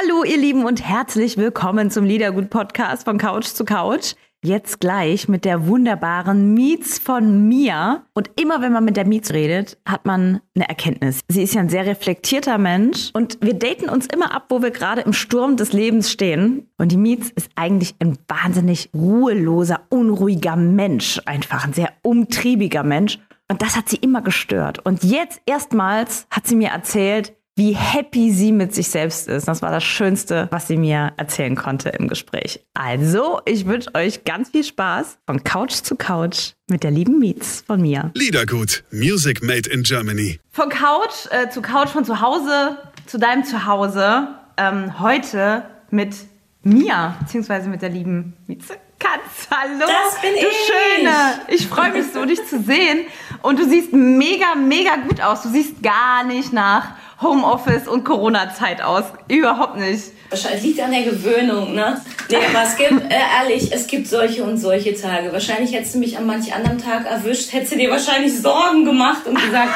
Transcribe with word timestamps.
Hallo 0.00 0.22
ihr 0.22 0.36
Lieben 0.36 0.64
und 0.64 0.86
herzlich 0.86 1.38
willkommen 1.38 1.90
zum 1.90 2.04
Liedergut 2.04 2.50
Podcast 2.50 3.04
von 3.04 3.18
Couch 3.18 3.46
zu 3.46 3.64
Couch. 3.64 4.14
Jetzt 4.44 4.78
gleich 4.80 5.28
mit 5.28 5.44
der 5.44 5.66
wunderbaren 5.66 6.54
Mietz 6.54 7.00
von 7.00 7.48
Mia. 7.48 8.04
Und 8.14 8.30
immer 8.40 8.60
wenn 8.60 8.72
man 8.72 8.84
mit 8.84 8.96
der 8.96 9.06
Mietz 9.06 9.32
redet, 9.32 9.76
hat 9.84 10.06
man 10.06 10.40
eine 10.54 10.68
Erkenntnis. 10.68 11.20
Sie 11.26 11.42
ist 11.42 11.54
ja 11.54 11.62
ein 11.62 11.68
sehr 11.68 11.86
reflektierter 11.86 12.58
Mensch 12.58 13.10
und 13.12 13.38
wir 13.40 13.54
daten 13.54 13.88
uns 13.88 14.06
immer 14.06 14.32
ab, 14.32 14.46
wo 14.50 14.62
wir 14.62 14.70
gerade 14.70 15.00
im 15.00 15.12
Sturm 15.12 15.56
des 15.56 15.72
Lebens 15.72 16.12
stehen. 16.12 16.70
Und 16.76 16.92
die 16.92 16.96
Mietz 16.96 17.30
ist 17.30 17.50
eigentlich 17.56 17.96
ein 17.98 18.18
wahnsinnig 18.28 18.90
ruheloser, 18.94 19.80
unruhiger 19.88 20.54
Mensch. 20.54 21.20
Einfach 21.24 21.64
ein 21.64 21.72
sehr 21.72 21.92
umtriebiger 22.02 22.84
Mensch. 22.84 23.18
Und 23.50 23.62
das 23.62 23.76
hat 23.76 23.88
sie 23.88 23.96
immer 23.96 24.22
gestört. 24.22 24.78
Und 24.84 25.02
jetzt 25.02 25.40
erstmals 25.46 26.26
hat 26.30 26.46
sie 26.46 26.54
mir 26.54 26.68
erzählt, 26.68 27.32
wie 27.58 27.74
happy 27.74 28.30
sie 28.30 28.52
mit 28.52 28.72
sich 28.72 28.88
selbst 28.88 29.26
ist. 29.26 29.48
Das 29.48 29.62
war 29.62 29.72
das 29.72 29.82
Schönste, 29.82 30.46
was 30.52 30.68
sie 30.68 30.76
mir 30.76 31.12
erzählen 31.16 31.56
konnte 31.56 31.88
im 31.88 32.06
Gespräch. 32.06 32.64
Also, 32.72 33.40
ich 33.44 33.66
wünsche 33.66 33.92
euch 33.96 34.24
ganz 34.24 34.50
viel 34.50 34.62
Spaß 34.62 35.18
von 35.26 35.42
Couch 35.42 35.72
zu 35.72 35.96
Couch 35.96 36.52
mit 36.70 36.84
der 36.84 36.92
lieben 36.92 37.18
Mietz 37.18 37.64
von 37.66 37.82
mir. 37.82 38.12
Liedergut, 38.14 38.84
Music 38.92 39.42
Made 39.42 39.68
in 39.68 39.82
Germany. 39.82 40.38
Von 40.52 40.68
Couch 40.68 41.26
äh, 41.30 41.50
zu 41.50 41.60
Couch, 41.60 41.88
von 41.88 42.04
zu 42.04 42.20
Hause 42.20 42.78
zu 43.06 43.18
deinem 43.18 43.42
Zuhause. 43.42 44.28
Ähm, 44.56 45.00
heute 45.00 45.64
mit 45.90 46.14
mir, 46.62 47.16
beziehungsweise 47.20 47.68
mit 47.68 47.82
der 47.82 47.88
lieben 47.88 48.36
Mietze. 48.46 48.74
Katz, 49.00 49.48
hallo. 49.50 49.80
Das 49.80 50.20
bin 50.20 50.30
du 50.32 50.46
ich. 50.46 50.56
Schöne. 50.66 51.40
Ich 51.48 51.66
freue 51.66 51.92
mich 51.92 52.12
so, 52.12 52.24
dich 52.24 52.44
zu 52.46 52.60
sehen. 52.62 53.06
Und 53.42 53.58
du 53.58 53.68
siehst 53.68 53.92
mega, 53.92 54.54
mega 54.56 54.96
gut 55.08 55.20
aus. 55.20 55.42
Du 55.42 55.48
siehst 55.48 55.82
gar 55.82 56.24
nicht 56.24 56.52
nach 56.52 56.94
Homeoffice 57.20 57.88
und 57.88 58.04
Corona-Zeit 58.04 58.80
aus. 58.82 59.04
Überhaupt 59.28 59.76
nicht. 59.76 60.04
Wahrscheinlich 60.30 60.62
liegt 60.62 60.80
an 60.80 60.90
der 60.92 61.02
Gewöhnung, 61.02 61.74
ne? 61.74 62.00
Nee, 62.30 62.36
aber 62.36 62.62
es 62.64 62.76
gibt, 62.76 63.10
äh, 63.10 63.16
ehrlich, 63.40 63.72
es 63.72 63.86
gibt 63.86 64.06
solche 64.06 64.44
und 64.44 64.58
solche 64.58 64.94
Tage. 64.94 65.32
Wahrscheinlich 65.32 65.72
hättest 65.74 65.94
du 65.94 65.98
mich 65.98 66.18
an 66.18 66.26
manch 66.26 66.54
anderem 66.54 66.78
Tag 66.78 67.06
erwischt, 67.06 67.52
hättest 67.52 67.72
du 67.72 67.76
dir 67.76 67.90
wahrscheinlich 67.90 68.38
Sorgen 68.38 68.84
gemacht 68.84 69.26
und 69.26 69.40
gesagt, 69.40 69.70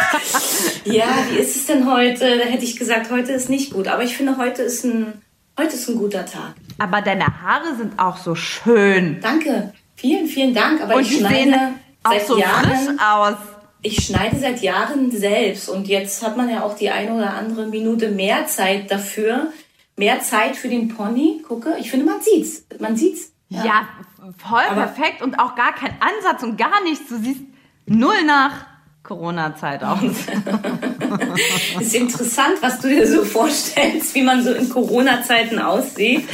ja, 0.84 1.06
wie 1.30 1.38
ist 1.38 1.56
es 1.56 1.66
denn 1.66 1.90
heute? 1.90 2.38
Da 2.38 2.44
hätte 2.44 2.64
ich 2.64 2.76
gesagt, 2.76 3.10
heute 3.10 3.32
ist 3.32 3.48
nicht 3.48 3.72
gut. 3.72 3.88
Aber 3.88 4.02
ich 4.04 4.16
finde, 4.16 4.36
heute 4.36 4.62
ist 4.62 4.84
ein, 4.84 5.22
heute 5.58 5.74
ist 5.74 5.88
ein 5.88 5.96
guter 5.96 6.26
Tag. 6.26 6.54
Aber 6.78 7.00
deine 7.00 7.26
Haare 7.26 7.74
sind 7.76 7.98
auch 7.98 8.18
so 8.18 8.34
schön. 8.34 9.18
Danke. 9.20 9.72
Vielen, 9.96 10.26
vielen 10.26 10.52
Dank. 10.54 10.82
Aber 10.82 10.96
Und 10.96 11.02
ich 11.02 11.08
die 11.08 11.18
schneide 11.18 11.50
sehen 11.50 11.54
auch 12.04 12.20
so 12.26 12.38
Jahren. 12.38 12.64
frisch 12.70 12.96
aus. 13.00 13.34
Ich 13.82 14.04
schneide 14.06 14.38
seit 14.38 14.62
Jahren 14.62 15.10
selbst 15.10 15.68
und 15.68 15.88
jetzt 15.88 16.22
hat 16.22 16.36
man 16.36 16.48
ja 16.48 16.62
auch 16.62 16.76
die 16.76 16.90
eine 16.90 17.12
oder 17.14 17.34
andere 17.34 17.66
Minute 17.66 18.10
mehr 18.10 18.46
Zeit 18.46 18.90
dafür. 18.90 19.52
Mehr 19.96 20.20
Zeit 20.20 20.56
für 20.56 20.68
den 20.68 20.88
Pony. 20.88 21.42
Gucke, 21.46 21.76
ich 21.78 21.90
finde, 21.90 22.06
man 22.06 22.20
sieht's. 22.22 22.64
Man 22.78 22.96
sieht's. 22.96 23.32
Ja, 23.48 23.88
voll 24.38 24.62
Aber- 24.70 24.86
perfekt 24.86 25.20
und 25.20 25.38
auch 25.38 25.54
gar 25.56 25.74
kein 25.74 25.94
Ansatz 26.00 26.42
und 26.42 26.56
gar 26.56 26.82
nichts. 26.84 27.08
Du 27.08 27.18
siehst 27.18 27.40
null 27.86 28.22
nach 28.24 28.66
Corona-Zeit 29.02 29.82
aus. 29.82 29.98
Ist 31.80 31.94
interessant, 31.94 32.54
was 32.60 32.78
du 32.80 32.88
dir 32.88 33.06
so 33.06 33.24
vorstellst, 33.24 34.14
wie 34.14 34.22
man 34.22 34.42
so 34.44 34.52
in 34.52 34.68
Corona-Zeiten 34.68 35.58
aussieht. 35.58 36.26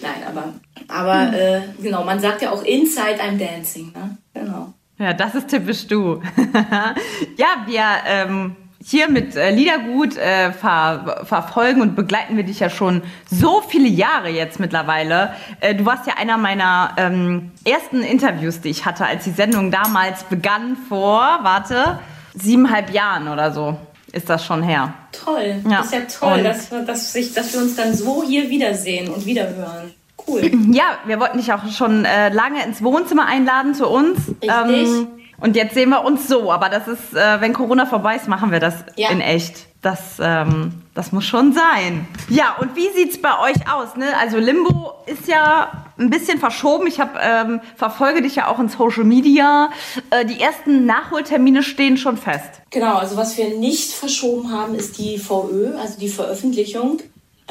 Nein, 0.00 0.22
aber, 0.26 0.54
aber 0.86 1.36
äh, 1.36 1.60
genau, 1.82 2.04
man 2.04 2.20
sagt 2.20 2.40
ja 2.42 2.52
auch 2.52 2.62
Inside 2.62 3.20
I'm 3.20 3.36
Dancing. 3.36 3.92
Ne? 3.92 4.16
Genau. 4.32 4.72
Ja, 4.98 5.12
das 5.12 5.34
ist 5.34 5.48
typisch 5.48 5.86
du. 5.86 6.20
ja, 7.36 7.46
wir 7.66 7.82
ähm, 8.06 8.56
hier 8.84 9.08
mit 9.08 9.36
äh, 9.36 9.50
Liedergut 9.50 10.16
äh, 10.16 10.52
ver 10.52 11.22
verfolgen 11.24 11.82
und 11.82 11.94
begleiten 11.96 12.36
wir 12.36 12.44
dich 12.44 12.60
ja 12.60 12.70
schon 12.70 13.02
so 13.30 13.60
viele 13.60 13.88
Jahre 13.88 14.28
jetzt 14.28 14.58
mittlerweile. 14.60 15.34
Äh, 15.60 15.74
du 15.74 15.84
warst 15.86 16.06
ja 16.06 16.14
einer 16.18 16.36
meiner 16.36 16.94
ähm, 16.96 17.50
ersten 17.64 18.02
Interviews, 18.02 18.60
die 18.60 18.70
ich 18.70 18.86
hatte, 18.86 19.04
als 19.06 19.24
die 19.24 19.30
Sendung 19.30 19.70
damals 19.70 20.24
begann 20.24 20.76
vor, 20.88 21.40
warte, 21.42 21.98
siebeneinhalb 22.34 22.90
Jahren 22.90 23.28
oder 23.28 23.52
so 23.52 23.76
ist 24.10 24.30
das 24.30 24.42
schon 24.44 24.62
her. 24.62 24.94
Toll. 25.12 25.56
Ja. 25.68 25.80
Ist 25.80 25.92
ja 25.92 26.00
toll, 26.00 26.42
dass, 26.42 26.70
wir- 26.70 26.80
dass, 26.82 27.12
sich, 27.12 27.34
dass 27.34 27.52
wir 27.52 27.60
uns 27.60 27.76
dann 27.76 27.92
so 27.94 28.24
hier 28.26 28.48
wiedersehen 28.48 29.10
und 29.10 29.26
wiederhören. 29.26 29.92
Cool. 30.28 30.50
Ja, 30.72 30.98
wir 31.06 31.18
wollten 31.20 31.38
dich 31.38 31.52
auch 31.52 31.66
schon 31.70 32.04
äh, 32.04 32.28
lange 32.28 32.62
ins 32.64 32.82
Wohnzimmer 32.82 33.26
einladen 33.26 33.74
zu 33.74 33.88
uns. 33.88 34.18
Ähm, 34.42 34.68
Richtig. 34.68 35.06
und 35.40 35.56
jetzt 35.56 35.74
sehen 35.74 35.88
wir 35.90 36.04
uns 36.04 36.28
so. 36.28 36.52
Aber 36.52 36.68
das 36.68 36.86
ist, 36.88 37.14
äh, 37.14 37.40
wenn 37.40 37.52
Corona 37.52 37.86
vorbei 37.86 38.16
ist, 38.16 38.28
machen 38.28 38.50
wir 38.52 38.60
das 38.60 38.74
Ja. 38.96 39.10
in 39.10 39.20
echt. 39.20 39.66
Das, 39.80 40.16
ähm, 40.20 40.72
das 40.94 41.12
muss 41.12 41.24
schon 41.24 41.52
sein. 41.52 42.08
Ja, 42.28 42.56
und 42.60 42.74
wie 42.74 42.88
sieht's 42.96 43.22
bei 43.22 43.30
euch 43.40 43.72
aus? 43.72 43.94
Ne? 43.96 44.06
Also 44.20 44.36
Limbo 44.38 44.94
ist 45.06 45.28
ja 45.28 45.70
ein 45.98 46.10
bisschen 46.10 46.38
verschoben. 46.40 46.88
Ich 46.88 46.98
hab, 46.98 47.16
ähm, 47.22 47.60
verfolge 47.76 48.20
dich 48.22 48.34
ja 48.34 48.48
auch 48.48 48.58
in 48.58 48.68
Social 48.68 49.04
Media. 49.04 49.70
Äh, 50.10 50.24
die 50.24 50.40
ersten 50.40 50.84
Nachholtermine 50.84 51.62
stehen 51.62 51.96
schon 51.96 52.16
fest. 52.16 52.60
Genau, 52.70 52.96
also 52.96 53.16
was 53.16 53.38
wir 53.38 53.56
nicht 53.56 53.92
verschoben 53.92 54.50
haben, 54.52 54.74
ist 54.74 54.98
die 54.98 55.16
VÖ, 55.16 55.76
also 55.80 55.98
die 56.00 56.08
Veröffentlichung. 56.08 56.98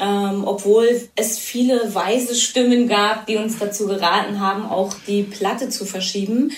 Ähm, 0.00 0.44
obwohl 0.44 1.08
es 1.16 1.38
viele 1.38 1.94
weise 1.94 2.34
Stimmen 2.34 2.86
gab, 2.86 3.26
die 3.26 3.36
uns 3.36 3.58
dazu 3.58 3.86
geraten 3.86 4.40
haben, 4.40 4.64
auch 4.64 4.94
die 5.06 5.24
Platte 5.24 5.70
zu 5.70 5.84
verschieben. 5.84 6.52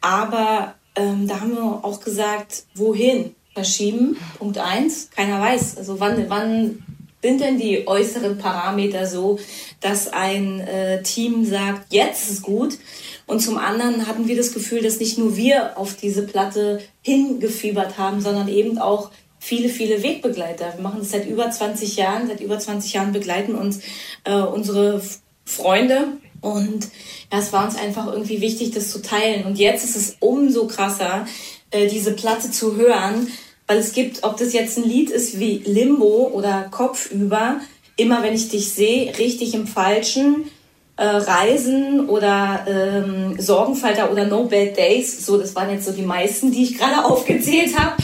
Aber 0.00 0.74
ähm, 0.94 1.26
da 1.26 1.40
haben 1.40 1.54
wir 1.54 1.84
auch 1.84 2.00
gesagt, 2.00 2.64
wohin 2.74 3.34
verschieben? 3.54 4.16
Punkt 4.38 4.58
eins, 4.58 5.10
keiner 5.10 5.40
weiß. 5.40 5.78
Also 5.78 5.98
wann, 5.98 6.28
wann 6.28 6.82
sind 7.22 7.40
denn 7.40 7.58
die 7.58 7.88
äußeren 7.88 8.38
Parameter 8.38 9.06
so, 9.06 9.38
dass 9.80 10.12
ein 10.12 10.60
äh, 10.60 11.02
Team 11.02 11.44
sagt, 11.44 11.92
jetzt 11.92 12.30
ist 12.30 12.42
gut? 12.42 12.78
Und 13.26 13.40
zum 13.40 13.58
anderen 13.58 14.06
hatten 14.06 14.28
wir 14.28 14.36
das 14.36 14.52
Gefühl, 14.52 14.82
dass 14.82 15.00
nicht 15.00 15.18
nur 15.18 15.36
wir 15.36 15.76
auf 15.76 15.94
diese 15.96 16.22
Platte 16.22 16.80
hingefiebert 17.02 17.98
haben, 17.98 18.20
sondern 18.20 18.48
eben 18.48 18.78
auch 18.78 19.10
viele, 19.46 19.68
viele 19.68 20.02
Wegbegleiter. 20.02 20.72
Wir 20.74 20.82
machen 20.82 20.98
das 20.98 21.10
seit 21.10 21.28
über 21.28 21.48
20 21.48 21.94
Jahren. 21.94 22.26
Seit 22.26 22.40
über 22.40 22.58
20 22.58 22.92
Jahren 22.92 23.12
begleiten 23.12 23.54
uns 23.54 23.78
äh, 24.24 24.34
unsere 24.34 25.00
Freunde. 25.44 26.08
Und 26.40 26.88
ja, 27.32 27.38
es 27.38 27.52
war 27.52 27.64
uns 27.64 27.76
einfach 27.76 28.12
irgendwie 28.12 28.40
wichtig, 28.40 28.72
das 28.72 28.90
zu 28.90 29.00
teilen. 29.02 29.46
Und 29.46 29.56
jetzt 29.56 29.84
ist 29.84 29.94
es 29.94 30.16
umso 30.18 30.66
krasser, 30.66 31.26
äh, 31.70 31.86
diese 31.86 32.12
Platte 32.12 32.50
zu 32.50 32.74
hören, 32.74 33.28
weil 33.68 33.78
es 33.78 33.92
gibt, 33.92 34.24
ob 34.24 34.36
das 34.36 34.52
jetzt 34.52 34.78
ein 34.78 34.84
Lied 34.84 35.10
ist 35.10 35.38
wie 35.38 35.58
Limbo 35.64 36.28
oder 36.32 36.66
Kopfüber, 36.72 37.60
immer 37.96 38.24
wenn 38.24 38.34
ich 38.34 38.48
dich 38.48 38.72
sehe, 38.72 39.16
richtig 39.16 39.54
im 39.54 39.68
Falschen, 39.68 40.50
äh, 40.96 41.04
Reisen 41.04 42.08
oder 42.08 42.66
ähm, 42.68 43.40
Sorgenfalter 43.40 44.10
oder 44.10 44.24
No 44.26 44.44
Bad 44.44 44.76
Days, 44.76 45.24
so 45.24 45.38
das 45.38 45.54
waren 45.54 45.70
jetzt 45.70 45.84
so 45.84 45.92
die 45.92 46.02
meisten, 46.02 46.50
die 46.50 46.64
ich 46.64 46.78
gerade 46.78 47.04
aufgezählt 47.04 47.78
habe, 47.78 48.02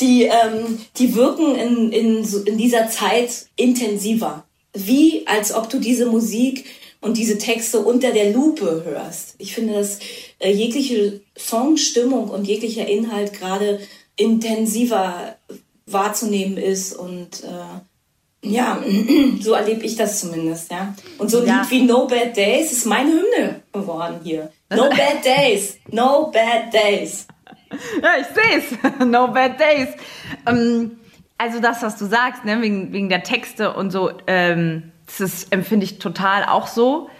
die, 0.00 0.24
ähm, 0.24 0.78
die 0.98 1.14
wirken 1.14 1.54
in, 1.54 1.92
in, 1.92 2.24
in 2.44 2.58
dieser 2.58 2.88
Zeit 2.88 3.46
intensiver. 3.56 4.44
Wie 4.74 5.26
als 5.26 5.54
ob 5.54 5.70
du 5.70 5.78
diese 5.78 6.06
Musik 6.06 6.66
und 7.00 7.16
diese 7.16 7.38
Texte 7.38 7.78
unter 7.78 8.12
der 8.12 8.32
Lupe 8.32 8.82
hörst. 8.84 9.36
Ich 9.38 9.54
finde, 9.54 9.74
dass 9.74 10.00
äh, 10.38 10.50
jegliche 10.50 11.20
Songstimmung 11.38 12.28
und 12.30 12.46
jeglicher 12.46 12.86
Inhalt 12.86 13.32
gerade 13.32 13.80
intensiver 14.16 15.36
wahrzunehmen 15.86 16.56
ist 16.56 16.94
und 16.94 17.44
äh, 17.44 18.48
ja, 18.48 18.82
so 19.40 19.52
erlebe 19.52 19.84
ich 19.84 19.96
das 19.96 20.20
zumindest, 20.20 20.70
ja. 20.70 20.94
Und 21.18 21.30
so 21.30 21.40
ein 21.40 21.46
Ja. 21.46 21.60
Lied 21.62 21.70
wie 21.70 21.82
No 21.82 22.06
Bad 22.06 22.36
Days 22.36 22.72
ist 22.72 22.86
meine 22.86 23.10
Hymne 23.10 23.62
geworden 23.72 24.20
hier. 24.22 24.50
No 24.70 24.88
Bad 24.88 25.24
Days, 25.24 25.76
No 25.90 26.30
Bad 26.32 26.72
Days. 26.72 27.26
Ja, 27.70 28.10
ich 28.20 28.26
sehe 28.26 28.58
es. 28.58 29.06
no 29.06 29.28
bad 29.28 29.58
days. 29.58 29.88
Ähm, 30.46 30.98
also 31.38 31.60
das, 31.60 31.82
was 31.82 31.96
du 31.96 32.06
sagst, 32.06 32.44
ne, 32.44 32.60
wegen, 32.62 32.92
wegen 32.92 33.08
der 33.08 33.22
Texte 33.22 33.72
und 33.72 33.90
so, 33.90 34.10
ähm, 34.26 34.92
das 35.06 35.20
ist, 35.20 35.52
empfinde 35.52 35.84
ich 35.84 35.98
total 35.98 36.44
auch 36.44 36.66
so. 36.66 37.10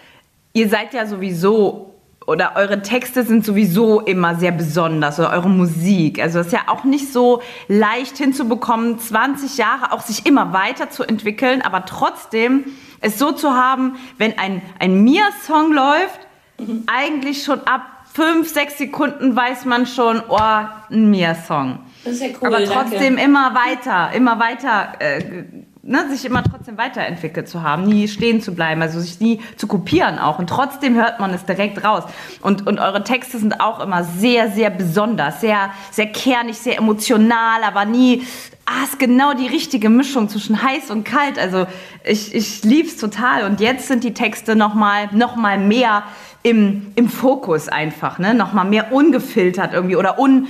Ihr 0.53 0.69
seid 0.69 0.95
ja 0.95 1.07
sowieso, 1.07 1.95
oder 2.27 2.53
eure 2.57 2.83
Texte 2.83 3.25
sind 3.25 3.45
sowieso 3.45 4.01
immer 4.01 4.35
sehr 4.37 4.53
besonders, 4.53 5.19
oder 5.19 5.31
eure 5.33 5.51
Musik. 5.51 6.21
Also 6.21 6.39
es 6.41 6.47
ist 6.47 6.53
ja 6.53 6.63
auch 6.69 6.85
nicht 6.85 7.13
so 7.13 7.43
leicht 7.69 8.17
hinzubekommen, 8.17 8.99
20 8.99 9.59
Jahre 9.59 9.93
auch 9.93 10.01
sich 10.01 10.27
immer 10.27 10.53
weiterzuentwickeln, 10.53 11.63
aber 11.63 11.85
trotzdem 11.85 12.65
es 13.01 13.19
so 13.19 13.33
zu 13.33 13.53
haben, 13.53 13.97
wenn 14.17 14.39
ein, 14.39 14.63
ein 14.79 15.05
Mia-Song 15.05 15.73
läuft, 15.73 16.21
eigentlich 16.87 17.45
schon 17.45 17.61
ab 17.67 17.83
fünf, 18.17 18.49
sechs 18.49 18.79
Sekunden 18.79 19.37
weiß 19.37 19.67
man 19.67 19.85
schon, 19.85 20.23
oh, 20.29 20.39
ein 20.39 21.11
Mia-Song. 21.11 21.81
Das 22.03 22.15
ist 22.15 22.23
ja 22.23 22.29
cool, 22.41 22.49
Aber 22.49 22.65
danke. 22.65 22.73
trotzdem 22.73 23.19
immer 23.19 23.55
weiter, 23.55 24.11
immer 24.15 24.39
weiter 24.41 24.93
äh, 25.01 25.45
ne, 25.87 26.09
sich 26.11 26.25
immer 26.25 26.43
trotzdem 26.43 26.77
weiterentwickelt 26.79 27.49
zu 27.49 27.63
haben, 27.63 27.85
nie 27.85 28.09
stehen 28.09 28.41
zu 28.41 28.55
bleiben, 28.55 28.83
also 28.83 29.01
sich 29.01 29.21
nie 29.21 29.41
zu 29.57 29.67
kopieren 29.67 30.19
auch. 30.19 30.39
Und 30.39 30.49
trotzdem 30.49 30.95
hört 30.95 31.21
man 31.21 31.33
es 31.33 31.45
direkt 31.45 31.85
raus. 31.85 32.05
Und, 32.41 32.67
und 32.67 32.81
eure 32.81 33.05
Texte 33.05 33.39
sind 33.39 33.61
auch 33.61 33.81
immer 33.81 34.05
sehr, 34.05 34.51
sehr 34.51 34.71
besonders, 34.71 35.41
sehr, 35.41 35.71
sehr 35.91 36.07
kernig, 36.07 36.57
sehr 36.59 36.79
emotional, 36.79 37.63
aber 37.65 37.85
nie, 37.85 38.27
ah, 38.67 38.85
ist 38.85 38.99
genau 38.99 39.33
die 39.35 39.47
richtige 39.47 39.89
Mischung 39.89 40.29
zwischen 40.29 40.63
heiß 40.63 40.91
und 40.91 41.05
kalt. 41.05 41.39
Also 41.39 41.67
ich, 42.05 42.35
ich 42.35 42.65
lieb's 42.65 42.97
total. 42.97 43.45
Und 43.45 43.61
jetzt 43.61 43.89
sind 43.89 44.05
die 44.05 44.15
Texte 44.15 44.57
nochmal 44.57 45.09
noch 45.13 45.37
mal 45.37 45.59
mehr 45.59 46.03
im, 46.47 46.93
im 46.95 47.09
Fokus 47.09 47.69
einfach, 47.69 48.21
ne? 48.21 48.33
Nochmal 48.33 48.67
mehr 48.67 48.93
ungefiltert 48.93 49.73
irgendwie 49.75 49.97
oder 49.97 50.21
un 50.21 50.47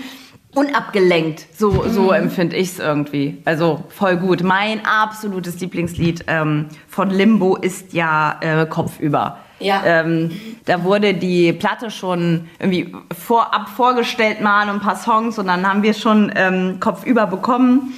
unabgelenkt. 0.55 1.47
So, 1.55 1.87
so 1.89 2.05
mhm. 2.05 2.13
empfinde 2.13 2.57
ich 2.57 2.69
es 2.69 2.79
irgendwie. 2.79 3.43
Also 3.45 3.85
voll 3.89 4.17
gut. 4.17 4.43
Mein 4.43 4.85
absolutes 4.85 5.61
Lieblingslied 5.61 6.25
ähm, 6.29 6.67
von 6.89 7.11
Limbo 7.11 7.57
ist 7.57 7.93
ja 7.93 8.39
äh, 8.41 8.67
Kopfüber. 8.67 9.39
Ja. 9.59 9.83
Ähm, 9.85 10.31
da 10.67 10.83
wurde 10.85 11.15
die 11.15 11.53
Platte 11.53 11.91
schon 11.91 12.49
irgendwie 12.59 12.95
vorab 13.19 13.69
vorgestellt 13.69 14.41
mal 14.41 14.69
ein 14.69 14.81
paar 14.81 14.97
Songs 14.97 15.39
und 15.39 15.47
dann 15.47 15.67
haben 15.67 15.83
wir 15.83 15.95
schon 15.95 16.33
ähm, 16.35 16.79
Kopfüber 16.81 17.27
bekommen. 17.27 17.95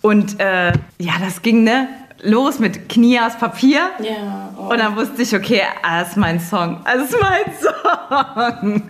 Und 0.00 0.40
äh, 0.40 0.72
ja, 0.98 1.12
das 1.20 1.42
ging, 1.42 1.64
ne? 1.64 1.88
Los 2.22 2.58
mit 2.58 2.88
Knie 2.88 3.20
aus 3.20 3.36
Papier. 3.38 3.90
Ja. 4.02 4.54
Oh. 4.58 4.70
Und 4.70 4.78
dann 4.78 4.96
wusste 4.96 5.22
ich, 5.22 5.34
okay, 5.34 5.62
das 5.82 6.08
ist 6.08 6.16
mein 6.16 6.40
Song. 6.40 6.80
Das 6.84 7.10
ist 7.10 7.16
mein 7.20 7.44
Song. 7.60 8.82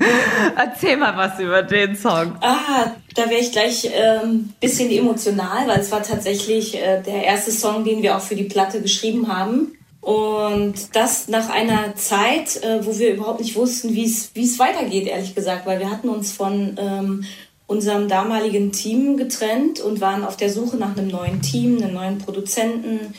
Erzähl 0.57 0.97
mal 0.97 1.17
was 1.17 1.39
über 1.39 1.63
den 1.63 1.97
Song. 1.97 2.37
Ah, 2.41 2.93
da 3.15 3.29
wäre 3.29 3.41
ich 3.41 3.53
gleich 3.53 3.87
ein 3.87 4.21
ähm, 4.23 4.55
bisschen 4.61 4.91
emotional, 4.91 5.67
weil 5.67 5.81
es 5.81 5.91
war 5.91 6.03
tatsächlich 6.03 6.77
äh, 6.77 7.03
der 7.03 7.25
erste 7.25 7.51
Song, 7.51 7.85
den 7.85 8.03
wir 8.03 8.17
auch 8.17 8.23
für 8.23 8.37
die 8.37 8.45
Platte 8.45 8.81
geschrieben 8.81 9.29
haben. 9.29 9.73
Und 10.01 10.97
das 10.97 11.29
nach 11.29 11.51
einer 11.51 11.95
Zeit, 11.97 12.63
äh, 12.63 12.85
wo 12.87 12.99
wir 12.99 13.15
überhaupt 13.15 13.41
nicht 13.41 13.57
wussten, 13.57 13.95
wie 13.95 14.05
es 14.05 14.59
weitergeht, 14.59 15.07
ehrlich 15.07 15.35
gesagt, 15.35 15.67
weil 15.67 15.81
wir 15.81 15.91
hatten 15.91 16.09
uns 16.09 16.33
von 16.33 16.77
ähm, 16.79 17.25
unserem 17.69 18.09
damaligen 18.09 18.73
Team 18.73 19.17
getrennt 19.17 19.79
und 19.79 20.01
waren 20.01 20.25
auf 20.25 20.37
der 20.37 20.51
Suche 20.51 20.77
nach 20.79 20.97
einem 20.97 21.09
neuen 21.09 21.43
Team, 21.43 21.77
einem 21.77 21.95
neuen 21.95 22.19
Produzenten, 22.19 23.15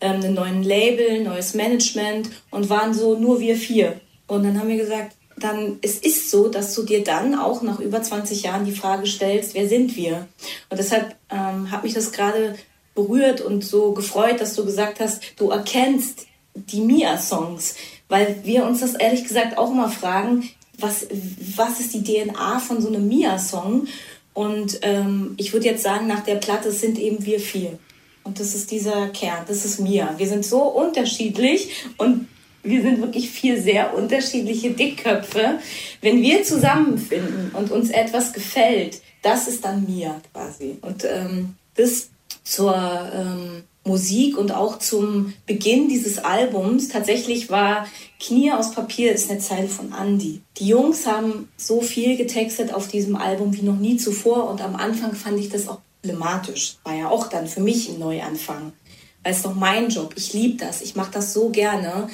ähm, 0.00 0.16
einem 0.16 0.34
neuen 0.34 0.62
Label, 0.62 1.22
neues 1.22 1.54
Management 1.54 2.28
und 2.50 2.68
waren 2.68 2.92
so 2.92 3.16
nur 3.16 3.40
wir 3.40 3.56
vier. 3.56 4.00
Und 4.26 4.42
dann 4.42 4.58
haben 4.58 4.68
wir 4.68 4.76
gesagt, 4.76 5.14
dann 5.38 5.78
es 5.82 5.98
ist 5.98 6.30
so, 6.30 6.48
dass 6.48 6.74
du 6.74 6.82
dir 6.82 7.04
dann 7.04 7.36
auch 7.38 7.62
nach 7.62 7.78
über 7.78 8.02
20 8.02 8.42
Jahren 8.42 8.64
die 8.64 8.72
Frage 8.72 9.06
stellst, 9.06 9.54
wer 9.54 9.68
sind 9.68 9.96
wir? 9.96 10.26
Und 10.68 10.78
deshalb 10.78 11.14
ähm, 11.30 11.70
hat 11.70 11.84
mich 11.84 11.94
das 11.94 12.10
gerade 12.12 12.56
berührt 12.96 13.40
und 13.40 13.64
so 13.64 13.92
gefreut, 13.92 14.40
dass 14.40 14.54
du 14.54 14.64
gesagt 14.64 14.98
hast, 14.98 15.22
du 15.36 15.50
erkennst 15.50 16.26
die 16.54 16.80
Mia-Songs, 16.80 17.76
weil 18.08 18.40
wir 18.42 18.66
uns 18.66 18.80
das 18.80 18.94
ehrlich 18.94 19.22
gesagt 19.22 19.56
auch 19.56 19.70
immer 19.70 19.88
fragen, 19.88 20.48
was, 20.82 21.06
was 21.56 21.80
ist 21.80 21.94
die 21.94 22.02
DNA 22.02 22.58
von 22.58 22.80
so 22.80 22.88
einem 22.88 23.08
Mia-Song? 23.08 23.86
Und 24.34 24.78
ähm, 24.82 25.34
ich 25.36 25.52
würde 25.52 25.66
jetzt 25.66 25.82
sagen, 25.82 26.06
nach 26.06 26.24
der 26.24 26.36
Platte 26.36 26.72
sind 26.72 26.98
eben 26.98 27.24
wir 27.24 27.40
vier. 27.40 27.78
Und 28.24 28.40
das 28.40 28.54
ist 28.54 28.70
dieser 28.70 29.08
Kern, 29.08 29.44
das 29.48 29.64
ist 29.64 29.80
Mia. 29.80 30.14
Wir 30.16 30.28
sind 30.28 30.44
so 30.44 30.62
unterschiedlich 30.62 31.86
und 31.98 32.28
wir 32.62 32.82
sind 32.82 33.00
wirklich 33.00 33.30
vier 33.30 33.60
sehr 33.60 33.94
unterschiedliche 33.94 34.70
Dickköpfe. 34.70 35.58
Wenn 36.00 36.22
wir 36.22 36.44
zusammenfinden 36.44 37.50
und 37.54 37.70
uns 37.72 37.90
etwas 37.90 38.32
gefällt, 38.32 39.02
das 39.22 39.48
ist 39.48 39.64
dann 39.64 39.84
Mia 39.84 40.20
quasi. 40.32 40.76
Und 40.82 41.04
ähm, 41.04 41.56
das 41.74 42.10
zur 42.44 42.74
ähm, 43.14 43.64
Musik 43.84 44.38
und 44.38 44.52
auch 44.52 44.78
zum 44.78 45.32
Beginn 45.46 45.88
dieses 45.88 46.18
Albums. 46.18 46.88
Tatsächlich 46.88 47.50
war 47.50 47.86
Knie 48.20 48.52
aus 48.52 48.72
Papier 48.72 49.12
ist 49.12 49.30
eine 49.30 49.40
Zeile 49.40 49.68
von 49.68 49.92
Andy. 49.92 50.40
Die 50.58 50.68
Jungs 50.68 51.06
haben 51.06 51.48
so 51.56 51.80
viel 51.80 52.16
getextet 52.16 52.72
auf 52.72 52.86
diesem 52.86 53.16
Album 53.16 53.56
wie 53.56 53.62
noch 53.62 53.78
nie 53.78 53.96
zuvor 53.96 54.48
und 54.48 54.60
am 54.60 54.76
Anfang 54.76 55.14
fand 55.14 55.40
ich 55.40 55.48
das 55.48 55.68
auch 55.68 55.80
problematisch. 56.02 56.76
War 56.84 56.94
ja 56.94 57.08
auch 57.08 57.28
dann 57.28 57.46
für 57.46 57.60
mich 57.60 57.88
ein 57.88 57.98
Neuanfang. 57.98 58.72
Weil 59.22 59.32
es 59.32 59.42
doch 59.42 59.54
mein 59.54 59.88
Job. 59.88 60.14
Ich 60.16 60.32
liebe 60.32 60.58
das. 60.58 60.82
Ich 60.82 60.96
mache 60.96 61.12
das 61.12 61.32
so 61.32 61.48
gerne. 61.48 62.08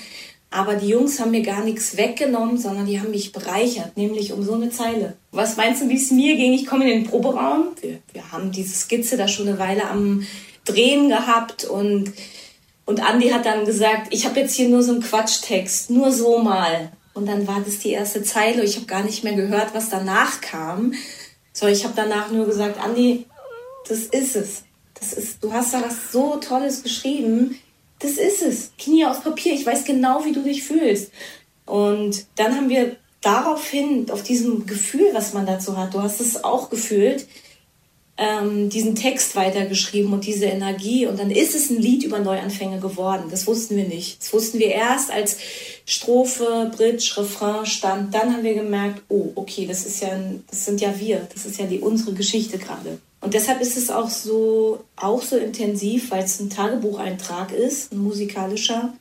Aber 0.50 0.76
die 0.76 0.88
Jungs 0.88 1.20
haben 1.20 1.30
mir 1.30 1.42
gar 1.42 1.62
nichts 1.62 1.96
weggenommen, 1.96 2.56
sondern 2.56 2.86
die 2.86 3.00
haben 3.00 3.10
mich 3.10 3.32
bereichert, 3.32 3.98
nämlich 3.98 4.32
um 4.32 4.42
so 4.42 4.54
eine 4.54 4.70
Zeile. 4.70 5.16
Was 5.30 5.58
meinst 5.58 5.82
du, 5.82 5.90
wie 5.90 5.96
es 5.96 6.10
mir 6.10 6.36
ging? 6.36 6.54
Ich 6.54 6.66
komme 6.66 6.90
in 6.90 7.02
den 7.02 7.10
Proberaum. 7.10 7.68
Wir, 7.82 7.98
wir 8.14 8.32
haben 8.32 8.50
diese 8.50 8.74
Skizze 8.74 9.18
da 9.18 9.28
schon 9.28 9.46
eine 9.46 9.58
Weile 9.58 9.90
am 9.90 10.26
Drehen 10.68 11.08
gehabt 11.08 11.64
und, 11.64 12.12
und 12.84 13.00
Andi 13.00 13.30
hat 13.30 13.46
dann 13.46 13.64
gesagt, 13.64 14.08
ich 14.10 14.26
habe 14.26 14.40
jetzt 14.40 14.54
hier 14.54 14.68
nur 14.68 14.82
so 14.82 14.92
einen 14.92 15.02
Quatschtext, 15.02 15.90
nur 15.90 16.12
so 16.12 16.38
mal. 16.38 16.92
Und 17.14 17.26
dann 17.26 17.46
war 17.46 17.60
das 17.64 17.80
die 17.80 17.90
erste 17.90 18.22
Zeile. 18.22 18.62
Ich 18.62 18.76
habe 18.76 18.86
gar 18.86 19.02
nicht 19.02 19.24
mehr 19.24 19.34
gehört, 19.34 19.74
was 19.74 19.88
danach 19.88 20.40
kam. 20.40 20.94
So, 21.52 21.66
ich 21.66 21.82
habe 21.84 21.94
danach 21.96 22.30
nur 22.30 22.46
gesagt, 22.46 22.80
Andi, 22.80 23.26
das 23.88 24.00
ist 24.00 24.36
es. 24.36 24.62
Das 24.94 25.12
ist, 25.12 25.42
du 25.42 25.52
hast 25.52 25.74
da 25.74 25.82
was 25.82 26.12
so 26.12 26.36
Tolles 26.36 26.82
geschrieben. 26.82 27.58
Das 27.98 28.12
ist 28.12 28.42
es. 28.42 28.72
Knie 28.78 29.04
aus 29.04 29.22
Papier. 29.22 29.54
Ich 29.54 29.66
weiß 29.66 29.84
genau, 29.84 30.24
wie 30.24 30.32
du 30.32 30.42
dich 30.42 30.62
fühlst. 30.62 31.10
Und 31.66 32.26
dann 32.36 32.54
haben 32.54 32.68
wir 32.68 32.96
daraufhin, 33.20 34.10
auf 34.10 34.22
diesem 34.22 34.66
Gefühl, 34.66 35.10
was 35.12 35.34
man 35.34 35.46
dazu 35.46 35.76
hat, 35.76 35.94
du 35.94 36.02
hast 36.02 36.20
es 36.20 36.44
auch 36.44 36.70
gefühlt, 36.70 37.26
ähm, 38.18 38.68
diesen 38.68 38.96
Text 38.96 39.36
weitergeschrieben 39.36 40.12
und 40.12 40.26
diese 40.26 40.46
Energie. 40.46 41.06
Und 41.06 41.20
dann 41.20 41.30
ist 41.30 41.54
es 41.54 41.70
ein 41.70 41.80
Lied 41.80 42.02
über 42.02 42.18
Neuanfänge 42.18 42.80
geworden. 42.80 43.28
Das 43.30 43.46
wussten 43.46 43.76
wir 43.76 43.86
nicht. 43.86 44.20
Das 44.20 44.32
wussten 44.32 44.58
wir 44.58 44.72
erst, 44.72 45.12
als 45.12 45.38
Strophe, 45.86 46.70
Bridge, 46.76 47.14
Refrain 47.16 47.64
stand. 47.64 48.12
Dann 48.12 48.32
haben 48.32 48.42
wir 48.42 48.54
gemerkt, 48.54 49.02
oh, 49.08 49.30
okay, 49.36 49.66
das 49.66 49.86
ist 49.86 50.02
ja, 50.02 50.10
das 50.50 50.64
sind 50.64 50.80
ja 50.80 50.98
wir. 50.98 51.28
Das 51.32 51.46
ist 51.46 51.58
ja 51.58 51.66
die, 51.66 51.78
unsere 51.78 52.12
Geschichte 52.12 52.58
gerade. 52.58 52.98
Und 53.20 53.34
deshalb 53.34 53.60
ist 53.60 53.76
es 53.76 53.90
auch 53.90 54.10
so, 54.10 54.84
auch 54.96 55.22
so 55.22 55.36
intensiv, 55.36 56.10
weil 56.10 56.24
es 56.24 56.40
ein 56.40 56.50
Tagebucheintrag 56.50 57.52
ist, 57.52 57.92
ein 57.92 57.98
musikalischer. 57.98 58.92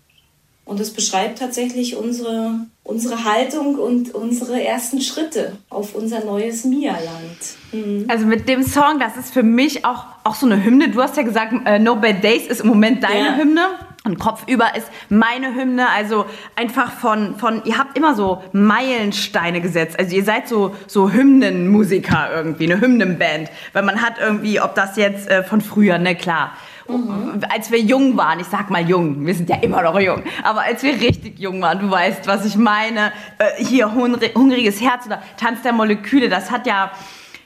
Und 0.68 0.82
es 0.82 0.92
beschreibt 0.92 1.40
tatsächlich 1.40 1.96
unsere, 1.96 2.60
unsere 2.84 3.24
Haltung 3.24 3.76
und 3.76 4.14
unsere 4.14 4.62
ersten 4.62 5.00
Schritte 5.00 5.54
auf 5.70 5.96
unser 5.96 6.26
neues 6.26 6.66
Mia-Land. 6.66 7.38
Mhm. 7.72 8.06
Also 8.10 8.26
mit 8.26 8.50
dem 8.50 8.64
Song, 8.64 9.00
das 9.00 9.16
ist 9.16 9.34
für 9.34 9.44
mich 9.44 9.86
auch, 9.86 10.04
auch 10.26 10.36
so 10.36 10.46
eine 10.46 10.62
Hymne. 10.62 10.90
Du 10.90 11.02
hast 11.02 11.16
ja 11.16 11.24
gesagt, 11.24 11.54
äh, 11.66 11.80
No 11.80 11.96
Bad 11.96 12.22
Days 12.22 12.48
ist 12.48 12.62
im 12.62 12.68
Moment 12.68 13.02
deine 13.02 13.28
ja. 13.28 13.36
Hymne. 13.38 13.62
Und 14.04 14.20
Kopfüber 14.20 14.76
ist 14.76 14.88
meine 15.10 15.54
Hymne, 15.54 15.90
also 15.90 16.26
einfach 16.56 16.92
von, 16.92 17.36
von, 17.38 17.62
ihr 17.66 17.78
habt 17.78 17.98
immer 17.98 18.16
so 18.16 18.42
Meilensteine 18.54 19.60
gesetzt. 19.60 20.00
Also 20.00 20.16
ihr 20.16 20.24
seid 20.24 20.48
so, 20.48 20.76
so 20.88 21.12
Hymnenmusiker 21.12 22.30
irgendwie, 22.34 22.72
eine 22.72 22.82
Hymnenband. 22.82 23.50
Weil 23.72 23.84
man 23.84 24.02
hat 24.02 24.14
irgendwie, 24.20 24.62
ob 24.62 24.76
das 24.76 24.98
jetzt 24.98 25.30
äh, 25.30 25.44
von 25.44 25.62
früher, 25.62 25.98
ne, 25.98 26.16
klar 26.16 26.52
Mhm. 26.88 27.42
Als 27.50 27.72
wir 27.72 27.80
jung 27.80 28.18
waren, 28.18 28.40
ich 28.40 28.48
sag 28.48 28.70
mal 28.70 28.88
jung, 28.88 29.26
wir 29.26 29.34
sind 29.34 29.50
ja 29.50 29.58
immer 29.58 29.82
noch 29.82 30.00
jung, 30.00 30.24
aber 30.44 30.62
als 30.62 30.84
wir 30.84 30.94
richtig 30.94 31.40
jung 31.40 31.62
waren, 31.62 31.80
du 31.80 31.90
weißt, 31.90 32.28
was 32.28 32.46
ich 32.46 32.56
meine, 32.56 33.12
äh, 33.38 33.64
hier 33.64 33.94
hungriges 33.94 34.82
Herz 34.82 35.06
oder 35.06 35.22
Tanz 35.38 35.62
der 35.62 35.74
Moleküle, 35.74 36.30
das 36.30 36.52
hat 36.52 36.68
ja, 36.68 36.92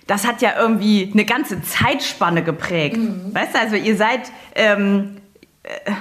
das 0.08 0.28
hat 0.28 0.42
ja 0.42 0.54
irgendwie 0.60 1.10
eine 1.12 1.26
ganze 1.26 1.62
Zeitspanne 1.62 2.44
geprägt. 2.44 2.98
Mhm. 2.98 3.34
Weißt 3.34 3.56
du, 3.56 3.60
also 3.60 3.76
ihr 3.76 3.96
seid, 3.96 4.32
ähm, 4.56 5.18
äh, 5.64 5.92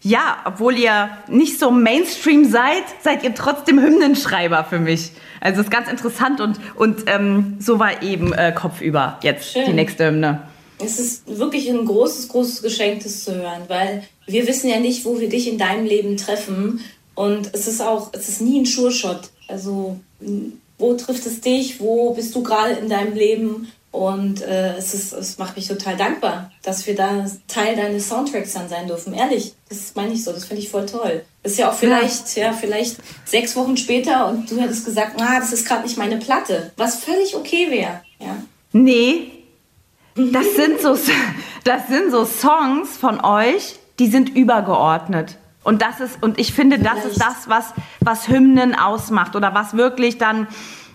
ja, 0.00 0.38
obwohl 0.44 0.76
ihr 0.76 1.10
nicht 1.28 1.58
so 1.58 1.70
Mainstream 1.70 2.44
seid, 2.44 2.84
seid 3.02 3.24
ihr 3.24 3.34
trotzdem 3.34 3.80
Hymnenschreiber 3.80 4.64
für 4.64 4.78
mich. 4.78 5.12
Also 5.40 5.58
das 5.58 5.66
ist 5.66 5.70
ganz 5.70 5.88
interessant 5.88 6.40
und, 6.40 6.58
und 6.76 7.04
ähm, 7.06 7.56
so 7.58 7.78
war 7.78 8.02
eben 8.02 8.32
äh, 8.32 8.52
Kopfüber 8.52 9.18
jetzt 9.22 9.52
Schön. 9.52 9.66
die 9.66 9.72
nächste 9.72 10.06
Hymne 10.06 10.47
es 10.78 10.98
ist 10.98 11.22
wirklich 11.26 11.68
ein 11.68 11.84
großes, 11.84 12.28
großes 12.28 12.62
Geschenk, 12.62 13.02
das 13.02 13.24
zu 13.24 13.34
hören, 13.34 13.62
weil 13.68 14.04
wir 14.26 14.46
wissen 14.46 14.68
ja 14.68 14.78
nicht, 14.78 15.04
wo 15.04 15.18
wir 15.18 15.28
dich 15.28 15.48
in 15.48 15.58
deinem 15.58 15.86
Leben 15.86 16.16
treffen. 16.16 16.80
Und 17.14 17.50
es 17.52 17.66
ist 17.66 17.80
auch, 17.80 18.10
es 18.12 18.28
ist 18.28 18.40
nie 18.40 18.60
ein 18.60 18.66
Sure-Shot. 18.66 19.30
Also, 19.48 19.98
wo 20.78 20.94
trifft 20.94 21.26
es 21.26 21.40
dich? 21.40 21.80
Wo 21.80 22.14
bist 22.14 22.34
du 22.34 22.42
gerade 22.42 22.74
in 22.74 22.88
deinem 22.88 23.14
Leben? 23.14 23.72
Und 23.90 24.42
äh, 24.42 24.76
es, 24.76 24.92
ist, 24.92 25.12
es 25.12 25.38
macht 25.38 25.56
mich 25.56 25.66
total 25.66 25.96
dankbar, 25.96 26.52
dass 26.62 26.86
wir 26.86 26.94
da 26.94 27.26
Teil 27.48 27.74
deines 27.74 28.08
Soundtracks 28.08 28.52
dann 28.52 28.68
sein 28.68 28.86
dürfen. 28.86 29.14
Ehrlich, 29.14 29.54
das 29.70 29.94
meine 29.94 30.12
ich 30.12 30.22
so, 30.22 30.32
das 30.32 30.44
finde 30.44 30.62
ich 30.62 30.68
voll 30.68 30.84
toll. 30.84 31.24
Das 31.42 31.52
ist 31.52 31.58
ja 31.58 31.70
auch 31.70 31.74
vielleicht, 31.74 32.36
ja. 32.36 32.48
ja, 32.48 32.52
vielleicht 32.52 32.98
sechs 33.24 33.56
Wochen 33.56 33.78
später 33.78 34.28
und 34.28 34.50
du 34.50 34.60
hättest 34.60 34.84
gesagt, 34.84 35.16
na, 35.18 35.40
das 35.40 35.54
ist 35.54 35.66
gerade 35.66 35.84
nicht 35.84 35.96
meine 35.96 36.18
Platte, 36.18 36.70
was 36.76 36.96
völlig 36.96 37.34
okay 37.34 37.70
wäre. 37.70 38.02
Ja. 38.20 38.36
Nee, 38.72 39.37
das 40.32 40.54
sind 40.56 40.80
so, 40.80 40.96
das 41.64 41.88
sind 41.88 42.10
so 42.10 42.24
Songs 42.24 42.96
von 42.96 43.20
euch, 43.24 43.78
die 43.98 44.08
sind 44.08 44.34
übergeordnet. 44.36 45.38
Und 45.64 45.82
das 45.82 46.00
ist, 46.00 46.22
und 46.22 46.38
ich 46.38 46.52
finde, 46.52 46.78
das 46.78 47.04
ist 47.04 47.20
das, 47.20 47.48
was, 47.48 47.74
was 48.00 48.28
Hymnen 48.28 48.74
ausmacht 48.74 49.36
oder 49.36 49.54
was 49.54 49.76
wirklich 49.76 50.18
dann 50.18 50.46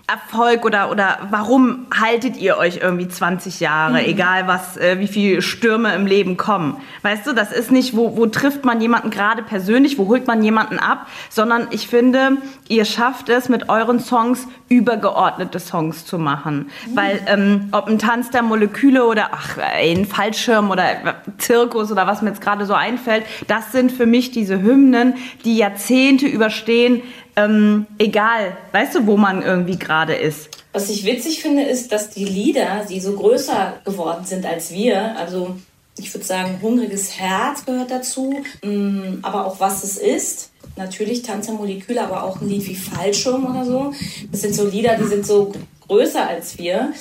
Erfolg 0.06 0.66
oder, 0.66 0.90
oder 0.90 1.18
warum 1.30 1.86
haltet 1.98 2.36
ihr 2.36 2.58
euch 2.58 2.80
irgendwie 2.82 3.08
20 3.08 3.60
Jahre, 3.60 4.02
mhm. 4.02 4.08
egal 4.08 4.46
was, 4.46 4.76
äh, 4.76 4.98
wie 4.98 5.06
viele 5.06 5.40
Stürme 5.40 5.94
im 5.94 6.06
Leben 6.06 6.36
kommen? 6.36 6.76
Weißt 7.00 7.26
du, 7.26 7.32
das 7.32 7.52
ist 7.52 7.70
nicht, 7.70 7.96
wo, 7.96 8.14
wo 8.14 8.26
trifft 8.26 8.66
man 8.66 8.82
jemanden 8.82 9.08
gerade 9.08 9.42
persönlich, 9.42 9.96
wo 9.96 10.06
holt 10.08 10.26
man 10.26 10.42
jemanden 10.42 10.78
ab, 10.78 11.06
sondern 11.30 11.68
ich 11.70 11.88
finde, 11.88 12.36
ihr 12.68 12.84
schafft 12.84 13.30
es 13.30 13.48
mit 13.48 13.70
euren 13.70 13.98
Songs 13.98 14.46
übergeordnete 14.68 15.58
Songs 15.58 16.04
zu 16.04 16.18
machen. 16.18 16.70
Mhm. 16.86 16.96
Weil 16.96 17.20
ähm, 17.26 17.68
ob 17.72 17.86
ein 17.86 17.98
Tanz 17.98 18.28
der 18.28 18.42
Moleküle 18.42 19.06
oder 19.06 19.30
ach, 19.32 19.56
ein 19.56 20.04
Fallschirm 20.04 20.70
oder 20.70 21.14
Zirkus 21.38 21.90
oder 21.90 22.06
was 22.06 22.20
mir 22.20 22.28
jetzt 22.28 22.42
gerade 22.42 22.66
so 22.66 22.74
einfällt, 22.74 23.24
das 23.46 23.72
sind 23.72 23.90
für 23.90 24.06
mich 24.06 24.32
diese 24.32 24.60
Hymnen, 24.60 25.14
die 25.46 25.56
Jahrzehnte 25.56 26.26
überstehen, 26.26 27.02
ähm, 27.36 27.86
egal, 27.98 28.56
weißt 28.72 28.94
du, 28.94 29.06
wo 29.06 29.16
man 29.16 29.42
irgendwie 29.42 29.78
gerade 29.78 30.14
ist. 30.14 30.48
Was 30.72 30.90
ich 30.90 31.04
witzig 31.04 31.42
finde, 31.42 31.62
ist, 31.62 31.92
dass 31.92 32.10
die 32.10 32.24
Lieder, 32.24 32.84
die 32.88 33.00
so 33.00 33.14
größer 33.14 33.80
geworden 33.84 34.24
sind 34.24 34.46
als 34.46 34.72
wir, 34.72 35.16
also 35.16 35.56
ich 35.98 36.12
würde 36.12 36.26
sagen, 36.26 36.58
hungriges 36.60 37.18
Herz 37.18 37.64
gehört 37.64 37.90
dazu, 37.90 38.42
mm, 38.62 39.18
aber 39.22 39.46
auch 39.46 39.60
was 39.60 39.84
es 39.84 39.96
ist. 39.96 40.50
Natürlich 40.76 41.22
Tanz 41.22 41.46
der 41.46 41.54
Moleküle, 41.54 42.02
aber 42.02 42.24
auch 42.24 42.40
ein 42.40 42.48
Lied 42.48 42.66
wie 42.66 42.74
Fallschirm 42.74 43.46
oder 43.46 43.64
so. 43.64 43.92
Das 44.32 44.40
sind 44.40 44.54
so 44.54 44.66
Lieder, 44.66 44.96
die 44.96 45.06
sind 45.06 45.24
so 45.24 45.52
größer 45.86 46.26
als 46.26 46.58
wir. 46.58 46.92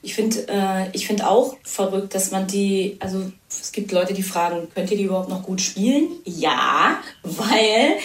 Ich 0.00 0.14
finde 0.14 0.46
äh, 0.48 0.86
ich 0.92 1.06
find 1.06 1.22
auch 1.24 1.56
verrückt, 1.62 2.14
dass 2.14 2.30
man 2.30 2.46
die, 2.46 2.96
also 3.00 3.30
es 3.50 3.72
gibt 3.72 3.92
Leute, 3.92 4.14
die 4.14 4.22
fragen, 4.22 4.68
könnt 4.74 4.90
ihr 4.90 4.96
die 4.96 5.04
überhaupt 5.04 5.28
noch 5.28 5.42
gut 5.42 5.60
spielen? 5.60 6.08
Ja, 6.24 7.00
weil 7.22 7.98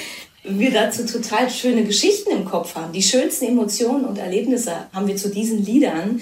wir 0.43 0.71
dazu 0.71 1.05
total 1.05 1.49
schöne 1.49 1.83
Geschichten 1.83 2.31
im 2.31 2.45
Kopf 2.45 2.75
haben. 2.75 2.91
Die 2.91 3.03
schönsten 3.03 3.45
Emotionen 3.45 4.05
und 4.05 4.17
Erlebnisse 4.17 4.87
haben 4.93 5.07
wir 5.07 5.15
zu 5.15 5.29
diesen 5.29 5.63
Liedern 5.63 6.21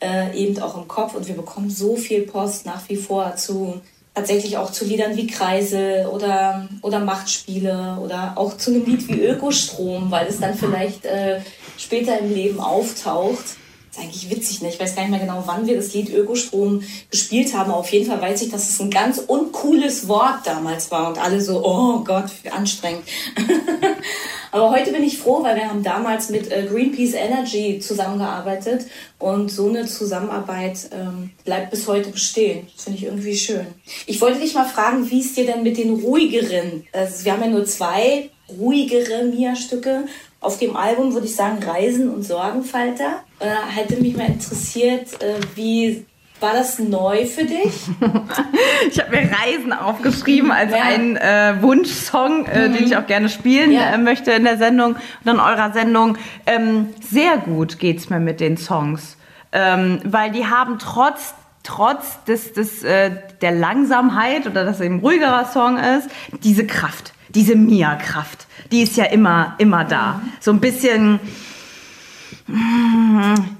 äh, 0.00 0.36
eben 0.36 0.58
auch 0.60 0.76
im 0.76 0.88
Kopf 0.88 1.14
und 1.14 1.28
wir 1.28 1.34
bekommen 1.34 1.70
so 1.70 1.96
viel 1.96 2.22
Post 2.22 2.66
nach 2.66 2.88
wie 2.88 2.96
vor 2.96 3.36
zu 3.36 3.80
tatsächlich 4.14 4.56
auch 4.56 4.72
zu 4.72 4.84
Liedern 4.84 5.16
wie 5.16 5.28
Kreise 5.28 6.10
oder, 6.12 6.68
oder 6.82 6.98
Machtspiele 6.98 7.98
oder 8.02 8.32
auch 8.34 8.56
zu 8.56 8.70
einem 8.70 8.84
Lied 8.84 9.06
wie 9.08 9.20
Ökostrom, 9.20 10.10
weil 10.10 10.26
es 10.26 10.40
dann 10.40 10.54
vielleicht 10.54 11.04
äh, 11.04 11.40
später 11.76 12.18
im 12.18 12.34
Leben 12.34 12.58
auftaucht 12.58 13.56
eigentlich 13.98 14.30
witzig, 14.30 14.62
ne? 14.62 14.68
Ich 14.68 14.80
weiß 14.80 14.94
gar 14.94 15.02
nicht 15.02 15.10
mehr 15.10 15.20
genau, 15.20 15.42
wann 15.46 15.66
wir 15.66 15.76
das 15.76 15.92
Lied 15.94 16.10
Ökostrom 16.10 16.82
gespielt 17.10 17.54
haben. 17.54 17.70
Auf 17.70 17.90
jeden 17.90 18.06
Fall 18.06 18.20
weiß 18.20 18.42
ich, 18.42 18.50
dass 18.50 18.68
es 18.68 18.80
ein 18.80 18.90
ganz 18.90 19.18
uncooles 19.18 20.08
Wort 20.08 20.40
damals 20.44 20.90
war 20.90 21.08
und 21.08 21.18
alle 21.18 21.40
so, 21.40 21.64
oh 21.64 22.00
Gott, 22.04 22.26
wie 22.42 22.50
anstrengend. 22.50 23.02
Aber 24.50 24.70
heute 24.70 24.92
bin 24.92 25.02
ich 25.02 25.18
froh, 25.18 25.42
weil 25.42 25.56
wir 25.56 25.68
haben 25.68 25.82
damals 25.82 26.30
mit 26.30 26.50
äh, 26.50 26.66
Greenpeace 26.66 27.14
Energy 27.14 27.80
zusammengearbeitet 27.80 28.86
und 29.18 29.50
so 29.50 29.68
eine 29.68 29.86
Zusammenarbeit 29.86 30.88
ähm, 30.92 31.30
bleibt 31.44 31.70
bis 31.70 31.86
heute 31.86 32.10
bestehen. 32.10 32.66
Das 32.74 32.84
finde 32.84 32.98
ich 32.98 33.04
irgendwie 33.04 33.36
schön. 33.36 33.66
Ich 34.06 34.20
wollte 34.20 34.40
dich 34.40 34.54
mal 34.54 34.64
fragen, 34.64 35.10
wie 35.10 35.20
es 35.20 35.34
dir 35.34 35.44
denn 35.44 35.62
mit 35.62 35.76
den 35.76 36.00
ruhigeren, 36.00 36.86
also 36.92 37.24
wir 37.24 37.32
haben 37.32 37.42
ja 37.42 37.48
nur 37.48 37.66
zwei 37.66 38.30
ruhigere 38.48 39.24
Mia-Stücke 39.24 40.04
auf 40.40 40.58
dem 40.58 40.76
Album, 40.76 41.14
würde 41.14 41.26
ich 41.26 41.34
sagen, 41.34 41.62
Reisen 41.62 42.10
und 42.10 42.22
Sorgenfalter. 42.22 43.22
Äh, 43.40 43.46
hätte 43.74 43.96
mich 43.96 44.16
mal 44.16 44.26
interessiert, 44.26 45.20
äh, 45.22 45.34
wie 45.54 46.06
war 46.40 46.52
das 46.52 46.78
neu 46.78 47.26
für 47.26 47.44
dich? 47.44 47.88
ich 48.90 49.00
habe 49.00 49.10
mir 49.10 49.30
Reisen 49.30 49.72
aufgeschrieben 49.72 50.52
als 50.52 50.72
ja. 50.72 50.82
einen 50.82 51.16
äh, 51.16 51.60
Wunschsong, 51.60 52.46
äh, 52.46 52.68
mhm. 52.68 52.74
den 52.74 52.84
ich 52.84 52.96
auch 52.96 53.06
gerne 53.06 53.28
spielen 53.28 53.72
ja. 53.72 53.90
äh, 53.90 53.98
möchte 53.98 54.30
in 54.32 54.44
der 54.44 54.58
Sendung 54.58 54.94
und 55.24 55.30
in 55.30 55.40
eurer 55.40 55.72
Sendung. 55.72 56.16
Ähm, 56.46 56.90
sehr 57.00 57.38
gut 57.38 57.78
geht's 57.78 58.08
mir 58.08 58.20
mit 58.20 58.40
den 58.40 58.56
Songs, 58.56 59.16
ähm, 59.52 60.00
weil 60.04 60.30
die 60.30 60.46
haben 60.46 60.78
trotz 60.78 61.34
trotz 61.64 62.24
des, 62.24 62.54
des, 62.54 62.82
äh, 62.82 63.10
der 63.42 63.52
Langsamkeit 63.52 64.46
oder 64.46 64.64
dass 64.64 64.76
es 64.76 64.86
ein 64.86 65.00
ruhigerer 65.00 65.44
Song 65.44 65.76
ist, 65.76 66.08
diese 66.42 66.66
Kraft, 66.66 67.12
diese 67.28 67.56
Mia-Kraft, 67.56 68.46
die 68.70 68.82
ist 68.82 68.96
ja 68.96 69.04
immer, 69.04 69.54
immer 69.58 69.84
da. 69.84 70.22
So 70.40 70.50
ein 70.50 70.60
bisschen 70.60 71.20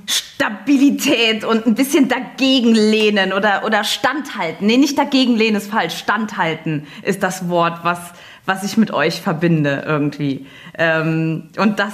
Stabilität 0.07 1.45
und 1.45 1.67
ein 1.67 1.75
bisschen 1.75 2.09
dagegen 2.09 2.75
lehnen 2.75 3.33
oder, 3.33 3.65
oder 3.67 3.85
standhalten. 3.85 4.67
Nee, 4.67 4.79
nicht 4.79 4.97
dagegen 4.97 5.37
lehnen 5.37 5.57
ist 5.57 5.71
falsch. 5.71 5.99
Standhalten 5.99 6.87
ist 7.03 7.23
das 7.23 7.49
Wort, 7.49 7.81
was, 7.83 7.99
was 8.47 8.65
ich 8.65 8.77
mit 8.79 8.91
euch 8.91 9.21
verbinde 9.21 9.85
irgendwie. 9.87 10.47
Ähm, 10.79 11.51
und 11.59 11.79
das, 11.79 11.93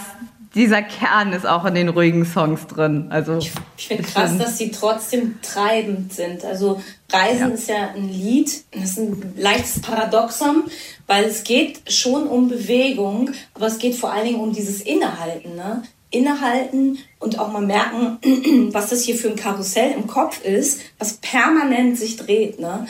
dieser 0.54 0.82
Kern 0.82 1.32
ist 1.32 1.46
auch 1.46 1.64
in 1.64 1.74
den 1.74 1.88
ruhigen 1.88 2.24
Songs 2.24 2.66
drin. 2.66 3.06
Also, 3.10 3.38
ich, 3.38 3.52
ich 3.76 3.88
finde 3.88 4.04
krass, 4.04 4.38
dass 4.38 4.58
sie 4.58 4.70
trotzdem 4.70 5.40
treibend 5.42 6.12
sind. 6.12 6.44
Also 6.44 6.80
Reisen 7.10 7.48
ja. 7.48 7.54
ist 7.54 7.68
ja 7.68 7.88
ein 7.94 8.08
Lied, 8.08 8.64
das 8.72 8.90
ist 8.90 8.98
ein 8.98 9.34
leichtes 9.36 9.80
Paradoxon, 9.80 10.64
weil 11.06 11.24
es 11.24 11.44
geht 11.44 11.92
schon 11.92 12.26
um 12.26 12.48
Bewegung, 12.48 13.30
aber 13.54 13.66
es 13.66 13.78
geht 13.78 13.96
vor 13.96 14.12
allen 14.12 14.26
Dingen 14.26 14.40
um 14.40 14.52
dieses 14.52 14.80
Innehalten. 14.80 15.56
Ne? 15.56 15.82
innehalten 16.14 16.98
und 17.18 17.40
auch 17.40 17.50
mal 17.50 17.66
merken, 17.66 18.18
was 18.72 18.90
das 18.90 19.02
hier 19.02 19.16
für 19.16 19.28
ein 19.28 19.36
Karussell 19.36 19.90
im 19.92 20.06
Kopf 20.06 20.44
ist, 20.44 20.80
was 20.98 21.14
permanent 21.14 21.98
sich 21.98 22.16
dreht. 22.16 22.60
Ne? 22.60 22.86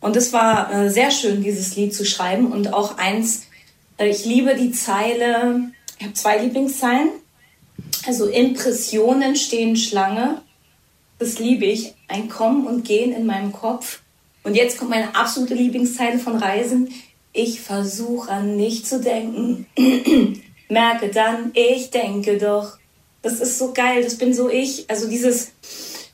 Und 0.00 0.16
es 0.16 0.32
war 0.32 0.72
äh, 0.72 0.90
sehr 0.90 1.10
schön, 1.10 1.42
dieses 1.42 1.76
Lied 1.76 1.94
zu 1.94 2.06
schreiben. 2.06 2.50
Und 2.50 2.72
auch 2.72 2.96
eins, 2.96 3.46
äh, 3.98 4.08
ich 4.08 4.24
liebe 4.24 4.54
die 4.54 4.72
Zeile, 4.72 5.70
ich 6.02 6.06
habe 6.06 6.14
zwei 6.14 6.38
Lieblingszeilen. 6.38 7.10
Also 8.08 8.26
Impressionen 8.26 9.36
stehen 9.36 9.76
Schlange. 9.76 10.42
Das 11.20 11.38
liebe 11.38 11.64
ich. 11.64 11.94
Ein 12.08 12.28
Kommen 12.28 12.66
und 12.66 12.84
Gehen 12.84 13.12
in 13.12 13.24
meinem 13.24 13.52
Kopf. 13.52 14.00
Und 14.42 14.56
jetzt 14.56 14.78
kommt 14.78 14.90
meine 14.90 15.14
absolute 15.14 15.54
Lieblingszeile 15.54 16.18
von 16.18 16.34
Reisen. 16.34 16.88
Ich 17.32 17.60
versuche 17.60 18.32
an 18.32 18.56
nicht 18.56 18.84
zu 18.84 19.00
denken. 19.00 19.66
merke 20.68 21.08
dann, 21.10 21.52
ich 21.54 21.90
denke 21.90 22.36
doch. 22.36 22.78
Das 23.22 23.34
ist 23.38 23.56
so 23.56 23.72
geil, 23.72 24.02
das 24.02 24.16
bin 24.16 24.34
so 24.34 24.48
ich. 24.48 24.90
Also 24.90 25.08
dieses, 25.08 25.52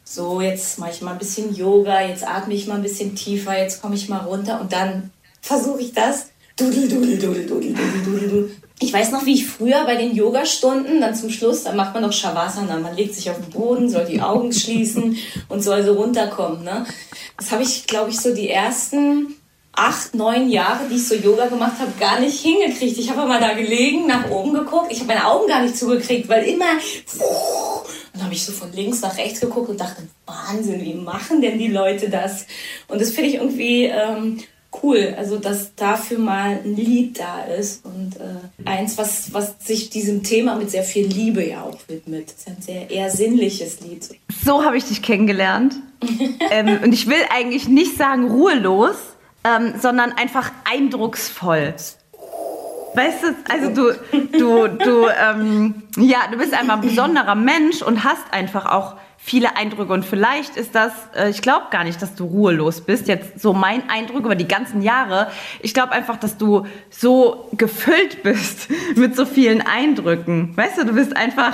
so 0.05 0.43
jetzt 0.43 0.79
mache 0.79 0.91
ich 0.91 1.01
mal 1.01 1.13
ein 1.13 1.19
bisschen 1.19 1.55
Yoga, 1.55 2.03
jetzt 2.03 2.29
atme 2.29 2.53
ich 2.53 2.67
mal 2.67 2.75
ein 2.75 2.83
bisschen 2.83 3.15
tiefer, 3.15 3.59
jetzt 3.59 3.81
komme 3.81 3.95
ich 3.95 4.11
mal 4.11 4.19
runter 4.19 4.61
und 4.61 4.71
dann 4.71 5.13
versuche 5.41 5.81
ich 5.81 5.95
das. 5.95 6.27
Dudel, 6.57 6.89
dudel, 6.89 7.19
dudel, 7.19 7.47
dudel, 7.47 7.73
dudel, 7.73 8.29
dudel. 8.29 8.57
Ich 8.81 8.93
weiß 8.93 9.11
noch, 9.11 9.27
wie 9.27 9.35
ich 9.35 9.47
früher 9.47 9.85
bei 9.85 9.97
den 9.97 10.15
Yogastunden, 10.15 11.01
dann 11.01 11.15
zum 11.15 11.31
Schluss, 11.31 11.65
da 11.65 11.73
macht 11.73 11.95
man 11.95 12.03
noch 12.03 12.13
Shavasana, 12.13 12.79
man 12.79 12.97
legt 12.97 13.15
sich 13.15 13.29
auf 13.29 13.41
den 13.41 13.51
Boden, 13.51 13.89
soll 13.89 14.05
die 14.05 14.21
Augen 14.21 14.53
schließen 14.53 15.17
und 15.49 15.63
soll 15.63 15.83
so 15.83 15.95
runterkommen. 15.95 16.63
Ne? 16.63 16.87
Das 17.37 17.51
habe 17.51 17.65
ich, 17.65 17.87
glaube 17.87 18.11
ich, 18.11 18.21
so 18.21 18.33
die 18.33 18.49
ersten 18.49 19.35
acht, 19.73 20.15
neun 20.15 20.49
Jahre, 20.49 20.89
die 20.89 20.97
ich 20.97 21.09
so 21.09 21.15
Yoga 21.15 21.47
gemacht 21.47 21.79
habe, 21.81 21.93
gar 21.99 22.21
nicht 22.21 22.41
hingekriegt. 22.41 22.99
Ich 22.99 23.11
habe 23.11 23.29
mal 23.29 23.41
da 23.41 23.55
gelegen, 23.55 24.07
nach 24.07 24.31
oben 24.31 24.55
geguckt. 24.55 24.91
Ich 24.91 24.99
habe 25.01 25.09
meine 25.09 25.27
Augen 25.27 25.49
gar 25.49 25.63
nicht 25.63 25.77
zugekriegt, 25.77 26.29
weil 26.29 26.45
immer... 26.45 26.67
Dann 28.13 28.25
habe 28.25 28.35
ich 28.35 28.45
so 28.45 28.51
von 28.51 28.73
links 28.73 29.01
nach 29.01 29.17
rechts 29.17 29.41
geguckt 29.41 29.69
und 29.69 29.81
dachte, 29.81 30.03
Wahnsinn, 30.27 30.81
wie 30.81 30.95
machen 30.95 31.41
denn 31.41 31.57
die 31.57 31.69
Leute 31.69 32.11
das? 32.11 32.47
Und 32.89 33.01
das 33.01 33.11
finde 33.11 33.31
ich 33.31 33.35
irgendwie 33.37 33.85
ähm, 33.85 34.39
cool, 34.83 35.15
also 35.17 35.39
dass 35.39 35.75
dafür 35.75 36.19
mal 36.19 36.61
ein 36.65 36.77
Lied 36.77 37.19
da 37.19 37.45
ist 37.45 37.85
und 37.85 38.17
äh, 38.17 38.69
eins, 38.69 38.99
was, 38.99 39.33
was 39.33 39.55
sich 39.61 39.91
diesem 39.91 40.23
Thema 40.23 40.57
mit 40.57 40.71
sehr 40.71 40.83
viel 40.83 41.07
Liebe 41.07 41.47
ja 41.47 41.63
auch 41.63 41.79
widmet. 41.89 42.31
Das 42.31 42.39
ist 42.39 42.49
ein 42.49 42.63
sehr 42.63 42.91
eher 42.91 43.11
sinnliches 43.11 43.81
Lied. 43.81 44.09
So 44.45 44.65
habe 44.65 44.77
ich 44.77 44.85
dich 44.85 45.03
kennengelernt. 45.03 45.77
ähm, 46.51 46.79
und 46.83 46.93
ich 46.93 47.09
will 47.09 47.21
eigentlich 47.35 47.69
nicht 47.69 47.97
sagen 47.97 48.31
ruhelos, 48.31 48.97
ähm, 49.45 49.75
sondern 49.81 50.13
einfach 50.13 50.51
eindrucksvoll. 50.71 51.75
Weißt 52.95 53.23
du, 53.23 53.27
also 53.49 53.71
du, 53.71 53.93
du, 54.33 54.69
du, 54.69 55.07
ähm, 55.09 55.83
ja, 55.99 56.21
du 56.31 56.39
bist 56.39 56.55
einfach 56.55 56.75
ein 56.75 56.81
besonderer 56.81 57.35
Mensch 57.35 57.83
und 57.83 58.05
hast 58.05 58.33
einfach 58.33 58.67
auch 58.67 58.97
viele 59.19 59.57
Eindrücke. 59.57 59.93
Und 59.93 60.05
vielleicht 60.05 60.57
ist 60.57 60.75
das, 60.75 60.93
äh, 61.15 61.29
ich 61.29 61.43
glaube 61.43 61.67
gar 61.71 61.85
nicht, 61.85 62.01
dass 62.01 62.15
du 62.15 62.25
ruhelos 62.25 62.81
bist. 62.81 63.09
Jetzt 63.09 63.41
so 63.41 63.53
mein 63.53 63.91
Eindruck 63.91 64.25
über 64.25 64.37
die 64.37 64.49
ganzen 64.49 64.81
Jahre. 64.81 65.29
Ich 65.61 65.75
glaube 65.75 65.93
einfach, 65.93 66.17
dass 66.17 66.39
du 66.39 66.67
so 66.89 67.49
gefüllt 67.53 68.23
bist 68.23 68.69
mit 68.97 69.17
so 69.17 69.27
vielen 69.27 69.61
Eindrücken. 69.61 70.57
Weißt 70.57 70.79
du, 70.79 70.87
du 70.87 70.95
bist 70.95 71.17
einfach, 71.17 71.53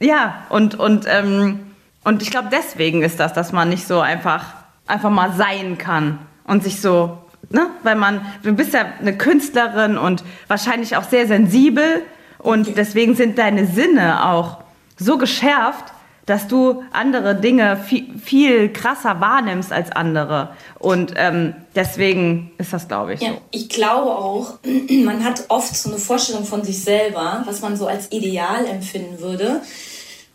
ja, 0.00 0.46
und, 0.48 0.76
und, 0.76 1.04
ähm, 1.08 1.60
und 2.04 2.22
ich 2.22 2.30
glaube, 2.30 2.48
deswegen 2.50 3.02
ist 3.02 3.20
das, 3.20 3.32
dass 3.34 3.52
man 3.52 3.68
nicht 3.68 3.86
so 3.86 4.00
einfach, 4.00 4.46
einfach 4.86 5.10
mal 5.10 5.32
sein 5.32 5.78
kann 5.78 6.18
und 6.44 6.62
sich 6.62 6.80
so, 6.80 7.18
ne, 7.50 7.66
weil 7.82 7.96
man, 7.96 8.24
du 8.42 8.52
bist 8.52 8.74
ja 8.74 8.86
eine 9.00 9.16
Künstlerin 9.16 9.98
und 9.98 10.24
wahrscheinlich 10.48 10.96
auch 10.96 11.04
sehr 11.04 11.26
sensibel 11.26 12.02
und 12.38 12.76
deswegen 12.76 13.14
sind 13.14 13.38
deine 13.38 13.66
Sinne 13.66 14.28
auch 14.28 14.58
so 14.96 15.18
geschärft, 15.18 15.92
dass 16.26 16.46
du 16.46 16.82
andere 16.92 17.34
Dinge 17.34 17.76
viel, 17.76 18.06
viel 18.18 18.72
krasser 18.72 19.20
wahrnimmst 19.20 19.72
als 19.72 19.90
andere. 19.90 20.50
Und 20.78 21.14
ähm, 21.16 21.54
deswegen 21.74 22.52
ist 22.58 22.72
das, 22.72 22.88
glaube 22.88 23.14
ich, 23.14 23.20
ja, 23.20 23.30
so. 23.30 23.38
Ich 23.50 23.68
glaube 23.68 24.10
auch, 24.10 24.58
man 25.04 25.24
hat 25.24 25.44
oft 25.48 25.76
so 25.76 25.90
eine 25.90 25.98
Vorstellung 25.98 26.44
von 26.44 26.62
sich 26.64 26.82
selber, 26.82 27.42
was 27.46 27.60
man 27.60 27.76
so 27.76 27.86
als 27.86 28.12
ideal 28.12 28.66
empfinden 28.66 29.20
würde. 29.20 29.62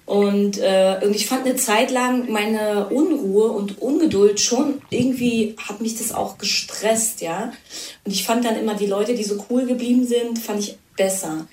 Und, 0.06 0.58
äh, 0.60 1.01
und 1.03 1.13
ich 1.13 1.27
fand 1.27 1.46
eine 1.46 1.58
Zeit 1.58 1.91
lang 1.91 2.32
meine 2.32 2.88
Unruhe 2.88 3.50
und 3.51 3.82
Ungeduld 3.82 4.39
schon 4.39 4.82
irgendwie 4.89 5.58
hat 5.67 5.82
mich 5.82 5.98
das 5.98 6.13
auch 6.13 6.38
gestresst, 6.38 7.20
ja. 7.20 7.51
Und 8.06 8.12
ich 8.13 8.25
fand 8.25 8.46
dann 8.46 8.58
immer 8.58 8.74
die 8.75 8.86
Leute, 8.86 9.15
die 9.15 9.25
so 9.25 9.46
cool 9.50 9.65
geblieben 9.65 10.06
sind, 10.06 10.39
fand 10.39 10.60
ich 10.60 10.77
besser. 10.96 11.48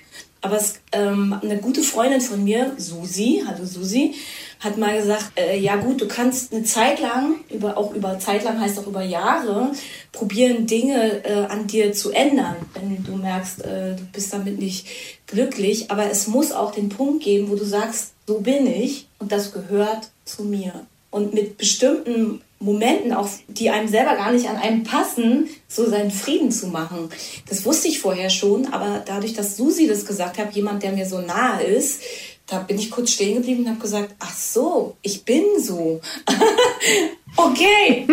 Aber 0.45 0.57
es, 0.57 0.75
ähm, 0.91 1.39
eine 1.41 1.57
gute 1.57 1.81
Freundin 1.81 2.21
von 2.21 2.43
mir, 2.43 2.73
Susi, 2.77 3.41
hallo 3.47 3.65
Susi, 3.65 4.13
hat 4.59 4.77
mal 4.77 4.95
gesagt, 4.95 5.31
äh, 5.35 5.57
ja 5.57 5.75
gut, 5.77 5.99
du 5.99 6.07
kannst 6.07 6.53
eine 6.53 6.63
Zeit 6.63 6.99
lang, 6.99 7.37
über, 7.49 7.79
auch 7.79 7.95
über 7.95 8.19
Zeit 8.19 8.43
lang 8.43 8.59
heißt 8.59 8.77
auch 8.77 8.85
über 8.85 9.01
Jahre, 9.01 9.71
probieren 10.11 10.67
Dinge 10.67 11.25
äh, 11.25 11.45
an 11.45 11.65
dir 11.65 11.93
zu 11.93 12.11
ändern, 12.11 12.57
wenn 12.75 13.03
du 13.03 13.15
merkst, 13.15 13.65
äh, 13.65 13.95
du 13.95 14.03
bist 14.13 14.33
damit 14.33 14.59
nicht 14.59 14.85
glücklich. 15.25 15.89
Aber 15.89 16.11
es 16.11 16.27
muss 16.27 16.51
auch 16.51 16.71
den 16.71 16.89
Punkt 16.89 17.23
geben, 17.23 17.49
wo 17.49 17.55
du 17.55 17.65
sagst, 17.65 18.13
so 18.27 18.41
bin 18.41 18.67
ich 18.67 19.07
und 19.17 19.31
das 19.31 19.51
gehört 19.51 20.11
zu 20.25 20.43
mir. 20.43 20.85
Und 21.09 21.33
mit 21.33 21.57
bestimmten 21.57 22.41
Momenten, 22.59 23.13
auch 23.13 23.27
die 23.47 23.69
einem 23.69 23.87
selber 23.87 24.15
gar 24.15 24.31
nicht 24.31 24.47
an 24.47 24.55
einem 24.55 24.83
passen, 24.83 25.49
so 25.67 25.89
seinen 25.89 26.11
Frieden 26.11 26.51
zu 26.51 26.67
machen. 26.67 27.09
Das 27.49 27.65
wusste 27.65 27.87
ich 27.87 27.99
vorher 27.99 28.29
schon, 28.29 28.73
aber 28.73 29.03
dadurch, 29.05 29.33
dass 29.33 29.57
Susi 29.57 29.87
das 29.87 30.05
gesagt 30.05 30.37
hat, 30.37 30.53
jemand, 30.53 30.83
der 30.83 30.93
mir 30.93 31.05
so 31.05 31.19
nahe 31.19 31.63
ist, 31.63 32.01
da 32.47 32.59
bin 32.59 32.77
ich 32.77 32.91
kurz 32.91 33.11
stehen 33.11 33.35
geblieben 33.35 33.63
und 33.63 33.69
habe 33.69 33.79
gesagt, 33.79 34.15
ach 34.19 34.33
so, 34.33 34.95
ich 35.01 35.25
bin 35.25 35.43
so. 35.59 35.99
okay, 37.37 38.07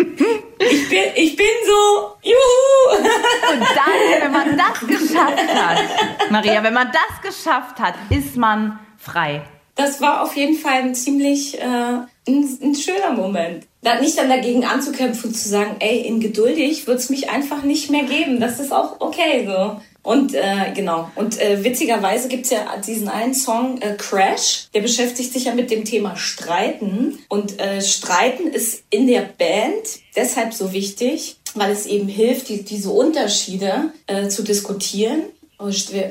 ich 0.59 0.89
bin, 0.89 1.03
ich 1.15 1.35
bin 1.35 1.45
so. 1.65 2.13
Juhu. 2.23 3.03
und 3.53 3.61
dann, 3.61 4.21
wenn 4.21 4.31
man 4.31 4.57
das 4.57 4.79
geschafft 4.79 5.55
hat, 5.55 6.31
Maria, 6.31 6.63
wenn 6.63 6.73
man 6.73 6.91
das 6.91 7.31
geschafft 7.31 7.79
hat, 7.79 7.93
ist 8.09 8.35
man 8.35 8.79
frei. 8.97 9.43
Das 9.75 10.01
war 10.01 10.23
auf 10.23 10.35
jeden 10.35 10.55
Fall 10.55 10.81
ein 10.81 10.95
ziemlich 10.95 11.59
äh, 11.59 11.63
ein, 11.63 12.07
ein 12.27 12.75
schöner 12.75 13.11
Moment. 13.11 13.67
Nicht 14.01 14.17
dann 14.17 14.29
dagegen 14.29 14.65
anzukämpfen 14.65 15.33
zu 15.33 15.49
sagen, 15.49 15.75
ey, 15.79 16.01
in 16.01 16.19
geduldig 16.19 16.87
wird 16.87 16.99
es 16.99 17.09
mich 17.09 17.29
einfach 17.29 17.63
nicht 17.63 17.89
mehr 17.89 18.03
geben. 18.03 18.39
Das 18.39 18.59
ist 18.59 18.71
auch 18.71 18.99
okay 18.99 19.45
so. 19.45 19.77
Und 20.03 20.35
äh, 20.35 20.73
genau, 20.75 21.09
und 21.15 21.39
äh, 21.39 21.63
witzigerweise 21.63 22.27
gibt's 22.27 22.49
ja 22.49 22.65
diesen 22.85 23.07
einen 23.07 23.33
Song 23.33 23.81
äh, 23.81 23.95
Crash, 23.95 24.67
der 24.73 24.81
beschäftigt 24.81 25.31
sich 25.31 25.45
ja 25.45 25.55
mit 25.55 25.71
dem 25.71 25.85
Thema 25.85 26.17
Streiten. 26.17 27.19
Und 27.29 27.59
äh, 27.59 27.81
Streiten 27.81 28.47
ist 28.47 28.83
in 28.89 29.07
der 29.07 29.21
Band 29.21 29.85
deshalb 30.15 30.53
so 30.53 30.73
wichtig, 30.73 31.37
weil 31.55 31.71
es 31.71 31.85
eben 31.85 32.09
hilft, 32.09 32.49
die, 32.49 32.63
diese 32.63 32.89
Unterschiede 32.89 33.93
äh, 34.07 34.27
zu 34.27 34.43
diskutieren. 34.43 35.21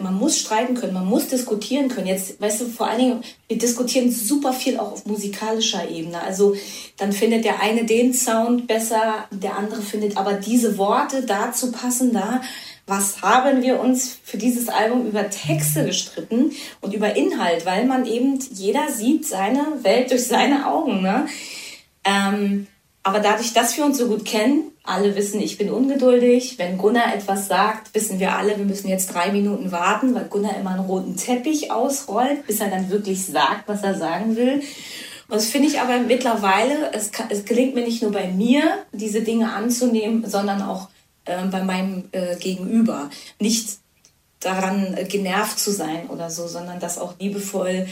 Man 0.02 0.14
muss 0.14 0.38
streiten 0.38 0.75
können, 0.75 0.94
man 0.94 1.06
muss 1.06 1.28
diskutieren 1.28 1.88
können. 1.88 2.06
Jetzt, 2.06 2.40
weißt 2.40 2.62
du, 2.62 2.64
vor 2.66 2.88
allen 2.88 2.99
Dingen, 2.99 3.25
wir 3.49 3.59
diskutieren 3.59 4.11
super 4.11 4.52
viel 4.52 4.78
auch 4.78 4.92
auf 4.92 5.06
musikalischer 5.06 5.88
Ebene. 5.88 6.23
Also 6.23 6.54
dann 6.97 7.12
findet 7.12 7.44
der 7.44 7.61
eine 7.61 7.85
den 7.85 8.14
Sound 8.14 8.66
besser, 8.66 9.26
der 9.30 9.56
andere 9.56 9.82
findet 9.82 10.16
aber 10.16 10.35
diese 10.35 10.78
Worte 10.78 11.23
dazu 11.23 11.73
passen 11.73 12.12
da 12.12 12.40
was 12.87 13.23
haben 13.23 13.62
wir 13.62 13.80
uns 13.80 14.18
für 14.25 14.38
dieses 14.38 14.68
Album 14.68 15.06
über 15.06 15.30
Texte 15.30 15.87
gestritten 15.87 16.52
und 16.80 16.92
über 16.92 17.14
Inhalt, 17.16 17.64
weil 17.64 17.87
man 17.87 18.06
eben, 18.06 18.38
jeder 18.52 18.90
sieht 18.90 19.26
seine 19.26 19.64
Welt 19.82 20.11
durch 20.11 20.26
seine 20.26 20.66
Augen. 20.66 21.00
Ne? 21.00 21.26
Ähm, 22.04 22.66
aber 23.02 23.21
dadurch, 23.21 23.52
dass 23.52 23.76
wir 23.76 23.85
uns 23.85 23.99
so 23.99 24.09
gut 24.09 24.25
kennen, 24.25 24.72
alle 24.85 25.15
wissen, 25.15 25.41
ich 25.41 25.59
bin 25.59 25.71
ungeduldig. 25.71 26.59
Wenn 26.59 26.79
Gunnar 26.79 27.15
etwas 27.15 27.47
sagt, 27.49 27.95
wissen 27.95 28.19
wir 28.19 28.37
alle, 28.37 28.59
wir 28.59 28.65
müssen 28.65 28.89
jetzt 28.89 29.15
drei 29.15 29.31
Minuten 29.31 29.71
warten, 29.71 30.15
weil 30.15 30.25
Gunnar 30.25 30.57
immer 30.57 30.71
einen 30.71 30.87
roten 30.87 31.17
Teppich 31.17 31.71
ausrollt, 31.71 32.47
bis 32.47 32.61
er 32.61 32.69
dann 32.69 32.91
wirklich 32.91 33.25
sagt, 33.25 33.69
was 33.69 33.83
er 33.83 33.95
sagen 33.95 34.37
will. 34.37 34.62
Und 35.29 35.37
das 35.37 35.47
finde 35.47 35.69
ich 35.69 35.81
aber 35.81 35.99
mittlerweile, 36.01 36.93
es, 36.93 37.11
es 37.29 37.45
gelingt 37.45 37.75
mir 37.75 37.85
nicht 37.85 38.03
nur 38.03 38.12
bei 38.12 38.29
mir, 38.29 38.85
diese 38.93 39.23
Dinge 39.23 39.53
anzunehmen, 39.53 40.29
sondern 40.29 40.62
auch 40.62 40.89
äh, 41.25 41.45
bei 41.47 41.62
meinem 41.62 42.05
äh, 42.12 42.37
Gegenüber. 42.37 43.09
Nicht 43.39 43.79
daran 44.41 44.95
äh, 44.97 45.05
genervt 45.05 45.59
zu 45.59 45.71
sein 45.71 46.09
oder 46.09 46.29
so, 46.29 46.49
sondern 46.49 46.81
das 46.81 46.99
auch 46.99 47.15
liebevoll 47.21 47.69
äh, 47.69 47.87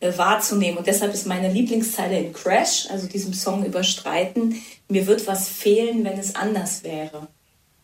wahrzunehmen. 0.00 0.78
Und 0.78 0.86
deshalb 0.86 1.14
ist 1.14 1.26
meine 1.26 1.52
Lieblingszeile 1.52 2.18
in 2.18 2.32
Crash, 2.32 2.86
also 2.90 3.06
diesem 3.06 3.32
Song 3.32 3.64
über 3.64 3.82
Streiten, 3.82 4.60
mir 4.88 5.06
wird 5.06 5.26
was 5.26 5.48
fehlen, 5.48 6.04
wenn 6.04 6.18
es 6.18 6.34
anders 6.34 6.84
wäre. 6.84 7.28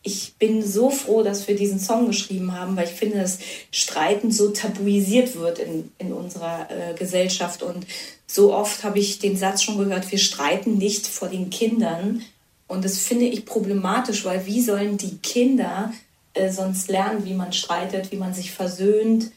Ich 0.05 0.35
bin 0.37 0.65
so 0.65 0.89
froh, 0.89 1.23
dass 1.23 1.47
wir 1.47 1.55
diesen 1.55 1.79
Song 1.79 2.07
geschrieben 2.07 2.51
haben, 2.57 2.75
weil 2.75 2.85
ich 2.87 2.93
finde, 2.93 3.19
dass 3.19 3.39
Streiten 3.71 4.31
so 4.31 4.49
tabuisiert 4.49 5.37
wird 5.37 5.59
in, 5.59 5.91
in 5.97 6.11
unserer 6.11 6.67
äh, 6.69 6.93
Gesellschaft. 6.93 7.63
Und 7.63 7.85
so 8.27 8.53
oft 8.53 8.83
habe 8.83 8.99
ich 8.99 9.19
den 9.19 9.37
Satz 9.37 9.63
schon 9.63 9.77
gehört, 9.77 10.11
wir 10.11 10.19
streiten 10.19 10.77
nicht 10.77 11.07
vor 11.07 11.29
den 11.29 11.49
Kindern, 11.49 12.23
und 12.67 12.85
das 12.85 12.97
finde 12.97 13.25
ich 13.25 13.45
problematisch, 13.45 14.25
weil 14.25 14.47
wie 14.47 14.61
sollen 14.61 14.97
die 14.97 15.17
Kinder 15.17 15.93
äh, 16.33 16.51
sonst 16.51 16.89
lernen, 16.89 17.23
wie 17.23 17.35
man 17.35 17.53
streitet, 17.53 18.11
wie 18.11 18.17
man 18.17 18.33
sich 18.33 18.51
versöhnt? 18.51 19.31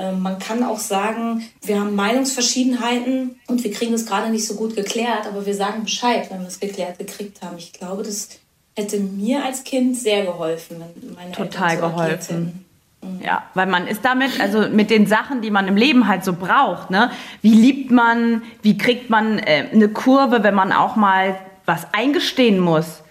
Äh, 0.00 0.12
man 0.12 0.38
kann 0.38 0.62
auch 0.62 0.78
sagen, 0.78 1.44
wir 1.62 1.80
haben 1.80 1.94
Meinungsverschiedenheiten 1.94 3.36
und 3.46 3.62
wir 3.62 3.70
kriegen 3.70 3.92
das 3.92 4.06
gerade 4.06 4.30
nicht 4.30 4.46
so 4.46 4.54
gut 4.54 4.74
geklärt, 4.74 5.26
aber 5.26 5.44
wir 5.44 5.54
sagen 5.54 5.84
Bescheid, 5.84 6.30
wenn 6.30 6.40
wir 6.40 6.48
es 6.48 6.58
geklärt 6.58 6.98
gekriegt 6.98 7.42
haben. 7.42 7.58
Ich 7.58 7.72
glaube, 7.72 8.02
das 8.02 8.30
hätte 8.76 8.98
mir 8.98 9.44
als 9.44 9.64
Kind 9.64 9.96
sehr 9.96 10.24
geholfen, 10.24 10.76
wenn 10.80 11.14
meine 11.14 11.32
Total 11.32 11.72
Eltern 11.72 11.90
so 11.90 11.96
geholfen. 11.96 12.64
Mhm. 13.02 13.20
Ja, 13.24 13.42
weil 13.54 13.66
man 13.66 13.86
ist 13.86 14.04
damit, 14.04 14.40
also 14.40 14.68
mit 14.68 14.90
den 14.90 15.06
Sachen, 15.06 15.42
die 15.42 15.50
man 15.50 15.68
im 15.68 15.76
Leben 15.76 16.06
halt 16.06 16.24
so 16.24 16.32
braucht, 16.32 16.90
ne? 16.90 17.10
Wie 17.42 17.54
liebt 17.54 17.90
man, 17.90 18.42
wie 18.62 18.78
kriegt 18.78 19.10
man 19.10 19.38
äh, 19.38 19.66
eine 19.72 19.88
Kurve, 19.88 20.42
wenn 20.42 20.54
man 20.54 20.72
auch 20.72 20.96
mal 20.96 21.38
was 21.66 21.86
eingestehen 21.92 22.58
muss, 22.58 23.02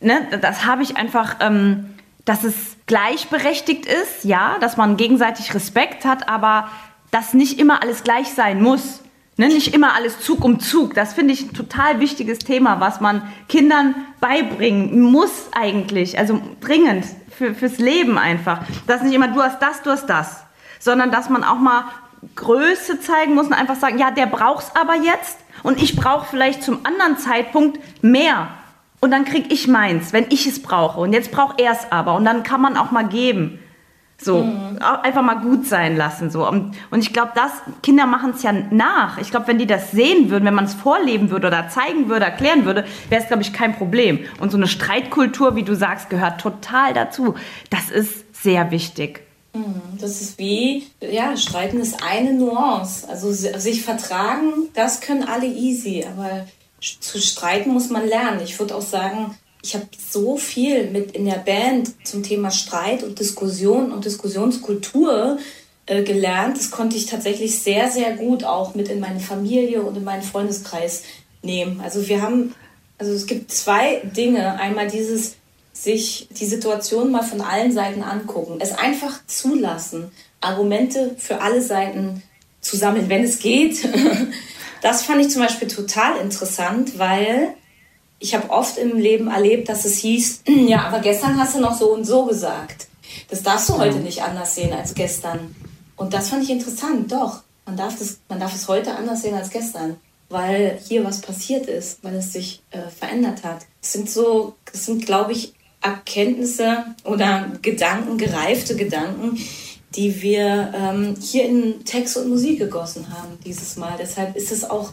ne, 0.00 0.26
das 0.40 0.64
habe 0.64 0.82
ich 0.82 0.96
einfach, 0.96 1.36
ähm, 1.40 1.91
dass 2.24 2.44
es 2.44 2.54
gleichberechtigt 2.86 3.86
ist, 3.86 4.24
ja, 4.24 4.56
dass 4.60 4.76
man 4.76 4.96
gegenseitig 4.96 5.54
Respekt 5.54 6.04
hat, 6.04 6.28
aber 6.28 6.68
dass 7.10 7.34
nicht 7.34 7.58
immer 7.58 7.82
alles 7.82 8.04
gleich 8.04 8.28
sein 8.30 8.62
muss. 8.62 9.00
Ne, 9.38 9.48
nicht 9.48 9.74
immer 9.74 9.94
alles 9.94 10.20
Zug 10.20 10.44
um 10.44 10.60
Zug. 10.60 10.92
Das 10.92 11.14
finde 11.14 11.32
ich 11.32 11.42
ein 11.42 11.54
total 11.54 12.00
wichtiges 12.00 12.40
Thema, 12.40 12.80
was 12.80 13.00
man 13.00 13.22
Kindern 13.48 13.94
beibringen 14.20 15.00
muss 15.00 15.48
eigentlich. 15.52 16.18
Also 16.18 16.40
dringend 16.60 17.06
für, 17.30 17.54
fürs 17.54 17.78
Leben 17.78 18.18
einfach. 18.18 18.60
Dass 18.86 19.02
nicht 19.02 19.14
immer 19.14 19.28
du 19.28 19.42
hast 19.42 19.60
das, 19.62 19.82
du 19.82 19.90
hast 19.90 20.06
das. 20.06 20.44
Sondern 20.78 21.10
dass 21.10 21.30
man 21.30 21.44
auch 21.44 21.58
mal 21.58 21.84
Größe 22.36 23.00
zeigen 23.00 23.34
muss 23.34 23.46
und 23.46 23.54
einfach 23.54 23.76
sagen, 23.76 23.98
ja, 23.98 24.10
der 24.10 24.26
braucht's 24.26 24.70
aber 24.76 24.96
jetzt 24.96 25.38
und 25.62 25.82
ich 25.82 25.96
brauche 25.96 26.26
vielleicht 26.26 26.62
zum 26.62 26.84
anderen 26.84 27.18
Zeitpunkt 27.18 27.80
mehr. 28.02 28.48
Und 29.02 29.10
dann 29.10 29.24
kriege 29.24 29.52
ich 29.52 29.66
meins, 29.66 30.12
wenn 30.12 30.26
ich 30.30 30.46
es 30.46 30.62
brauche. 30.62 31.00
Und 31.00 31.12
jetzt 31.12 31.32
braucht 31.32 31.60
er 31.60 31.72
es 31.72 31.90
aber. 31.90 32.14
Und 32.14 32.24
dann 32.24 32.44
kann 32.44 32.62
man 32.62 32.76
auch 32.76 32.92
mal 32.92 33.02
geben. 33.02 33.58
So, 34.16 34.44
mhm. 34.44 34.78
einfach 34.80 35.22
mal 35.22 35.40
gut 35.40 35.66
sein 35.66 35.96
lassen. 35.96 36.30
So. 36.30 36.48
Und, 36.48 36.76
und 36.92 37.00
ich 37.00 37.12
glaube, 37.12 37.32
das, 37.34 37.50
Kinder 37.82 38.06
machen 38.06 38.30
es 38.30 38.44
ja 38.44 38.52
nach. 38.52 39.18
Ich 39.18 39.32
glaube, 39.32 39.48
wenn 39.48 39.58
die 39.58 39.66
das 39.66 39.90
sehen 39.90 40.30
würden, 40.30 40.44
wenn 40.44 40.54
man 40.54 40.66
es 40.66 40.74
vorleben 40.74 41.30
würde 41.30 41.48
oder 41.48 41.68
zeigen 41.68 42.08
würde, 42.08 42.26
erklären 42.26 42.64
würde, 42.64 42.84
wäre 43.08 43.20
es, 43.20 43.26
glaube 43.26 43.42
ich, 43.42 43.52
kein 43.52 43.74
Problem. 43.74 44.20
Und 44.38 44.52
so 44.52 44.56
eine 44.56 44.68
Streitkultur, 44.68 45.56
wie 45.56 45.64
du 45.64 45.74
sagst, 45.74 46.08
gehört 46.08 46.40
total 46.40 46.94
dazu. 46.94 47.34
Das 47.70 47.90
ist 47.90 48.40
sehr 48.40 48.70
wichtig. 48.70 49.22
Mhm. 49.52 49.98
Das 50.00 50.20
ist 50.20 50.38
wie, 50.38 50.86
ja, 51.00 51.36
streiten 51.36 51.80
ist 51.80 52.04
eine 52.04 52.34
Nuance. 52.34 53.08
Also 53.08 53.32
sich 53.32 53.82
vertragen, 53.82 54.68
das 54.74 55.00
können 55.00 55.24
alle 55.24 55.46
easy, 55.46 56.06
aber 56.08 56.46
zu 57.00 57.20
streiten 57.20 57.70
muss 57.70 57.90
man 57.90 58.06
lernen. 58.06 58.40
Ich 58.42 58.58
würde 58.58 58.74
auch 58.74 58.82
sagen, 58.82 59.36
ich 59.62 59.74
habe 59.74 59.86
so 60.10 60.36
viel 60.36 60.90
mit 60.90 61.12
in 61.12 61.24
der 61.24 61.38
Band 61.38 61.92
zum 62.04 62.22
Thema 62.22 62.50
Streit 62.50 63.04
und 63.04 63.20
Diskussion 63.20 63.92
und 63.92 64.04
Diskussionskultur 64.04 65.38
äh, 65.86 66.02
gelernt. 66.02 66.58
Das 66.58 66.70
konnte 66.70 66.96
ich 66.96 67.06
tatsächlich 67.06 67.60
sehr, 67.60 67.90
sehr 67.90 68.16
gut 68.16 68.44
auch 68.44 68.74
mit 68.74 68.88
in 68.88 69.00
meine 69.00 69.20
Familie 69.20 69.82
und 69.82 69.96
in 69.96 70.04
meinen 70.04 70.22
Freundeskreis 70.22 71.04
nehmen. 71.42 71.80
Also 71.80 72.08
wir 72.08 72.22
haben, 72.22 72.54
also 72.98 73.12
es 73.12 73.26
gibt 73.26 73.52
zwei 73.52 74.00
Dinge. 74.04 74.58
Einmal 74.58 74.88
dieses 74.88 75.36
sich 75.72 76.28
die 76.30 76.46
Situation 76.46 77.10
mal 77.10 77.22
von 77.22 77.40
allen 77.40 77.72
Seiten 77.72 78.02
angucken, 78.02 78.58
es 78.60 78.72
einfach 78.72 79.24
zulassen, 79.26 80.10
Argumente 80.40 81.16
für 81.18 81.40
alle 81.40 81.62
Seiten 81.62 82.22
zu 82.60 82.76
sammeln, 82.76 83.08
wenn 83.08 83.24
es 83.24 83.38
geht. 83.38 83.88
Das 84.82 85.04
fand 85.04 85.22
ich 85.22 85.30
zum 85.30 85.40
Beispiel 85.40 85.68
total 85.68 86.20
interessant, 86.20 86.98
weil 86.98 87.54
ich 88.18 88.34
habe 88.34 88.50
oft 88.50 88.76
im 88.78 88.98
Leben 88.98 89.28
erlebt, 89.28 89.68
dass 89.68 89.84
es 89.84 89.98
hieß, 89.98 90.42
ja, 90.66 90.82
aber 90.82 90.98
gestern 90.98 91.40
hast 91.40 91.54
du 91.54 91.60
noch 91.60 91.78
so 91.78 91.94
und 91.94 92.04
so 92.04 92.26
gesagt. 92.26 92.88
Das 93.30 93.42
darfst 93.42 93.68
du 93.68 93.78
heute 93.78 93.98
nicht 93.98 94.22
anders 94.22 94.54
sehen 94.54 94.72
als 94.72 94.94
gestern. 94.94 95.54
Und 95.96 96.12
das 96.12 96.28
fand 96.28 96.42
ich 96.42 96.50
interessant, 96.50 97.10
doch. 97.10 97.42
Man 97.64 97.76
darf, 97.76 97.96
das, 97.96 98.18
man 98.28 98.40
darf 98.40 98.54
es 98.54 98.66
heute 98.66 98.94
anders 98.96 99.22
sehen 99.22 99.34
als 99.34 99.50
gestern, 99.50 99.96
weil 100.28 100.80
hier 100.84 101.04
was 101.04 101.20
passiert 101.20 101.66
ist, 101.66 102.02
weil 102.02 102.16
es 102.16 102.32
sich 102.32 102.62
äh, 102.70 102.88
verändert 102.90 103.44
hat. 103.44 103.66
Es 103.80 103.92
sind 103.92 104.10
so, 104.10 104.56
es 104.72 104.86
sind, 104.86 105.06
glaube 105.06 105.32
ich, 105.32 105.54
Erkenntnisse 105.80 106.84
oder 107.04 107.52
Gedanken, 107.62 108.18
gereifte 108.18 108.74
Gedanken, 108.74 109.38
die 109.94 110.22
wir 110.22 110.72
ähm, 110.74 111.16
hier 111.20 111.44
in 111.44 111.84
Text 111.84 112.16
und 112.16 112.28
Musik 112.28 112.58
gegossen 112.58 113.06
haben 113.12 113.38
dieses 113.44 113.76
Mal. 113.76 113.96
Deshalb 113.98 114.36
ist 114.36 114.52
es 114.52 114.68
auch 114.68 114.92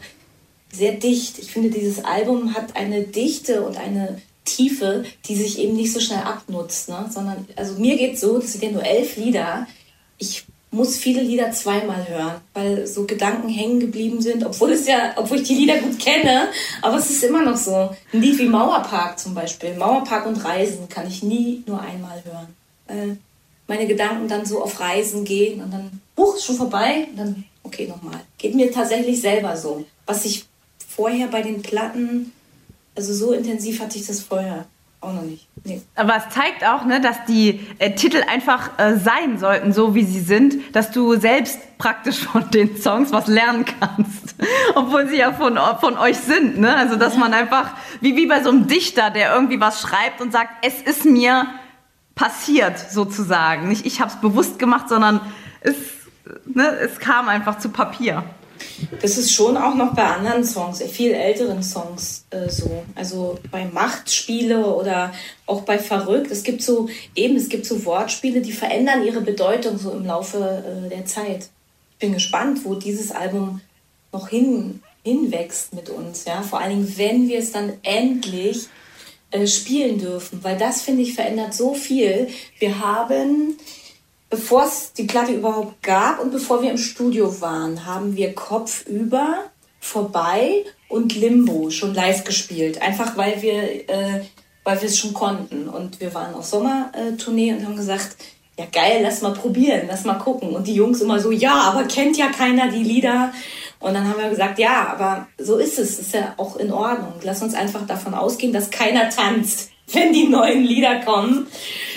sehr 0.71 0.93
dicht. 0.93 1.39
Ich 1.39 1.51
finde, 1.51 1.69
dieses 1.69 2.03
Album 2.03 2.53
hat 2.53 2.75
eine 2.75 3.03
Dichte 3.03 3.61
und 3.61 3.77
eine 3.77 4.21
Tiefe, 4.45 5.05
die 5.25 5.35
sich 5.35 5.59
eben 5.59 5.75
nicht 5.75 5.93
so 5.93 5.99
schnell 5.99 6.19
abnutzt, 6.19 6.89
ne? 6.89 7.09
sondern 7.09 7.47
also 7.55 7.79
mir 7.79 7.97
geht 7.97 8.15
es 8.15 8.21
so, 8.21 8.39
das 8.39 8.53
sind 8.53 8.63
ja 8.63 8.71
nur 8.71 8.83
elf 8.83 9.15
Lieder. 9.15 9.67
Ich 10.17 10.45
muss 10.71 10.97
viele 10.97 11.21
Lieder 11.21 11.51
zweimal 11.51 12.07
hören, 12.07 12.41
weil 12.53 12.85
so 12.85 13.05
Gedanken 13.05 13.49
hängen 13.49 13.79
geblieben 13.79 14.21
sind, 14.21 14.45
obwohl 14.45 14.71
es 14.71 14.87
ja, 14.87 15.13
obwohl 15.15 15.37
ich 15.37 15.47
die 15.47 15.55
Lieder 15.55 15.77
gut 15.79 15.97
kenne, 15.97 16.49
aber 16.81 16.97
es 16.97 17.09
ist 17.09 17.23
immer 17.23 17.43
noch 17.43 17.57
so. 17.57 17.89
Ein 18.13 18.21
Lied 18.21 18.37
wie 18.37 18.45
Mauerpark 18.45 19.17
zum 19.17 19.33
Beispiel, 19.33 19.75
Mauerpark 19.75 20.27
und 20.27 20.43
Reisen 20.43 20.87
kann 20.87 21.07
ich 21.07 21.23
nie 21.23 21.63
nur 21.65 21.81
einmal 21.81 22.23
hören. 22.23 22.55
Weil 22.87 23.17
meine 23.69 23.87
Gedanken 23.87 24.27
dann 24.27 24.45
so 24.45 24.61
auf 24.61 24.79
Reisen 24.79 25.23
gehen 25.23 25.61
und 25.61 25.71
dann, 25.71 26.01
huch, 26.17 26.35
ist 26.35 26.45
schon 26.45 26.57
vorbei, 26.57 27.07
und 27.11 27.17
dann, 27.17 27.43
okay, 27.63 27.87
nochmal. 27.87 28.19
Geht 28.37 28.55
mir 28.55 28.71
tatsächlich 28.71 29.21
selber 29.21 29.55
so. 29.55 29.85
Was 30.05 30.25
ich 30.25 30.45
vorher 30.87 31.27
bei 31.27 31.43
den 31.43 31.61
Platten, 31.61 32.33
also 32.97 33.13
so 33.13 33.31
intensiv 33.31 33.79
hatte 33.79 33.97
ich 33.97 34.07
das 34.07 34.21
vorher 34.21 34.65
auch 35.01 35.13
noch 35.13 35.21
nicht. 35.21 35.47
Nee. 35.63 35.81
Aber 35.95 36.17
es 36.17 36.33
zeigt 36.33 36.65
auch, 36.65 36.83
ne, 36.83 36.99
dass 36.99 37.23
die 37.27 37.61
äh, 37.77 37.91
Titel 37.91 38.21
einfach 38.27 38.77
äh, 38.79 38.97
sein 38.97 39.37
sollten, 39.37 39.71
so 39.71 39.95
wie 39.95 40.03
sie 40.03 40.19
sind, 40.19 40.75
dass 40.75 40.91
du 40.91 41.15
selbst 41.15 41.59
praktisch 41.77 42.17
von 42.31 42.49
den 42.49 42.75
Songs 42.75 43.11
was 43.11 43.27
lernen 43.27 43.65
kannst, 43.79 44.35
obwohl 44.75 45.07
sie 45.07 45.17
ja 45.17 45.31
von, 45.31 45.57
von 45.79 45.97
euch 45.97 46.17
sind. 46.17 46.59
Ne? 46.59 46.75
Also 46.75 46.95
dass 46.95 47.13
ja. 47.13 47.19
man 47.19 47.33
einfach, 47.33 47.75
wie, 48.01 48.15
wie 48.15 48.25
bei 48.25 48.41
so 48.41 48.49
einem 48.49 48.67
Dichter, 48.67 49.11
der 49.11 49.33
irgendwie 49.33 49.59
was 49.59 49.79
schreibt 49.79 50.21
und 50.21 50.31
sagt, 50.31 50.65
es 50.65 50.81
ist 50.81 51.05
mir 51.05 51.45
passiert 52.19 52.77
sozusagen. 52.91 53.69
Nicht 53.69 53.85
ich 53.85 54.01
habe 54.01 54.11
es 54.11 54.19
bewusst 54.19 54.59
gemacht, 54.59 54.89
sondern 54.89 55.21
es, 55.61 55.75
ne, 56.53 56.67
es 56.79 56.99
kam 56.99 57.29
einfach 57.29 57.59
zu 57.59 57.69
Papier. 57.69 58.25
Das 59.01 59.17
ist 59.17 59.33
schon 59.33 59.55
auch 59.55 59.73
noch 59.73 59.95
bei 59.95 60.03
anderen 60.03 60.43
Songs, 60.43 60.81
viel 60.83 61.13
älteren 61.13 61.63
Songs 61.63 62.25
äh, 62.31 62.49
so. 62.49 62.83
Also 62.93 63.39
bei 63.49 63.63
Machtspiele 63.65 64.65
oder 64.65 65.13
auch 65.45 65.61
bei 65.61 65.79
Verrückt. 65.79 66.29
Es 66.29 66.43
gibt 66.43 66.61
so, 66.61 66.89
eben, 67.15 67.37
es 67.37 67.47
gibt 67.47 67.65
so 67.65 67.85
Wortspiele, 67.85 68.41
die 68.41 68.51
verändern 68.51 69.05
ihre 69.05 69.21
Bedeutung 69.21 69.77
so 69.77 69.91
im 69.91 70.05
Laufe 70.05 70.63
äh, 70.65 70.89
der 70.89 71.05
Zeit. 71.05 71.49
Ich 71.93 71.99
bin 71.99 72.11
gespannt, 72.11 72.65
wo 72.65 72.75
dieses 72.75 73.11
Album 73.11 73.61
noch 74.11 74.27
hin, 74.27 74.83
hinwächst 75.03 75.73
mit 75.73 75.89
uns. 75.89 76.25
Ja? 76.25 76.41
Vor 76.41 76.59
allen 76.59 76.71
Dingen, 76.71 76.97
wenn 76.97 77.29
wir 77.29 77.39
es 77.39 77.53
dann 77.53 77.71
endlich 77.83 78.67
äh, 79.31 79.47
spielen 79.47 79.99
dürfen. 79.99 80.43
Weil 80.43 80.57
das, 80.57 80.81
finde 80.81 81.03
ich, 81.03 81.13
verändert 81.13 81.53
so 81.53 81.73
viel. 81.73 82.27
Wir 82.59 82.79
haben 82.79 83.57
bevor 84.29 84.63
es 84.63 84.93
die 84.93 85.03
Platte 85.03 85.33
überhaupt 85.33 85.81
gab 85.81 86.19
und 86.19 86.31
bevor 86.31 86.61
wir 86.61 86.71
im 86.71 86.77
Studio 86.77 87.41
waren, 87.41 87.85
haben 87.85 88.15
wir 88.15 88.33
Kopfüber, 88.35 89.45
vorbei 89.79 90.65
und 90.87 91.15
Limbo 91.15 91.69
schon 91.69 91.93
live 91.93 92.23
gespielt. 92.23 92.81
Einfach 92.81 93.17
weil 93.17 93.41
wir, 93.41 93.89
äh, 93.89 94.21
weil 94.63 94.81
wir 94.81 94.89
es 94.89 94.97
schon 94.97 95.13
konnten. 95.13 95.69
Und 95.69 95.99
wir 95.99 96.13
waren 96.13 96.33
auf 96.35 96.45
Sommertournee 96.45 97.53
und 97.53 97.65
haben 97.65 97.75
gesagt, 97.75 98.17
ja 98.57 98.65
geil, 98.71 98.99
lass 99.01 99.21
mal 99.21 99.33
probieren, 99.33 99.83
lass 99.87 100.03
mal 100.03 100.15
gucken. 100.15 100.49
Und 100.49 100.67
die 100.67 100.75
Jungs 100.75 101.01
immer 101.01 101.19
so, 101.19 101.31
ja, 101.31 101.61
aber 101.61 101.85
kennt 101.85 102.17
ja 102.17 102.27
keiner 102.27 102.69
die 102.69 102.83
Lieder. 102.83 103.31
Und 103.79 103.93
dann 103.93 104.07
haben 104.07 104.19
wir 104.19 104.29
gesagt, 104.29 104.59
ja, 104.59 104.87
aber 104.87 105.27
so 105.37 105.57
ist 105.57 105.79
es, 105.79 105.99
ist 105.99 106.13
ja 106.13 106.33
auch 106.37 106.57
in 106.57 106.71
Ordnung. 106.71 107.13
Lass 107.23 107.41
uns 107.41 107.53
einfach 107.53 107.87
davon 107.87 108.13
ausgehen, 108.13 108.51
dass 108.51 108.71
keiner 108.71 109.09
tanzt, 109.09 109.71
wenn 109.93 110.11
die 110.13 110.27
neuen 110.27 110.63
Lieder 110.63 110.99
kommen. 110.99 111.47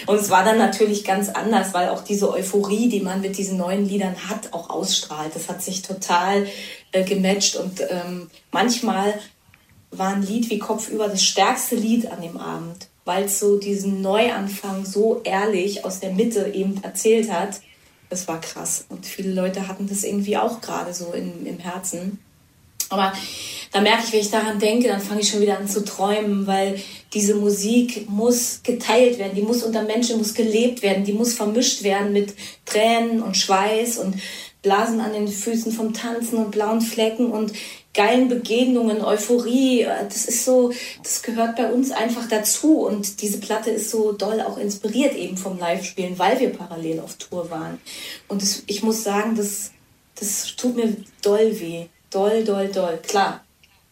Und 0.06 0.16
es 0.16 0.30
war 0.30 0.44
dann 0.44 0.58
natürlich 0.58 1.04
ganz 1.04 1.28
anders, 1.28 1.74
weil 1.74 1.88
auch 1.88 2.02
diese 2.02 2.30
Euphorie, 2.30 2.88
die 2.88 3.00
man 3.00 3.20
mit 3.20 3.36
diesen 3.36 3.58
neuen 3.58 3.88
Liedern 3.88 4.16
hat, 4.28 4.52
auch 4.52 4.70
ausstrahlt. 4.70 5.34
Das 5.34 5.48
hat 5.48 5.62
sich 5.62 5.82
total 5.82 6.46
äh, 6.92 7.04
gematcht 7.04 7.56
und 7.56 7.80
ähm, 7.88 8.30
manchmal 8.50 9.14
war 9.90 10.14
ein 10.14 10.22
Lied 10.22 10.50
wie 10.50 10.58
Kopfüber 10.58 11.08
das 11.08 11.22
stärkste 11.22 11.76
Lied 11.76 12.10
an 12.10 12.22
dem 12.22 12.36
Abend, 12.36 12.88
weil 13.04 13.24
es 13.24 13.38
so 13.38 13.58
diesen 13.58 14.00
Neuanfang 14.00 14.84
so 14.84 15.20
ehrlich 15.22 15.84
aus 15.84 16.00
der 16.00 16.12
Mitte 16.12 16.52
eben 16.54 16.82
erzählt 16.82 17.30
hat. 17.30 17.60
Das 18.12 18.28
war 18.28 18.42
krass. 18.42 18.84
Und 18.90 19.06
viele 19.06 19.32
Leute 19.32 19.68
hatten 19.68 19.88
das 19.88 20.04
irgendwie 20.04 20.36
auch 20.36 20.60
gerade 20.60 20.92
so 20.92 21.12
in, 21.12 21.46
im 21.46 21.58
Herzen. 21.58 22.18
Aber 22.90 23.14
da 23.72 23.80
merke 23.80 24.02
ich, 24.04 24.12
wenn 24.12 24.20
ich 24.20 24.30
daran 24.30 24.58
denke, 24.58 24.86
dann 24.86 25.00
fange 25.00 25.22
ich 25.22 25.30
schon 25.30 25.40
wieder 25.40 25.58
an 25.58 25.66
zu 25.66 25.82
träumen, 25.82 26.46
weil 26.46 26.78
diese 27.14 27.36
Musik 27.36 28.10
muss 28.10 28.60
geteilt 28.62 29.18
werden, 29.18 29.34
die 29.34 29.40
muss 29.40 29.62
unter 29.62 29.80
Menschen, 29.80 30.18
muss 30.18 30.34
gelebt 30.34 30.82
werden, 30.82 31.04
die 31.04 31.14
muss 31.14 31.32
vermischt 31.32 31.84
werden 31.84 32.12
mit 32.12 32.34
Tränen 32.66 33.22
und 33.22 33.38
Schweiß 33.38 33.96
und 33.96 34.16
Blasen 34.60 35.00
an 35.00 35.14
den 35.14 35.26
Füßen 35.26 35.72
vom 35.72 35.94
Tanzen 35.94 36.36
und 36.36 36.50
blauen 36.50 36.82
Flecken 36.82 37.30
und 37.30 37.54
geilen 37.94 38.28
Begegnungen, 38.28 39.02
Euphorie. 39.02 39.86
Das 40.08 40.24
ist 40.24 40.44
so, 40.44 40.72
das 41.02 41.22
gehört 41.22 41.56
bei 41.56 41.70
uns 41.70 41.90
einfach 41.90 42.28
dazu. 42.28 42.80
Und 42.80 43.20
diese 43.22 43.38
Platte 43.38 43.70
ist 43.70 43.90
so 43.90 44.12
doll 44.12 44.40
auch 44.40 44.58
inspiriert 44.58 45.14
eben 45.14 45.36
vom 45.36 45.58
Live-Spielen, 45.58 46.18
weil 46.18 46.40
wir 46.40 46.50
parallel 46.50 47.00
auf 47.00 47.16
Tour 47.16 47.50
waren. 47.50 47.80
Und 48.28 48.42
das, 48.42 48.62
ich 48.66 48.82
muss 48.82 49.02
sagen, 49.02 49.36
das, 49.36 49.72
das 50.18 50.56
tut 50.56 50.76
mir 50.76 50.96
doll 51.20 51.58
weh. 51.60 51.86
Doll, 52.10 52.44
doll, 52.44 52.68
doll. 52.68 52.98
Klar, 53.02 53.44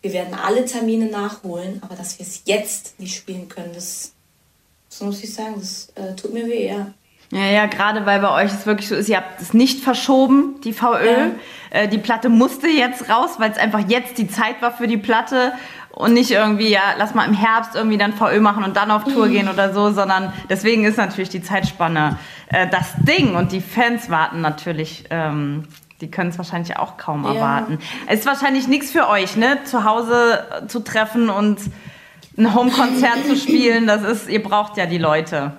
wir 0.03 0.13
werden 0.13 0.35
alle 0.35 0.65
Termine 0.65 1.07
nachholen, 1.07 1.81
aber 1.83 1.95
dass 1.95 2.19
wir 2.19 2.27
es 2.27 2.43
jetzt 2.45 2.99
nicht 2.99 3.15
spielen 3.17 3.49
können, 3.49 3.73
das, 3.75 4.13
das 4.89 5.01
muss 5.01 5.23
ich 5.23 5.33
sagen, 5.33 5.57
das 5.59 5.89
äh, 5.95 6.15
tut 6.17 6.33
mir 6.33 6.47
weh, 6.47 6.69
ja. 6.69 6.93
Ja, 7.33 7.47
ja, 7.47 7.67
gerade 7.67 8.07
weil 8.07 8.21
bei 8.21 8.45
euch 8.45 8.53
es 8.53 8.67
wirklich 8.67 8.89
so 8.89 8.97
ist, 8.97 9.09
ihr 9.09 9.17
habt 9.17 9.41
es 9.41 9.55
nicht 9.55 9.85
verschoben, 9.85 10.61
die 10.65 10.73
VÖ. 10.73 11.07
Ja. 11.07 11.31
Äh, 11.71 11.89
die 11.89 11.99
Platte 11.99 12.29
musste 12.29 12.67
jetzt 12.67 13.09
raus, 13.09 13.37
weil 13.39 13.53
es 13.53 13.59
einfach 13.59 13.81
jetzt 13.89 14.19
die 14.19 14.27
Zeit 14.27 14.61
war 14.61 14.73
für 14.73 14.89
die 14.89 14.97
Platte 14.97 15.53
und 15.91 16.13
nicht 16.13 16.33
irgendwie, 16.33 16.71
ja, 16.71 16.95
lass 16.99 17.15
mal 17.15 17.25
im 17.25 17.35
Herbst 17.35 17.77
irgendwie 17.77 17.99
dann 17.99 18.15
VÖ 18.15 18.41
machen 18.41 18.65
und 18.65 18.77
dann 18.77 18.91
auf 18.91 19.05
Tour 19.05 19.27
mhm. 19.27 19.33
gehen 19.33 19.49
oder 19.49 19.73
so, 19.73 19.93
sondern 19.93 20.33
deswegen 20.49 20.85
ist 20.85 20.97
natürlich 20.97 21.29
die 21.29 21.43
Zeitspanne 21.43 22.19
äh, 22.49 22.67
das 22.69 22.95
Ding 22.99 23.37
und 23.37 23.53
die 23.53 23.61
Fans 23.61 24.11
warten 24.11 24.41
natürlich 24.41 25.05
ähm, 25.11 25.65
die 26.01 26.11
können 26.11 26.31
es 26.31 26.39
wahrscheinlich 26.39 26.79
auch 26.79 26.97
kaum 26.97 27.25
ja. 27.25 27.35
erwarten. 27.35 27.79
Es 28.07 28.21
ist 28.21 28.27
wahrscheinlich 28.27 28.69
nichts 28.69 28.91
für 28.91 29.09
euch, 29.09 29.37
ne? 29.37 29.59
Zu 29.65 29.85
Hause 29.85 30.47
zu 30.67 30.81
treffen 30.81 31.29
und 31.29 31.61
ein 32.39 32.55
Home-Konzert 32.55 33.27
zu 33.27 33.37
spielen. 33.37 33.87
Das 33.87 34.03
ist, 34.03 34.29
ihr 34.29 34.43
braucht 34.43 34.77
ja 34.77 34.87
die 34.87 34.99
Leute. 34.99 35.53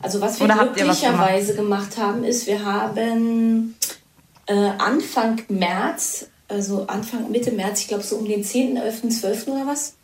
Also 0.00 0.20
was 0.20 0.38
wir 0.40 0.48
glücklicherweise 0.48 1.54
gemacht? 1.54 1.96
haben, 1.96 2.24
ist, 2.24 2.46
wir 2.46 2.64
haben 2.64 3.76
äh, 4.46 4.54
Anfang 4.54 5.42
März, 5.48 6.28
also 6.48 6.86
Anfang 6.86 7.30
Mitte 7.30 7.50
März, 7.52 7.80
ich 7.80 7.88
glaube 7.88 8.04
so 8.04 8.16
um 8.16 8.26
den 8.26 8.44
10., 8.44 8.76
11., 8.76 9.08
12. 9.08 9.48
oder 9.48 9.66
was, 9.66 9.94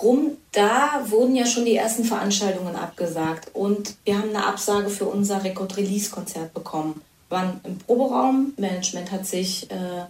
rum, 0.00 0.36
da 0.52 1.04
wurden 1.06 1.36
ja 1.36 1.46
schon 1.46 1.64
die 1.64 1.76
ersten 1.76 2.04
Veranstaltungen 2.04 2.76
abgesagt. 2.76 3.50
Und 3.54 3.96
wir 4.04 4.18
haben 4.18 4.30
eine 4.30 4.46
Absage 4.46 4.88
für 4.88 5.06
unser 5.06 5.42
Record-Release-Konzert 5.42 6.54
bekommen 6.54 7.02
waren 7.30 7.60
im 7.64 7.78
Proberaum, 7.78 8.52
Management 8.56 9.10
hat 9.10 9.26
sich 9.26 9.70
äh, 9.70 10.04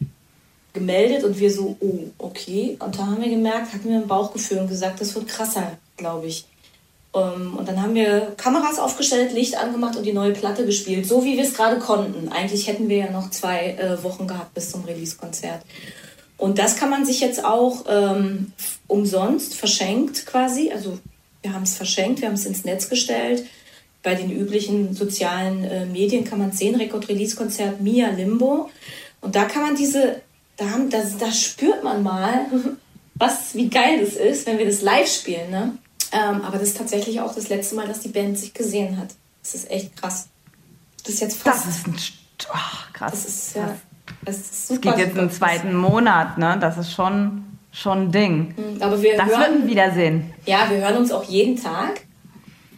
gemeldet 0.72 1.22
und 1.24 1.38
wir 1.38 1.52
so, 1.52 1.76
oh, 1.80 2.10
okay. 2.18 2.76
Und 2.80 2.98
da 2.98 3.06
haben 3.06 3.20
wir 3.20 3.28
gemerkt, 3.28 3.72
hatten 3.72 3.88
wir 3.88 3.98
ein 3.98 4.08
Bauchgefühl 4.08 4.58
und 4.58 4.68
gesagt, 4.68 5.00
das 5.00 5.14
wird 5.14 5.28
krasser, 5.28 5.78
glaube 5.96 6.26
ich. 6.26 6.46
Ähm, 7.14 7.56
und 7.56 7.68
dann 7.68 7.82
haben 7.82 7.94
wir 7.94 8.32
Kameras 8.36 8.78
aufgestellt, 8.78 9.32
Licht 9.32 9.56
angemacht 9.56 9.96
und 9.96 10.04
die 10.04 10.12
neue 10.12 10.32
Platte 10.32 10.64
gespielt, 10.64 11.06
so 11.06 11.24
wie 11.24 11.36
wir 11.36 11.44
es 11.44 11.54
gerade 11.54 11.78
konnten. 11.78 12.28
Eigentlich 12.28 12.66
hätten 12.66 12.88
wir 12.88 12.98
ja 12.98 13.10
noch 13.10 13.30
zwei 13.30 13.72
äh, 13.72 14.02
Wochen 14.02 14.26
gehabt 14.26 14.54
bis 14.54 14.70
zum 14.70 14.84
Release-Konzert. 14.84 15.62
Und 16.36 16.58
das 16.58 16.76
kann 16.76 16.90
man 16.90 17.04
sich 17.04 17.20
jetzt 17.20 17.44
auch 17.44 17.84
ähm, 17.88 18.52
umsonst 18.86 19.54
verschenkt 19.54 20.24
quasi. 20.26 20.70
Also 20.72 20.98
wir 21.42 21.52
haben 21.52 21.64
es 21.64 21.76
verschenkt, 21.76 22.20
wir 22.20 22.28
haben 22.28 22.34
es 22.34 22.46
ins 22.46 22.64
Netz 22.64 22.88
gestellt 22.88 23.44
bei 24.02 24.14
den 24.14 24.30
üblichen 24.30 24.94
sozialen 24.94 25.64
äh, 25.64 25.86
Medien 25.86 26.24
kann 26.24 26.38
man 26.38 26.52
sehen, 26.52 26.74
Rekord-Release-Konzert 26.74 27.80
Mia 27.80 28.10
Limbo. 28.10 28.70
Und 29.20 29.36
da 29.36 29.44
kann 29.44 29.62
man 29.62 29.76
diese, 29.76 30.22
da, 30.56 30.64
da, 30.88 31.02
da 31.18 31.32
spürt 31.32 31.84
man 31.84 32.02
mal, 32.02 32.46
was, 33.14 33.54
wie 33.54 33.68
geil 33.68 34.00
das 34.00 34.14
ist, 34.14 34.46
wenn 34.46 34.58
wir 34.58 34.66
das 34.66 34.82
live 34.82 35.10
spielen. 35.10 35.50
Ne? 35.50 35.72
Ähm, 36.12 36.42
aber 36.42 36.58
das 36.58 36.68
ist 36.68 36.78
tatsächlich 36.78 37.20
auch 37.20 37.34
das 37.34 37.48
letzte 37.48 37.74
Mal, 37.76 37.86
dass 37.86 38.00
die 38.00 38.08
Band 38.08 38.38
sich 38.38 38.52
gesehen 38.52 38.96
hat. 38.96 39.08
Das 39.42 39.54
ist 39.54 39.70
echt 39.70 39.96
krass. 39.96 40.28
Das 41.04 41.14
ist 41.14 41.20
jetzt 41.20 41.42
fast. 41.42 41.66
Das 41.66 41.76
ist 41.76 41.86
ein 41.86 41.96
oh, 42.52 42.92
krass. 42.92 43.12
Das 43.12 43.24
ist 43.24 43.56
ja. 43.56 43.76
Das 44.24 44.36
ist 44.36 44.68
super. 44.68 44.90
Es 44.90 44.96
geht 44.96 45.06
jetzt 45.06 45.16
im 45.16 45.30
zweiten 45.30 45.74
Monat, 45.74 46.36
ne? 46.36 46.58
Das 46.60 46.76
ist 46.76 46.92
schon, 46.92 47.44
schon 47.72 48.02
ein 48.02 48.12
Ding. 48.12 48.54
Mhm, 48.56 48.82
aber 48.82 49.00
wir 49.00 49.16
das 49.16 49.26
hören, 49.26 49.40
wird 49.40 49.50
ein 49.62 49.68
Wiedersehen. 49.68 50.34
Ja, 50.46 50.68
wir 50.68 50.78
hören 50.78 50.96
uns 50.96 51.12
auch 51.12 51.24
jeden 51.24 51.56
Tag. 51.62 52.02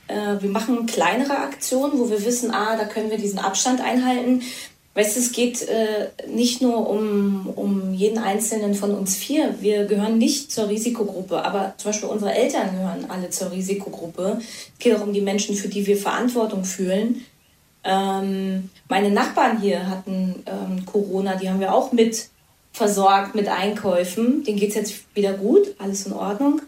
Äh, 0.09 0.41
wir 0.41 0.51
machen 0.51 0.87
kleinere 0.87 1.39
Aktionen, 1.39 1.99
wo 1.99 2.11
wir 2.11 2.25
wissen, 2.25 2.51
ah, 2.51 2.77
da 2.77 2.85
können 2.85 3.11
wir 3.11 3.19
diesen 3.19 3.39
Abstand 3.39 3.81
einhalten. 3.81 4.43
Weißt 4.95 5.17
du, 5.17 5.21
es 5.21 5.33
geht 5.33 5.63
äh, 5.69 6.09
nicht 6.29 6.61
nur 6.61 6.89
um, 6.89 7.51
um 7.57 7.95
jeden 7.95 8.19
einzelnen 8.19 8.75
von 8.75 8.91
uns 8.95 9.17
vier. 9.17 9.55
Wir 9.61 9.87
gehören 9.87 10.19
nicht 10.19 10.53
zur 10.53 10.69
Risikogruppe, 10.69 11.43
aber 11.45 11.73
zum 11.79 11.91
Beispiel 11.91 12.11
unsere 12.11 12.35
Eltern 12.35 12.73
gehören 12.73 13.07
alle 13.09 13.31
zur 13.31 13.53
Risikogruppe. 13.53 14.39
Es 14.41 14.79
geht 14.79 14.95
auch 14.95 15.03
um 15.03 15.15
die 15.15 15.23
Menschen, 15.23 15.57
für 15.57 15.69
die 15.69 15.87
wir 15.87 15.97
Verantwortung 15.97 16.65
fühlen. 16.65 17.25
Ähm, 17.85 18.71
meine 18.89 19.11
Nachbarn 19.11 19.61
hier 19.61 19.89
hatten 19.89 20.43
ähm, 20.47 20.85
Corona, 20.85 21.37
die 21.37 21.49
haben 21.49 21.61
wir 21.61 21.75
auch 21.75 21.93
mit 21.93 22.29
versorgt 22.73 23.35
mit 23.35 23.49
Einkäufen. 23.49 24.45
Denen 24.45 24.59
geht 24.59 24.71
es 24.71 24.75
jetzt 24.75 25.05
wieder 25.15 25.33
gut, 25.33 25.75
alles 25.79 26.07
in 26.07 26.13
Ordnung. 26.13 26.61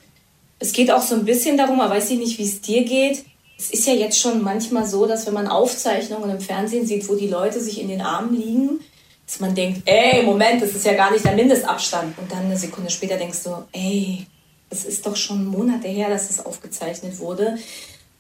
Es 0.59 0.73
geht 0.73 0.91
auch 0.91 1.03
so 1.03 1.15
ein 1.15 1.25
bisschen 1.25 1.57
darum, 1.57 1.81
aber 1.81 1.95
weiß 1.95 2.11
ich 2.11 2.19
nicht, 2.19 2.39
wie 2.39 2.45
es 2.45 2.61
dir 2.61 2.85
geht. 2.85 3.25
Es 3.57 3.71
ist 3.71 3.87
ja 3.87 3.93
jetzt 3.93 4.19
schon 4.19 4.43
manchmal 4.43 4.87
so, 4.87 5.07
dass 5.07 5.27
wenn 5.27 5.35
man 5.35 5.47
Aufzeichnungen 5.47 6.31
im 6.31 6.41
Fernsehen 6.41 6.87
sieht, 6.87 7.09
wo 7.09 7.15
die 7.15 7.29
Leute 7.29 7.61
sich 7.61 7.81
in 7.81 7.89
den 7.89 8.01
Armen 8.01 8.35
liegen, 8.35 8.81
dass 9.27 9.41
man 9.41 9.55
denkt, 9.55 9.83
ey, 9.87 10.23
Moment, 10.23 10.63
das 10.63 10.71
ist 10.71 10.85
ja 10.85 10.95
gar 10.95 11.11
nicht 11.11 11.25
der 11.25 11.35
Mindestabstand. 11.35 12.19
Und 12.19 12.31
dann 12.31 12.47
eine 12.47 12.59
Sekunde 12.59 12.91
später 12.91 13.17
denkst 13.17 13.45
du, 13.45 13.65
ey, 13.73 14.27
das 14.71 14.85
ist 14.85 15.07
doch 15.07 15.17
schon 15.17 15.47
Monate 15.47 15.89
her, 15.89 16.11
dass 16.11 16.29
das 16.29 16.45
aufgezeichnet 16.45 17.19
wurde. 17.19 17.57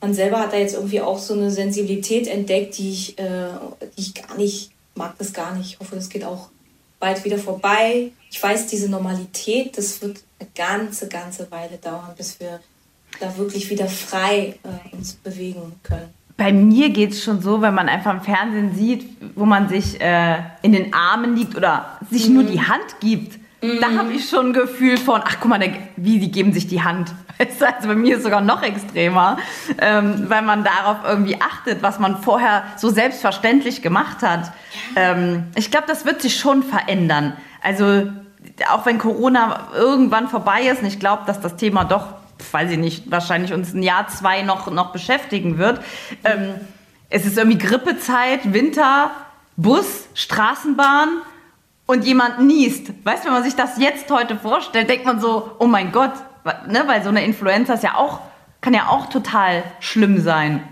Man 0.01 0.15
selber 0.15 0.39
hat 0.39 0.53
da 0.53 0.57
jetzt 0.57 0.75
irgendwie 0.75 1.01
auch 1.01 1.19
so 1.19 1.35
eine 1.35 1.51
Sensibilität 1.51 2.29
entdeckt, 2.29 2.79
die 2.79 2.91
ich, 2.91 3.19
äh, 3.19 3.49
die 3.97 4.01
ich 4.01 4.15
gar 4.15 4.37
nicht, 4.37 4.71
mag 4.95 5.17
das 5.19 5.33
gar 5.33 5.55
nicht. 5.55 5.73
Ich 5.73 5.81
hoffe, 5.81 5.97
das 5.97 6.09
geht 6.09 6.25
auch 6.25 6.49
bald 7.01 7.25
wieder 7.25 7.39
vorbei. 7.39 8.13
Ich 8.31 8.43
weiß, 8.43 8.67
diese 8.67 8.89
Normalität, 8.89 9.77
das 9.77 10.01
wird 10.01 10.23
eine 10.39 10.49
ganze, 10.55 11.09
ganze 11.09 11.51
Weile 11.51 11.77
dauern, 11.79 12.15
bis 12.17 12.39
wir 12.41 12.61
da 13.19 13.37
wirklich 13.37 13.71
wieder 13.71 13.87
frei 13.87 14.55
äh, 14.63 14.97
uns 14.97 15.15
bewegen 15.15 15.73
können. 15.83 16.13
Bei 16.37 16.53
mir 16.53 16.91
geht 16.91 17.13
es 17.13 17.23
schon 17.23 17.41
so, 17.41 17.63
wenn 17.63 17.75
man 17.75 17.89
einfach 17.89 18.13
im 18.13 18.21
Fernsehen 18.21 18.75
sieht, 18.75 19.07
wo 19.37 19.45
man 19.45 19.69
sich 19.69 20.01
äh, 20.01 20.39
in 20.63 20.73
den 20.73 20.93
Armen 20.93 21.37
liegt 21.37 21.57
oder 21.57 21.99
sich 22.11 22.29
mhm. 22.29 22.35
nur 22.35 22.45
die 22.45 22.61
Hand 22.61 23.01
gibt. 23.01 23.39
Mhm. 23.63 23.81
Da 23.81 23.93
habe 23.97 24.13
ich 24.13 24.29
schon 24.29 24.49
ein 24.49 24.53
Gefühl 24.53 24.97
von, 24.99 25.21
ach 25.25 25.37
guck 25.41 25.49
mal, 25.49 25.61
wie, 25.97 26.19
die 26.19 26.33
geben 26.33 26.53
sich 26.53 26.67
die 26.67 26.83
Hand. 26.83 27.13
Also 27.61 27.89
bei 27.89 27.97
mir 27.97 28.13
ist 28.13 28.19
es 28.19 28.25
sogar 28.25 28.41
noch 28.41 28.63
extremer, 28.63 29.39
ähm, 29.79 30.27
weil 30.29 30.43
man 30.43 30.63
darauf 30.63 30.99
irgendwie 31.05 31.41
achtet, 31.41 31.83
was 31.83 31.99
man 31.99 32.23
vorher 32.23 32.63
so 32.77 32.91
selbstverständlich 32.91 33.83
gemacht 33.83 34.23
hat. 34.23 34.53
Ähm, 34.95 35.45
ich 35.57 35.73
glaube, 35.73 35.87
das 35.89 36.05
wird 36.05 36.23
sich 36.23 36.37
schon 36.37 36.63
verändern. 36.63 37.33
Also 37.61 38.07
auch 38.71 38.87
wenn 38.87 38.99
Corona 38.99 39.69
irgendwann 39.75 40.29
vorbei 40.29 40.63
ist, 40.63 40.83
und 40.83 40.87
ich 40.87 41.01
glaube, 41.01 41.25
dass 41.27 41.41
das 41.41 41.57
Thema 41.57 41.85
doch 41.85 42.15
weiß 42.53 42.71
ich 42.73 42.79
nicht, 42.79 43.11
wahrscheinlich 43.11 43.53
uns 43.53 43.75
ein 43.75 43.83
Jahr, 43.83 44.09
zwei 44.09 44.43
noch, 44.43 44.71
noch 44.71 44.93
beschäftigen 44.93 45.59
wird. 45.59 45.81
Ähm, 46.25 46.55
es 47.11 47.27
ist 47.27 47.39
irgendwie 47.39 47.59
Grippezeit, 47.59 48.53
Winter, 48.53 49.11
Bus, 49.57 50.09
Straßenbahn 50.15 51.09
und 51.87 52.05
jemand 52.05 52.41
niest. 52.41 52.93
Weißt 53.05 53.23
du, 53.23 53.27
wenn 53.27 53.35
man 53.35 53.45
sich 53.45 53.55
das 53.55 53.79
jetzt 53.79 54.11
heute 54.11 54.37
vorstellt, 54.37 54.89
denkt 54.89 55.05
man 55.05 55.21
so, 55.21 55.53
oh 55.59 55.67
mein 55.67 55.93
Gott, 55.93 56.13
ne? 56.67 56.83
weil 56.87 57.03
so 57.03 57.11
eine 57.11 57.25
Influenza 57.25 57.75
ist 57.75 57.85
ja 57.85 57.95
auch, 57.97 58.21
kann 58.61 58.75
ja 58.75 58.89
auch 58.89 59.07
total 59.07 59.63
schlimm 59.81 60.21
sein. 60.21 60.63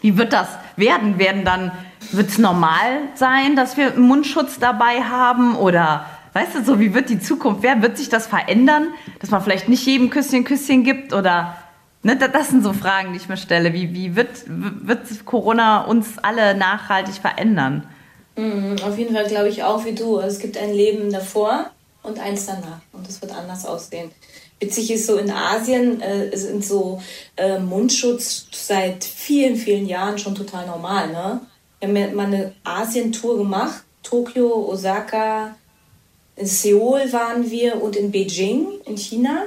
Wie 0.00 0.16
wird 0.16 0.32
das 0.32 0.48
werden? 0.76 1.18
Werden 1.18 1.44
dann, 1.44 1.72
wird 2.12 2.28
es 2.28 2.38
normal 2.38 3.00
sein, 3.14 3.54
dass 3.54 3.76
wir 3.76 3.96
Mundschutz 3.96 4.58
dabei 4.58 5.02
haben 5.02 5.56
oder 5.56 6.06
Weißt 6.32 6.54
du, 6.54 6.64
so 6.64 6.78
wie 6.78 6.94
wird 6.94 7.10
die 7.10 7.20
Zukunft? 7.20 7.62
Wer 7.62 7.82
wird 7.82 7.98
sich 7.98 8.08
das 8.08 8.26
verändern? 8.26 8.88
Dass 9.20 9.30
man 9.30 9.42
vielleicht 9.42 9.68
nicht 9.68 9.84
jedem 9.84 10.10
Küsschen 10.10 10.44
Küsschen 10.44 10.84
gibt 10.84 11.12
oder 11.12 11.56
ne, 12.02 12.16
das 12.16 12.50
sind 12.50 12.62
so 12.62 12.72
Fragen, 12.72 13.12
die 13.12 13.18
ich 13.18 13.28
mir 13.28 13.36
stelle. 13.36 13.72
Wie, 13.72 13.92
wie 13.94 14.16
wird, 14.16 14.44
wird 14.46 15.24
Corona 15.24 15.84
uns 15.84 16.18
alle 16.18 16.54
nachhaltig 16.54 17.16
verändern? 17.16 17.86
Mhm, 18.36 18.76
auf 18.82 18.96
jeden 18.96 19.14
Fall 19.14 19.26
glaube 19.26 19.48
ich 19.48 19.64
auch 19.64 19.84
wie 19.84 19.94
du. 19.94 20.18
Es 20.18 20.38
gibt 20.38 20.56
ein 20.56 20.72
Leben 20.72 21.12
davor 21.12 21.70
und 22.02 22.18
eins 22.18 22.46
danach 22.46 22.80
und 22.92 23.06
das 23.06 23.20
wird 23.20 23.32
anders 23.32 23.66
aussehen. 23.66 24.10
Witzig 24.60 24.90
ist 24.90 25.06
so 25.06 25.16
in 25.16 25.30
Asien 25.30 26.02
äh, 26.02 26.36
sind 26.36 26.64
so 26.64 27.00
äh, 27.36 27.58
Mundschutz 27.58 28.46
seit 28.52 29.02
vielen, 29.04 29.56
vielen 29.56 29.86
Jahren 29.86 30.18
schon 30.18 30.34
total 30.34 30.66
normal. 30.66 31.08
Ne? 31.08 31.40
Wir 31.80 31.88
haben 31.88 31.96
ja 31.96 32.10
mal 32.10 32.26
eine 32.26 32.52
Asien-Tour 32.62 33.38
gemacht. 33.38 33.84
Tokio, 34.02 34.68
Osaka, 34.68 35.54
in 36.40 36.46
Seoul 36.46 37.12
waren 37.12 37.50
wir 37.50 37.82
und 37.82 37.96
in 37.96 38.10
Beijing 38.10 38.66
in 38.86 38.96
China. 38.96 39.44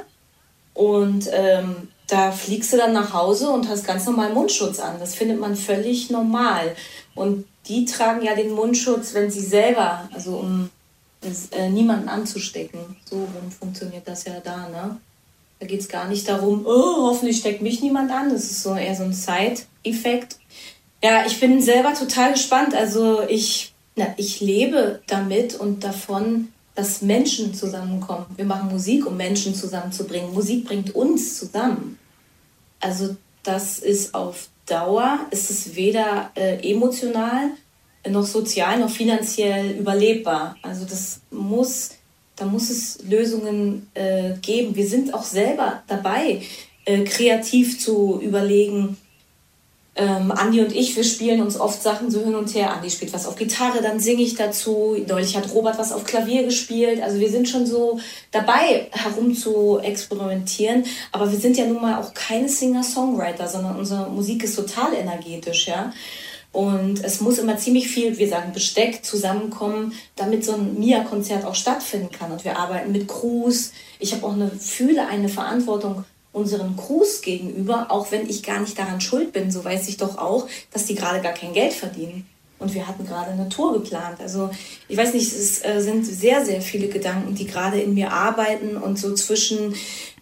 Und 0.73 1.27
ähm, 1.31 1.89
da 2.07 2.31
fliegst 2.31 2.71
du 2.71 2.77
dann 2.77 2.93
nach 2.93 3.13
Hause 3.13 3.49
und 3.49 3.67
hast 3.67 3.85
ganz 3.85 4.05
normal 4.05 4.33
Mundschutz 4.33 4.79
an. 4.79 4.99
Das 4.99 5.15
findet 5.15 5.39
man 5.39 5.55
völlig 5.55 6.09
normal. 6.11 6.75
Und 7.15 7.45
die 7.67 7.85
tragen 7.85 8.23
ja 8.23 8.35
den 8.35 8.53
Mundschutz, 8.53 9.13
wenn 9.13 9.31
sie 9.31 9.41
selber, 9.41 10.07
also 10.13 10.37
um 10.37 10.69
äh, 11.51 11.69
niemanden 11.69 12.09
anzustecken. 12.09 12.97
So 13.05 13.15
rum 13.15 13.51
funktioniert 13.57 14.07
das 14.07 14.25
ja 14.25 14.39
da, 14.43 14.69
ne? 14.69 14.97
Da 15.59 15.65
geht 15.65 15.79
es 15.79 15.87
gar 15.87 16.07
nicht 16.07 16.27
darum, 16.27 16.65
oh, 16.65 17.07
hoffentlich 17.07 17.37
steckt 17.37 17.61
mich 17.61 17.81
niemand 17.81 18.11
an. 18.11 18.29
Das 18.29 18.43
ist 18.43 18.61
so 18.61 18.75
eher 18.75 18.95
so 18.95 19.03
ein 19.03 19.13
Side-Effekt. 19.13 20.37
Ja, 21.01 21.25
ich 21.25 21.39
bin 21.39 21.61
selber 21.61 21.93
total 21.93 22.33
gespannt. 22.33 22.75
Also 22.75 23.21
ich, 23.27 23.73
na, 23.95 24.13
ich 24.17 24.41
lebe 24.41 25.01
damit 25.07 25.55
und 25.55 25.83
davon, 25.83 26.49
dass 26.75 27.01
Menschen 27.01 27.53
zusammenkommen. 27.53 28.25
Wir 28.35 28.45
machen 28.45 28.69
Musik, 28.69 29.05
um 29.05 29.15
Menschen 29.15 29.53
zusammenzubringen. 29.53 30.33
Musik 30.33 30.65
bringt 30.65 30.95
uns 30.95 31.37
zusammen. 31.37 31.99
Also 32.79 33.15
das 33.43 33.79
ist 33.79 34.15
auf 34.15 34.49
Dauer, 34.65 35.19
ist 35.31 35.49
es 35.49 35.75
weder 35.75 36.31
äh, 36.35 36.71
emotional 36.71 37.51
noch 38.09 38.25
sozial 38.25 38.79
noch 38.79 38.89
finanziell 38.89 39.71
überlebbar. 39.77 40.57
Also 40.61 40.85
das 40.85 41.21
muss, 41.31 41.91
da 42.35 42.45
muss 42.45 42.69
es 42.69 42.99
Lösungen 43.07 43.89
äh, 43.93 44.33
geben. 44.41 44.75
Wir 44.75 44.87
sind 44.87 45.13
auch 45.13 45.23
selber 45.23 45.83
dabei, 45.87 46.41
äh, 46.85 47.03
kreativ 47.03 47.79
zu 47.79 48.19
überlegen, 48.21 48.97
ähm, 49.95 50.31
Andi 50.31 50.61
und 50.61 50.75
ich, 50.75 50.95
wir 50.95 51.03
spielen 51.03 51.41
uns 51.41 51.59
oft 51.59 51.83
Sachen 51.83 52.09
so 52.09 52.23
hin 52.23 52.33
und 52.33 52.53
her. 52.55 52.73
Andi 52.73 52.89
spielt 52.89 53.13
was 53.13 53.27
auf 53.27 53.35
Gitarre, 53.35 53.81
dann 53.83 53.99
singe 53.99 54.23
ich 54.23 54.35
dazu. 54.35 54.97
Neulich 55.07 55.37
hat 55.37 55.53
Robert 55.53 55.77
was 55.77 55.91
auf 55.91 56.03
Klavier 56.03 56.43
gespielt. 56.43 57.01
Also 57.01 57.19
wir 57.19 57.29
sind 57.29 57.47
schon 57.47 57.67
so 57.67 57.99
dabei, 58.31 58.87
herum 58.91 59.35
zu 59.35 59.79
experimentieren. 59.79 60.85
Aber 61.11 61.31
wir 61.31 61.37
sind 61.37 61.57
ja 61.57 61.65
nun 61.65 61.81
mal 61.81 62.01
auch 62.01 62.13
keine 62.15 62.49
Singer-Songwriter, 62.49 63.47
sondern 63.47 63.75
unsere 63.75 64.09
Musik 64.09 64.43
ist 64.43 64.55
total 64.55 64.93
energetisch, 64.95 65.67
ja. 65.67 65.93
Und 66.51 67.03
es 67.03 67.19
muss 67.19 67.39
immer 67.39 67.57
ziemlich 67.57 67.87
viel, 67.87 68.17
wir 68.19 68.27
sagen 68.29 68.53
Besteck, 68.53 69.03
zusammenkommen, 69.03 69.93
damit 70.15 70.45
so 70.45 70.53
ein 70.53 70.79
Mia-Konzert 70.79 71.45
auch 71.45 71.55
stattfinden 71.55 72.11
kann. 72.11 72.31
Und 72.31 72.45
wir 72.45 72.57
arbeiten 72.57 72.91
mit 72.91 73.07
Crews. 73.07 73.71
Ich 73.99 74.13
habe 74.13 74.25
auch 74.25 74.33
eine, 74.33 74.51
fühle 74.51 75.07
eine 75.07 75.29
Verantwortung 75.29 76.03
unseren 76.33 76.75
Crews 76.75 77.21
gegenüber, 77.21 77.87
auch 77.89 78.11
wenn 78.11 78.27
ich 78.27 78.43
gar 78.43 78.59
nicht 78.59 78.77
daran 78.77 78.99
schuld 78.99 79.31
bin, 79.31 79.51
so 79.51 79.63
weiß 79.63 79.87
ich 79.87 79.97
doch 79.97 80.17
auch, 80.17 80.47
dass 80.71 80.85
die 80.85 80.95
gerade 80.95 81.21
gar 81.21 81.33
kein 81.33 81.53
Geld 81.53 81.73
verdienen. 81.73 82.27
Und 82.59 82.73
wir 82.73 82.87
hatten 82.87 83.05
gerade 83.05 83.31
eine 83.31 83.49
Tour 83.49 83.73
geplant. 83.73 84.19
Also 84.19 84.49
ich 84.87 84.97
weiß 84.97 85.13
nicht, 85.13 85.31
es 85.31 85.63
äh, 85.63 85.81
sind 85.81 86.05
sehr, 86.05 86.45
sehr 86.45 86.61
viele 86.61 86.87
Gedanken, 86.87 87.35
die 87.35 87.45
gerade 87.45 87.79
in 87.79 87.93
mir 87.93 88.11
arbeiten 88.11 88.77
und 88.77 88.97
so 88.97 89.13
zwischen 89.13 89.75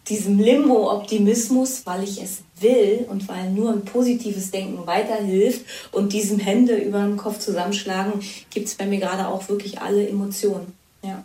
diesem 0.09 0.39
Limbo-Optimismus, 0.39 1.85
weil 1.85 2.03
ich 2.03 2.21
es 2.21 2.41
will 2.59 3.05
und 3.09 3.27
weil 3.27 3.51
nur 3.51 3.71
ein 3.71 3.85
positives 3.85 4.51
Denken 4.51 4.85
weiterhilft 4.87 5.65
und 5.91 6.13
diesem 6.13 6.39
Hände 6.39 6.75
über 6.75 7.01
den 7.01 7.17
Kopf 7.17 7.39
zusammenschlagen, 7.39 8.21
gibt 8.49 8.67
es 8.67 8.75
bei 8.75 8.85
mir 8.85 8.99
gerade 8.99 9.27
auch 9.27 9.47
wirklich 9.47 9.79
alle 9.79 10.07
Emotionen. 10.07 10.73
Ja. 11.03 11.23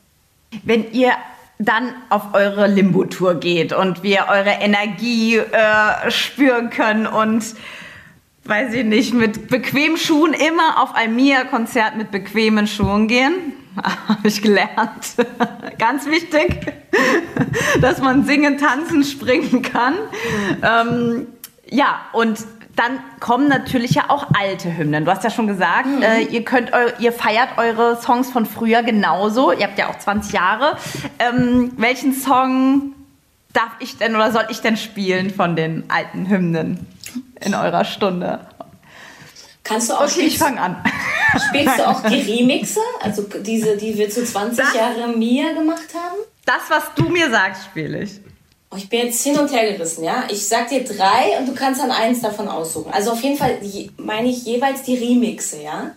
Wenn 0.64 0.92
ihr 0.92 1.12
dann 1.58 1.94
auf 2.10 2.34
eure 2.34 2.66
Limbo-Tour 2.66 3.36
geht 3.36 3.72
und 3.72 4.02
wir 4.02 4.26
eure 4.28 4.50
Energie 4.60 5.36
äh, 5.36 6.10
spüren 6.10 6.70
können 6.70 7.06
und 7.06 7.44
weiß 8.44 8.74
ich 8.74 8.84
nicht, 8.84 9.14
mit 9.14 9.48
bequemen 9.48 9.96
Schuhen 9.96 10.32
immer 10.32 10.82
auf 10.82 10.94
ein 10.94 11.16
Mia-Konzert 11.16 11.96
mit 11.96 12.10
bequemen 12.10 12.66
Schuhen 12.66 13.08
gehen. 13.08 13.54
Habe 14.08 14.28
ich 14.28 14.40
gelernt. 14.42 15.16
Ganz 15.78 16.06
wichtig, 16.06 16.72
dass 17.80 18.00
man 18.00 18.24
singen, 18.24 18.58
tanzen, 18.58 19.04
springen 19.04 19.62
kann. 19.62 19.94
Ähm, 20.62 21.26
ja, 21.68 22.00
und 22.12 22.38
dann 22.76 23.00
kommen 23.20 23.48
natürlich 23.48 23.92
ja 23.92 24.10
auch 24.10 24.26
alte 24.38 24.76
Hymnen. 24.76 25.06
Du 25.06 25.10
hast 25.10 25.24
ja 25.24 25.30
schon 25.30 25.46
gesagt, 25.46 25.86
mhm. 25.86 26.02
äh, 26.02 26.20
ihr 26.20 26.44
könnt, 26.44 26.70
ihr 26.98 27.12
feiert 27.12 27.56
eure 27.56 28.00
Songs 28.00 28.30
von 28.30 28.44
früher 28.44 28.82
genauso. 28.82 29.50
Ihr 29.50 29.66
habt 29.66 29.78
ja 29.78 29.88
auch 29.88 29.98
20 29.98 30.32
Jahre. 30.32 30.76
Ähm, 31.18 31.72
welchen 31.76 32.12
Song 32.12 32.92
darf 33.52 33.72
ich 33.80 33.96
denn 33.96 34.14
oder 34.14 34.30
soll 34.30 34.44
ich 34.50 34.60
denn 34.60 34.76
spielen 34.76 35.30
von 35.30 35.56
den 35.56 35.84
alten 35.88 36.28
Hymnen 36.28 36.86
in 37.40 37.54
eurer 37.54 37.84
Stunde? 37.84 38.40
Kannst 39.64 39.90
du 39.90 39.94
auch 39.94 40.02
Okay, 40.02 40.26
ich 40.26 40.38
fange 40.38 40.60
an. 40.60 40.76
Spielst 41.48 41.78
du 41.78 41.88
auch 41.88 42.02
die 42.08 42.20
Remixe, 42.20 42.80
also 43.02 43.26
diese, 43.40 43.76
die 43.76 43.96
wir 43.96 44.10
zu 44.10 44.24
20 44.24 44.64
das, 44.64 44.74
Jahre 44.74 45.08
Mia 45.08 45.52
gemacht 45.52 45.88
haben? 45.94 46.18
Das, 46.44 46.68
was 46.68 46.94
du 46.94 47.08
mir 47.08 47.30
sagst, 47.30 47.64
spiele 47.64 48.02
ich. 48.02 48.20
Oh, 48.70 48.76
ich 48.76 48.88
bin 48.88 49.06
jetzt 49.06 49.22
hin 49.22 49.38
und 49.38 49.52
her 49.52 49.72
gerissen, 49.72 50.02
ja. 50.04 50.26
Ich 50.30 50.46
sag 50.48 50.68
dir 50.68 50.82
drei 50.82 51.38
und 51.38 51.46
du 51.46 51.54
kannst 51.54 51.80
dann 51.80 51.90
eins 51.90 52.20
davon 52.20 52.48
aussuchen. 52.48 52.92
Also 52.92 53.12
auf 53.12 53.22
jeden 53.22 53.36
Fall 53.36 53.58
meine 53.96 54.28
ich 54.28 54.44
jeweils 54.44 54.82
die 54.82 54.96
Remixe, 54.96 55.62
ja. 55.62 55.92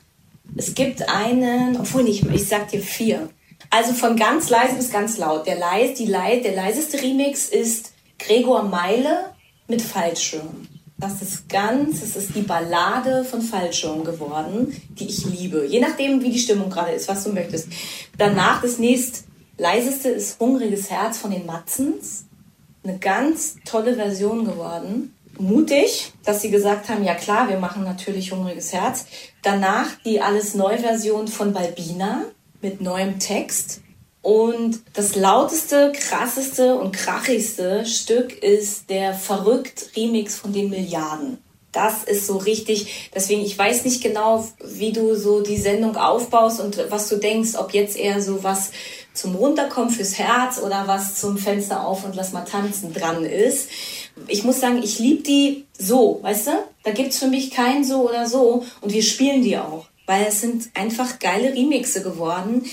Es 0.56 0.76
gibt 0.76 1.08
einen, 1.10 1.78
obwohl 1.78 2.04
nicht, 2.04 2.26
ich 2.26 2.48
sag 2.48 2.70
dir 2.70 2.82
vier. 2.82 3.30
Also 3.70 3.94
von 3.94 4.16
ganz 4.16 4.50
leise 4.50 4.76
bis 4.76 4.92
ganz 4.92 5.18
laut. 5.18 5.46
Der, 5.46 5.58
leis, 5.58 5.96
die 5.96 6.06
der 6.06 6.56
leiseste 6.56 7.02
Remix 7.02 7.50
ist 7.50 7.92
Gregor 8.18 8.64
Meile 8.64 9.32
mit 9.68 9.82
Fallschirm. 9.82 10.68
Das 10.98 11.22
ist 11.22 11.48
ganz, 11.48 12.02
es 12.02 12.16
ist 12.16 12.36
die 12.36 12.42
Ballade 12.42 13.24
von 13.24 13.42
Fallschirm 13.42 14.04
geworden, 14.04 14.76
die 14.90 15.08
ich 15.08 15.26
liebe. 15.26 15.66
Je 15.66 15.80
nachdem, 15.80 16.22
wie 16.22 16.32
die 16.32 16.40
Stimmung 16.40 16.70
gerade 16.70 16.92
ist, 16.92 17.08
was 17.08 17.24
du 17.24 17.32
möchtest. 17.32 17.70
Danach 18.18 18.62
das 18.62 18.80
nächst 18.80 19.24
leiseste 19.58 20.10
ist 20.10 20.40
Hungriges 20.40 20.90
Herz 20.90 21.18
von 21.18 21.32
den 21.32 21.46
Matzens. 21.46 22.26
Eine 22.90 22.98
ganz 22.98 23.58
tolle 23.66 23.94
Version 23.94 24.46
geworden. 24.46 25.16
Mutig, 25.38 26.12
dass 26.26 26.42
sie 26.42 26.50
gesagt 26.50 26.90
haben, 26.90 27.04
ja 27.04 27.14
klar, 27.14 27.48
wir 27.48 27.60
machen 27.60 27.84
natürlich 27.84 28.32
Hungriges 28.32 28.74
Herz. 28.74 29.06
Danach 29.44 29.90
die 30.04 30.22
Alles 30.22 30.56
Neu-Version 30.56 31.28
von 31.28 31.54
Balbina 31.54 32.24
mit 32.62 32.82
neuem 32.82 33.20
Text. 33.20 33.82
Und 34.24 34.80
das 34.94 35.16
lauteste, 35.16 35.92
krasseste 35.92 36.80
und 36.80 36.92
krachigste 36.92 37.86
Stück 37.86 38.42
ist 38.42 38.90
der 38.90 39.14
verrückt 39.14 39.92
Remix 39.96 40.36
von 40.36 40.52
den 40.52 40.72
Milliarden. 40.72 41.38
Das 41.72 42.04
ist 42.04 42.26
so 42.26 42.38
richtig. 42.38 43.12
Deswegen, 43.14 43.42
ich 43.42 43.58
weiß 43.58 43.86
nicht 43.86 44.02
genau, 44.02 44.48
wie 44.66 44.92
du 44.92 45.16
so 45.16 45.42
die 45.42 45.58
Sendung 45.58 45.96
aufbaust 45.96 46.60
und 46.60 46.84
was 46.90 47.08
du 47.08 47.18
denkst, 47.18 47.52
ob 47.56 47.76
jetzt 47.76 47.96
eher 47.96 48.24
so 48.24 48.44
was 48.44 48.72
zum 49.20 49.36
Runterkommen 49.36 49.90
fürs 49.90 50.18
Herz 50.18 50.60
oder 50.60 50.88
was 50.88 51.16
zum 51.16 51.38
Fenster 51.38 51.86
auf 51.86 52.06
und 52.06 52.16
lass 52.16 52.32
mal 52.32 52.46
tanzen 52.46 52.94
dran 52.94 53.24
ist. 53.24 53.70
Ich 54.28 54.44
muss 54.44 54.60
sagen, 54.60 54.82
ich 54.84 55.00
liebe 55.00 55.24
die 55.24 55.66
so, 55.78 56.20
weißt 56.22 56.48
du? 56.48 56.52
Da 56.84 56.92
gibt's 56.92 57.20
für 57.20 57.28
mich 57.28 57.52
kein 57.52 57.84
so 57.84 58.08
oder 58.08 58.28
so 58.28 58.66
und 58.82 58.94
wir 58.94 59.04
spielen 59.04 59.42
die 59.42 59.58
auch, 59.58 59.86
weil 60.06 60.26
es 60.28 60.42
sind 60.42 60.70
einfach 60.74 61.20
geile 61.20 61.54
Remixe 61.54 62.02
geworden 62.02 62.66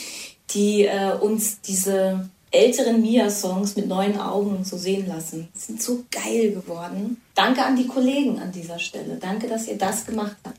die 0.50 0.84
äh, 0.84 1.12
uns 1.20 1.60
diese 1.60 2.28
älteren 2.50 3.02
Mia-Songs 3.02 3.76
mit 3.76 3.88
neuen 3.88 4.18
Augen 4.18 4.64
so 4.64 4.76
sehen 4.76 5.06
lassen. 5.08 5.48
Die 5.54 5.58
sind 5.58 5.82
so 5.82 6.04
geil 6.10 6.52
geworden. 6.52 7.20
Danke 7.34 7.64
an 7.64 7.76
die 7.76 7.86
Kollegen 7.86 8.38
an 8.38 8.52
dieser 8.52 8.78
Stelle. 8.78 9.16
Danke, 9.20 9.48
dass 9.48 9.66
ihr 9.66 9.76
das 9.76 10.06
gemacht 10.06 10.36
habt. 10.44 10.56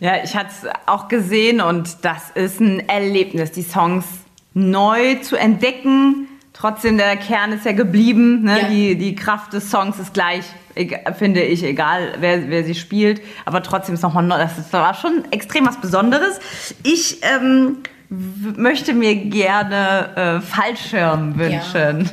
Ja, 0.00 0.22
ich 0.22 0.34
hatte 0.36 0.50
es 0.50 0.70
auch 0.86 1.08
gesehen 1.08 1.60
und 1.60 1.98
das 2.02 2.30
ist 2.34 2.60
ein 2.60 2.86
Erlebnis, 2.88 3.52
die 3.52 3.62
Songs 3.62 4.04
neu 4.56 5.16
zu 5.16 5.36
entdecken. 5.36 6.28
Trotzdem, 6.54 6.96
der 6.96 7.16
Kern 7.16 7.52
ist 7.52 7.66
ja 7.66 7.72
geblieben. 7.72 8.42
Ne? 8.42 8.62
Ja. 8.62 8.68
Die, 8.68 8.96
die 8.96 9.14
Kraft 9.14 9.52
des 9.52 9.70
Songs 9.70 9.98
ist 9.98 10.14
gleich, 10.14 10.44
finde 11.18 11.42
ich, 11.42 11.62
egal 11.62 12.14
wer, 12.20 12.48
wer 12.48 12.64
sie 12.64 12.74
spielt. 12.74 13.20
Aber 13.44 13.62
trotzdem 13.62 13.94
ist 13.94 14.02
nochmal 14.02 14.24
neu. 14.24 14.38
Das 14.38 14.72
war 14.72 14.94
schon 14.94 15.30
extrem 15.30 15.66
was 15.66 15.78
Besonderes. 15.78 16.40
Ich 16.82 17.18
ähm, 17.22 17.78
möchte 18.08 18.92
mir 18.92 19.16
gerne 19.16 20.16
äh, 20.16 20.40
Fallschirm 20.40 21.38
wünschen. 21.38 22.10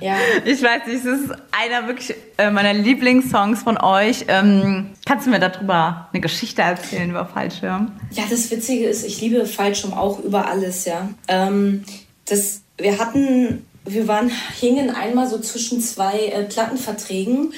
Ja. 0.00 0.14
ja. 0.14 0.16
Ich 0.44 0.62
weiß 0.62 0.86
nicht, 0.86 1.04
es 1.04 1.04
ist 1.04 1.30
einer 1.50 1.86
wirklich 1.86 2.14
äh, 2.38 2.50
meiner 2.50 2.74
Lieblingssongs 2.74 3.62
von 3.62 3.78
euch. 3.78 4.26
Ähm, 4.28 4.90
kannst 5.04 5.26
du 5.26 5.30
mir 5.30 5.40
darüber 5.40 6.08
eine 6.12 6.20
Geschichte 6.20 6.62
erzählen 6.62 7.10
über 7.10 7.26
Fallschirm? 7.26 7.92
Ja, 8.12 8.24
das 8.28 8.50
Witzige 8.50 8.86
ist, 8.86 9.04
ich 9.04 9.20
liebe 9.20 9.46
Fallschirm 9.46 9.92
auch 9.92 10.20
über 10.20 10.46
alles, 10.48 10.84
ja. 10.84 11.08
Ähm, 11.28 11.84
das, 12.26 12.62
wir 12.78 12.98
hatten, 12.98 13.66
wir 13.84 14.06
waren, 14.08 14.30
hingen 14.60 14.90
einmal 14.90 15.28
so 15.28 15.38
zwischen 15.38 15.80
zwei 15.80 16.18
äh, 16.18 16.44
Plattenverträgen 16.44 17.52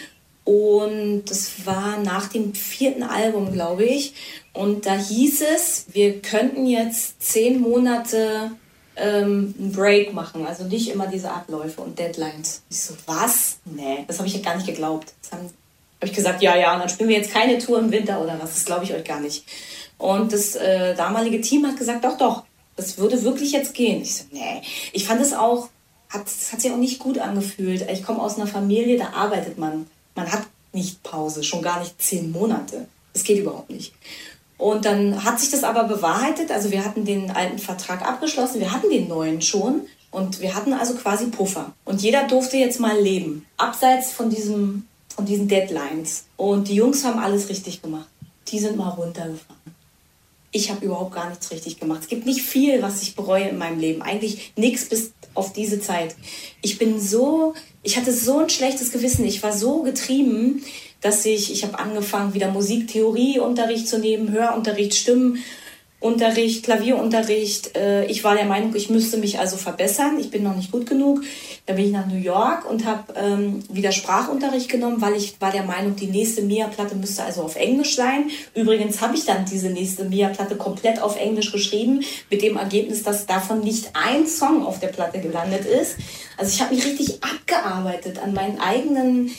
und 0.49 1.25
das 1.27 1.67
war 1.67 1.99
nach 2.03 2.29
dem 2.29 2.55
vierten 2.55 3.03
Album, 3.03 3.53
glaube 3.53 3.85
ich. 3.85 4.15
Und 4.59 4.87
da 4.87 4.97
hieß 4.97 5.43
es, 5.55 5.87
wir 5.93 6.21
könnten 6.21 6.67
jetzt 6.67 7.23
zehn 7.23 7.61
Monate 7.61 8.51
ähm, 8.97 9.55
einen 9.57 9.73
Break 9.73 10.13
machen. 10.13 10.47
Also 10.47 10.65
nicht 10.65 10.91
immer 10.91 11.07
diese 11.07 11.31
Abläufe 11.31 11.81
und 11.81 11.99
Deadlines. 11.99 12.63
Ich 12.69 12.81
so, 12.81 12.95
was? 13.07 13.59
Nee, 13.65 14.05
das 14.09 14.19
habe 14.19 14.27
ich 14.27 14.35
ja 14.35 14.41
gar 14.41 14.57
nicht 14.57 14.67
geglaubt. 14.67 15.13
Dann 15.31 15.41
habe 15.41 15.53
ich 16.03 16.13
gesagt, 16.13 16.43
ja, 16.43 16.57
ja, 16.57 16.75
und 16.75 16.81
dann 16.81 16.89
spielen 16.89 17.09
wir 17.09 17.19
jetzt 17.19 17.33
keine 17.33 17.59
Tour 17.59 17.79
im 17.79 17.93
Winter 17.93 18.21
oder 18.21 18.37
was. 18.41 18.55
Das 18.55 18.65
glaube 18.65 18.85
ich 18.85 18.93
euch 18.93 19.05
gar 19.05 19.21
nicht. 19.21 19.45
Und 19.97 20.33
das 20.33 20.57
äh, 20.57 20.97
damalige 20.97 21.41
Team 21.41 21.65
hat 21.65 21.77
gesagt, 21.77 22.05
doch, 22.05 22.19
doch, 22.19 22.43
das 22.75 22.99
würde 22.99 23.23
wirklich 23.23 23.53
jetzt 23.53 23.75
gehen. 23.75 24.03
Ich 24.03 24.17
so, 24.17 24.25
nee. 24.33 24.63
Ich 24.93 25.07
fand 25.07 25.21
es 25.21 25.35
auch, 25.35 25.69
hat, 26.09 26.27
das 26.27 26.53
hat 26.53 26.61
sich 26.61 26.73
auch 26.73 26.77
nicht 26.77 26.99
gut 26.99 27.19
angefühlt. 27.19 27.89
Ich 27.93 28.03
komme 28.03 28.21
aus 28.21 28.37
einer 28.37 28.49
Familie, 28.49 28.99
da 28.99 29.11
arbeitet 29.11 29.57
man 29.57 29.87
man 30.19 30.33
hat 30.33 30.43
nicht 30.73 31.03
Pause, 31.05 31.45
schon 31.45 31.63
gar 31.63 31.81
nicht 31.81 32.03
zehn 32.03 32.33
Monate. 32.33 32.89
Das 33.13 33.23
geht 33.23 33.39
überhaupt 33.39 33.71
nicht. 33.71 33.95
Und 34.59 34.85
dann 34.85 35.25
hat 35.25 35.39
sich 35.41 35.51
das 35.51 35.65
aber 35.65 35.85
bewahrheitet. 35.85 36.51
Also 36.51 36.71
wir 36.71 36.85
hatten 36.85 37.05
den 37.05 37.31
alten 37.31 37.59
Vertrag 37.59 38.03
abgeschlossen, 38.03 38.61
wir 38.61 38.73
hatten 38.73 38.91
den 38.91 39.09
neuen 39.09 39.41
schon 39.41 39.83
und 40.11 40.41
wir 40.41 40.55
hatten 40.55 40.73
also 40.73 40.95
quasi 40.95 41.27
Puffer. 41.27 41.73
Und 41.85 42.03
jeder 42.03 42.27
durfte 42.27 42.57
jetzt 42.57 42.81
mal 42.81 42.99
leben, 43.01 43.47
abseits 43.57 44.13
von, 44.13 44.31
diesem, 44.31 44.87
von 45.15 45.25
diesen 45.25 45.49
Deadlines. 45.49 46.25
Und 46.37 46.69
die 46.69 46.75
Jungs 46.75 47.05
haben 47.05 47.21
alles 47.21 47.49
richtig 47.49 47.83
gemacht. 47.83 48.09
Die 48.49 48.59
sind 48.59 48.77
mal 48.77 48.89
runtergefahren. 48.89 49.59
Ich 50.51 50.71
habe 50.71 50.85
überhaupt 50.85 51.15
gar 51.15 51.29
nichts 51.29 51.51
richtig 51.51 51.79
gemacht. 51.79 52.01
Es 52.03 52.09
gibt 52.09 52.27
nicht 52.27 52.43
viel, 52.43 52.83
was 52.83 53.03
ich 53.03 53.15
bereue 53.15 53.49
in 53.49 53.59
meinem 53.59 53.79
Leben. 53.79 54.03
Eigentlich 54.03 54.55
nichts 54.57 54.89
bis 54.89 55.13
auf 55.35 55.53
diese 55.53 55.81
Zeit. 55.81 56.17
Ich 56.63 56.79
bin 56.79 56.99
so 56.99 57.55
ich 57.89 57.97
hatte 57.97 58.13
so 58.13 58.41
ein 58.41 58.51
schlechtes 58.51 58.93
Gewissen. 58.93 59.25
Ich 59.25 59.43
war 59.43 59.53
so 59.53 59.83
getrieben, 59.83 60.63
dass 61.01 61.25
ich, 61.25 61.53
ich 61.53 61.63
habe 61.65 61.79
angefangen, 61.79 62.35
wieder 62.35 62.51
Musiktheorieunterricht 62.51 63.87
zu 63.87 63.99
nehmen, 63.99 64.33
Hörunterricht, 64.33 64.95
Stimmenunterricht, 64.95 66.65
Klavierunterricht. 66.65 67.77
Äh, 67.77 68.07
ich 68.07 68.25
war 68.25 68.35
der 68.35 68.47
Meinung, 68.47 68.75
ich 68.75 68.91
müsste 68.91 69.17
mich 69.19 69.39
also 69.39 69.57
verbessern. 69.57 70.19
Ich 70.19 70.31
bin 70.31 70.43
noch 70.43 70.57
nicht 70.57 70.73
gut 70.73 70.87
genug. 70.87 71.23
Da 71.67 71.75
bin 71.75 71.85
ich 71.85 71.93
nach 71.93 72.07
New 72.07 72.19
York 72.19 72.69
und 72.69 72.85
habe 72.85 73.15
ähm, 73.15 73.63
wieder 73.69 73.93
Sprachunterricht 73.93 74.69
genommen, 74.69 75.01
weil 75.01 75.15
ich 75.15 75.41
war 75.41 75.53
der 75.53 75.63
Meinung, 75.63 75.95
die 75.95 76.07
nächste 76.07 76.43
Mia-Platte 76.43 76.97
müsste 76.97 77.23
also 77.23 77.43
auf 77.43 77.55
Englisch 77.55 77.95
sein. 77.95 78.31
Übrigens 78.55 79.01
habe 79.01 79.15
ich 79.15 79.25
dann 79.25 79.45
diese 79.45 79.71
nächste 79.71 80.05
Mia-Platte 80.05 80.57
komplett 80.57 81.01
auf 81.01 81.17
Englisch 81.17 81.53
geschrieben, 81.53 82.03
mit 82.29 82.43
dem 82.43 82.57
Ergebnis, 82.57 83.05
dass 83.05 83.27
davon 83.27 83.61
nicht 83.61 83.91
ein 83.95 84.27
Song 84.27 84.67
auf 84.67 84.81
der 84.81 84.89
Platte 84.89 85.21
gelandet 85.21 85.65
ist. 85.65 85.97
Also 86.37 86.53
ich 86.53 86.61
habe 86.61 86.75
mich 86.75 86.85
richtig 86.85 87.23
abgearbeitet 87.23 88.19
an 88.19 88.33
meinen 88.33 88.59
eigenen 88.59 89.31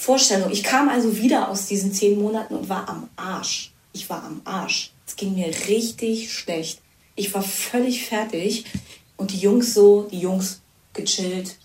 Vorstellungen. 0.00 0.52
Ich 0.52 0.62
kam 0.62 0.88
also 0.88 1.18
wieder 1.18 1.50
aus 1.50 1.66
diesen 1.66 1.92
zehn 1.92 2.18
Monaten 2.18 2.54
und 2.54 2.68
war 2.70 2.88
am 2.88 3.10
Arsch. 3.16 3.70
Ich 3.92 4.08
war 4.08 4.24
am 4.24 4.40
Arsch. 4.44 4.92
Es 5.06 5.14
ging 5.16 5.34
mir 5.34 5.48
richtig 5.68 6.32
schlecht. 6.32 6.80
Ich 7.16 7.34
war 7.34 7.42
völlig 7.42 8.06
fertig. 8.06 8.64
Und 9.18 9.32
die 9.32 9.38
Jungs 9.38 9.74
so, 9.74 10.08
die 10.10 10.20
Jungs 10.20 10.62
gechillt. 10.94 11.56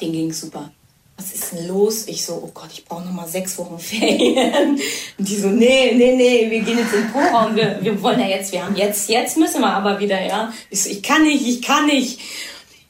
Denen 0.00 0.12
ging 0.12 0.32
super. 0.32 0.70
Was 1.16 1.32
ist 1.32 1.52
denn 1.52 1.66
los? 1.66 2.06
Ich 2.08 2.26
so, 2.26 2.34
oh 2.44 2.50
Gott, 2.52 2.68
ich 2.74 2.84
brauche 2.84 3.06
noch 3.06 3.12
mal 3.12 3.26
sechs 3.26 3.56
Wochen 3.56 3.78
Ferien. 3.78 4.78
Und 5.16 5.26
die 5.26 5.36
so, 5.36 5.48
nee, 5.48 5.92
nee, 5.94 6.14
nee, 6.14 6.50
wir 6.50 6.60
gehen 6.60 6.76
jetzt 6.76 6.92
in 6.92 7.04
den 7.04 7.10
Pro 7.10 7.20
wir, 7.54 7.78
wir 7.80 8.02
wollen 8.02 8.20
ja 8.20 8.28
jetzt, 8.28 8.52
wir 8.52 8.66
haben 8.66 8.76
jetzt, 8.76 9.08
jetzt 9.08 9.38
müssen 9.38 9.62
wir 9.62 9.72
aber 9.72 9.98
wieder, 9.98 10.22
ja. 10.22 10.52
Ich 10.68 10.82
so, 10.82 10.90
ich 10.90 11.02
kann 11.02 11.22
nicht, 11.22 11.46
ich 11.46 11.62
kann 11.62 11.86
nicht. 11.86 12.20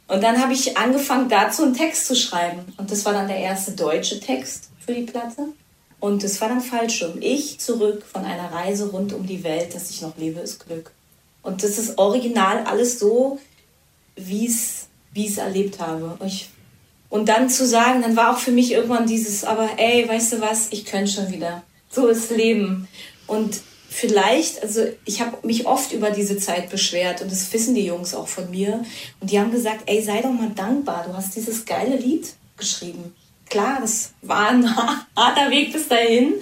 Und 0.08 0.22
dann 0.22 0.40
habe 0.40 0.52
ich 0.52 0.76
angefangen, 0.76 1.28
dazu 1.28 1.64
einen 1.64 1.74
Text 1.74 2.06
zu 2.06 2.14
schreiben. 2.14 2.72
Und 2.76 2.90
das 2.90 3.04
war 3.04 3.12
dann 3.12 3.28
der 3.28 3.38
erste 3.38 3.72
deutsche 3.72 4.20
Text 4.20 4.70
für 4.84 4.94
die 4.94 5.02
Platte. 5.02 5.48
Und 5.98 6.22
das 6.22 6.40
war 6.40 6.48
dann 6.48 6.60
Fallschirm. 6.60 7.18
Ich 7.20 7.58
zurück 7.58 8.04
von 8.04 8.24
einer 8.24 8.52
Reise 8.52 8.90
rund 8.90 9.12
um 9.12 9.26
die 9.26 9.42
Welt, 9.42 9.74
dass 9.74 9.90
ich 9.90 10.02
noch 10.02 10.16
lebe, 10.16 10.40
ist 10.40 10.64
Glück. 10.64 10.92
Und 11.42 11.62
das 11.62 11.78
ist 11.78 11.98
original 11.98 12.64
alles 12.64 12.98
so, 12.98 13.40
wie 14.14 14.46
es 14.46 14.86
wie 15.16 15.26
es 15.26 15.38
erlebt 15.38 15.80
habe. 15.80 16.16
Ich, 16.24 16.50
und 17.08 17.28
dann 17.28 17.48
zu 17.48 17.66
sagen, 17.66 18.02
dann 18.02 18.16
war 18.16 18.32
auch 18.32 18.38
für 18.38 18.52
mich 18.52 18.72
irgendwann 18.72 19.06
dieses, 19.06 19.44
aber 19.44 19.70
ey, 19.78 20.06
weißt 20.06 20.34
du 20.34 20.40
was, 20.40 20.68
ich 20.70 20.84
könnte 20.84 21.10
schon 21.10 21.32
wieder. 21.32 21.62
So 21.88 22.08
ist 22.08 22.30
Leben. 22.30 22.86
Und 23.26 23.60
vielleicht, 23.96 24.62
also 24.62 24.82
ich 25.06 25.22
habe 25.22 25.46
mich 25.46 25.66
oft 25.66 25.92
über 25.92 26.10
diese 26.10 26.36
Zeit 26.36 26.68
beschwert 26.68 27.22
und 27.22 27.32
das 27.32 27.50
wissen 27.54 27.74
die 27.74 27.86
Jungs 27.86 28.14
auch 28.14 28.28
von 28.28 28.50
mir. 28.50 28.84
Und 29.20 29.30
die 29.30 29.40
haben 29.40 29.50
gesagt, 29.50 29.84
ey, 29.86 30.02
sei 30.02 30.20
doch 30.20 30.32
mal 30.32 30.50
dankbar, 30.54 31.06
du 31.08 31.16
hast 31.16 31.34
dieses 31.34 31.64
geile 31.64 31.96
Lied 31.96 32.34
geschrieben. 32.58 33.14
Klar, 33.48 33.78
das 33.80 34.12
war 34.20 34.50
ein 34.50 34.76
harter 35.16 35.50
Weg 35.50 35.72
bis 35.72 35.88
dahin, 35.88 36.34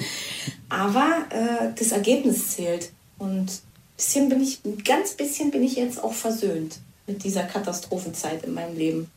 aber 0.69 1.27
äh, 1.31 1.69
das 1.79 1.93
Ergebnis 1.93 2.57
zählt. 2.57 2.91
Und 3.19 3.47
bisschen 3.97 4.29
bin 4.29 4.43
ich, 4.43 4.59
ein 4.65 4.83
ganz 4.83 5.13
bisschen 5.13 5.53
bin 5.53 5.63
ich 5.63 5.77
jetzt 5.77 6.03
auch 6.03 6.13
versöhnt 6.13 6.79
mit 7.07 7.23
dieser 7.23 7.45
Katastrophenzeit 7.45 8.43
in 8.43 8.55
meinem 8.55 8.77
Leben. 8.77 9.11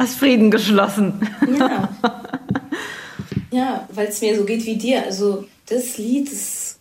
Hast 0.00 0.16
Frieden 0.16 0.50
geschlossen. 0.50 1.20
Ja. 1.56 1.96
Ja, 3.50 3.88
weil 3.92 4.08
es 4.08 4.20
mir 4.20 4.36
so 4.36 4.44
geht 4.44 4.66
wie 4.66 4.76
dir. 4.76 5.04
Also 5.04 5.46
das 5.66 5.96
Lied, 5.96 6.30
das 6.30 6.77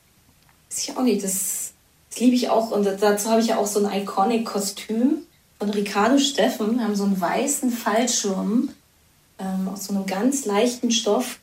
weiß 0.69 0.87
ich 0.87 0.97
auch 0.97 1.03
nicht, 1.03 1.23
das, 1.23 1.73
das 2.09 2.19
liebe 2.19 2.35
ich 2.35 2.49
auch. 2.49 2.71
Und 2.71 2.85
dazu 2.85 3.29
habe 3.29 3.41
ich 3.41 3.47
ja 3.47 3.57
auch 3.57 3.67
so 3.67 3.85
ein 3.85 4.01
Iconic-Kostüm 4.01 5.23
von 5.59 5.69
Ricardo 5.69 6.17
Steffen. 6.17 6.77
Wir 6.77 6.85
haben 6.85 6.95
so 6.95 7.03
einen 7.03 7.19
weißen 7.19 7.71
Fallschirm 7.71 8.69
ähm, 9.39 9.69
aus 9.69 9.85
so 9.85 9.93
einem 9.93 10.05
ganz 10.05 10.45
leichten 10.45 10.91
Stoff 10.91 11.39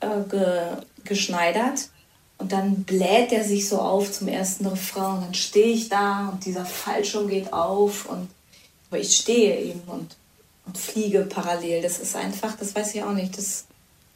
äh, 0.00 0.28
ge, 0.28 0.62
geschneidert. 1.04 1.88
Und 2.36 2.52
dann 2.52 2.82
bläht 2.82 3.32
er 3.32 3.44
sich 3.44 3.68
so 3.68 3.78
auf 3.78 4.10
zum 4.10 4.28
ersten 4.28 4.66
Refrain. 4.66 5.16
Und 5.16 5.24
dann 5.26 5.34
stehe 5.34 5.72
ich 5.72 5.88
da 5.88 6.28
und 6.30 6.44
dieser 6.44 6.66
Fallschirm 6.66 7.28
geht 7.28 7.52
auf. 7.52 8.06
Und, 8.06 8.28
aber 8.90 9.00
ich 9.00 9.16
stehe 9.16 9.60
eben 9.60 9.82
und, 9.86 10.16
und 10.66 10.76
fliege 10.76 11.20
parallel. 11.20 11.82
Das 11.82 11.98
ist 11.98 12.16
einfach, 12.16 12.56
das 12.56 12.74
weiß 12.74 12.94
ich 12.94 13.02
auch 13.02 13.12
nicht. 13.12 13.38
Das 13.38 13.66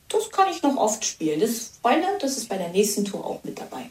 das 0.09 0.31
kann 0.31 0.49
ich 0.51 0.63
noch 0.63 0.77
oft 0.77 1.05
spielen. 1.05 1.41
Das, 1.41 1.73
Freunde, 1.83 2.07
das 2.21 2.37
ist 2.37 2.49
bei 2.49 2.57
der 2.57 2.71
nächsten 2.71 3.05
Tour 3.05 3.25
auch 3.25 3.45
mit 3.45 3.59
dabei. 3.59 3.91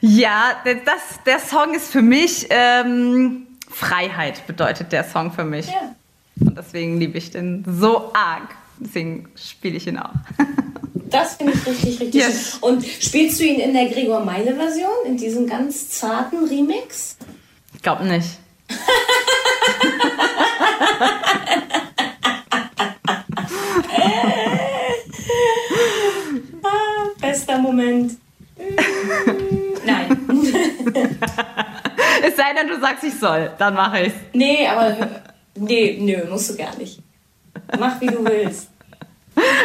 Ja, 0.00 0.56
das, 0.64 1.22
der 1.24 1.38
Song 1.38 1.74
ist 1.74 1.90
für 1.90 2.02
mich 2.02 2.46
ähm, 2.50 3.46
Freiheit, 3.70 4.46
bedeutet 4.46 4.92
der 4.92 5.04
Song 5.04 5.32
für 5.32 5.44
mich. 5.44 5.66
Ja. 5.66 5.94
Und 6.40 6.56
deswegen 6.58 6.98
liebe 6.98 7.16
ich 7.18 7.30
den 7.30 7.64
so 7.66 8.10
arg. 8.14 8.54
Deswegen 8.78 9.28
spiele 9.36 9.76
ich 9.76 9.86
ihn 9.86 9.98
auch. 9.98 10.10
Das 11.10 11.36
finde 11.36 11.52
ich 11.52 11.64
richtig, 11.64 12.00
richtig 12.00 12.14
Yes. 12.14 12.58
schön. 12.60 12.62
Und 12.62 12.84
spielst 12.84 13.38
du 13.38 13.44
ihn 13.44 13.60
in 13.60 13.72
der 13.72 13.86
Gregor 13.86 14.24
Meile-Version, 14.24 15.06
in 15.06 15.16
diesem 15.16 15.46
ganz 15.46 15.90
zarten 15.90 16.42
Remix? 16.48 17.16
Ich 17.72 17.82
glaube 17.82 18.04
nicht. 18.04 18.30
Ah, 26.62 27.08
bester 27.20 27.58
Moment. 27.58 28.12
Es 32.26 32.36
sei 32.36 32.54
denn, 32.54 32.68
du 32.68 32.80
sagst, 32.80 33.04
ich 33.04 33.18
soll. 33.18 33.50
Dann 33.58 33.74
mache 33.74 34.02
ich's. 34.02 34.14
Nee, 34.32 34.66
aber 34.66 34.96
nee, 35.56 35.98
nö, 36.00 36.30
musst 36.30 36.50
du 36.50 36.56
gar 36.56 36.76
nicht. 36.76 37.00
Mach 37.78 38.00
wie 38.00 38.06
du 38.06 38.24
willst. 38.24 38.70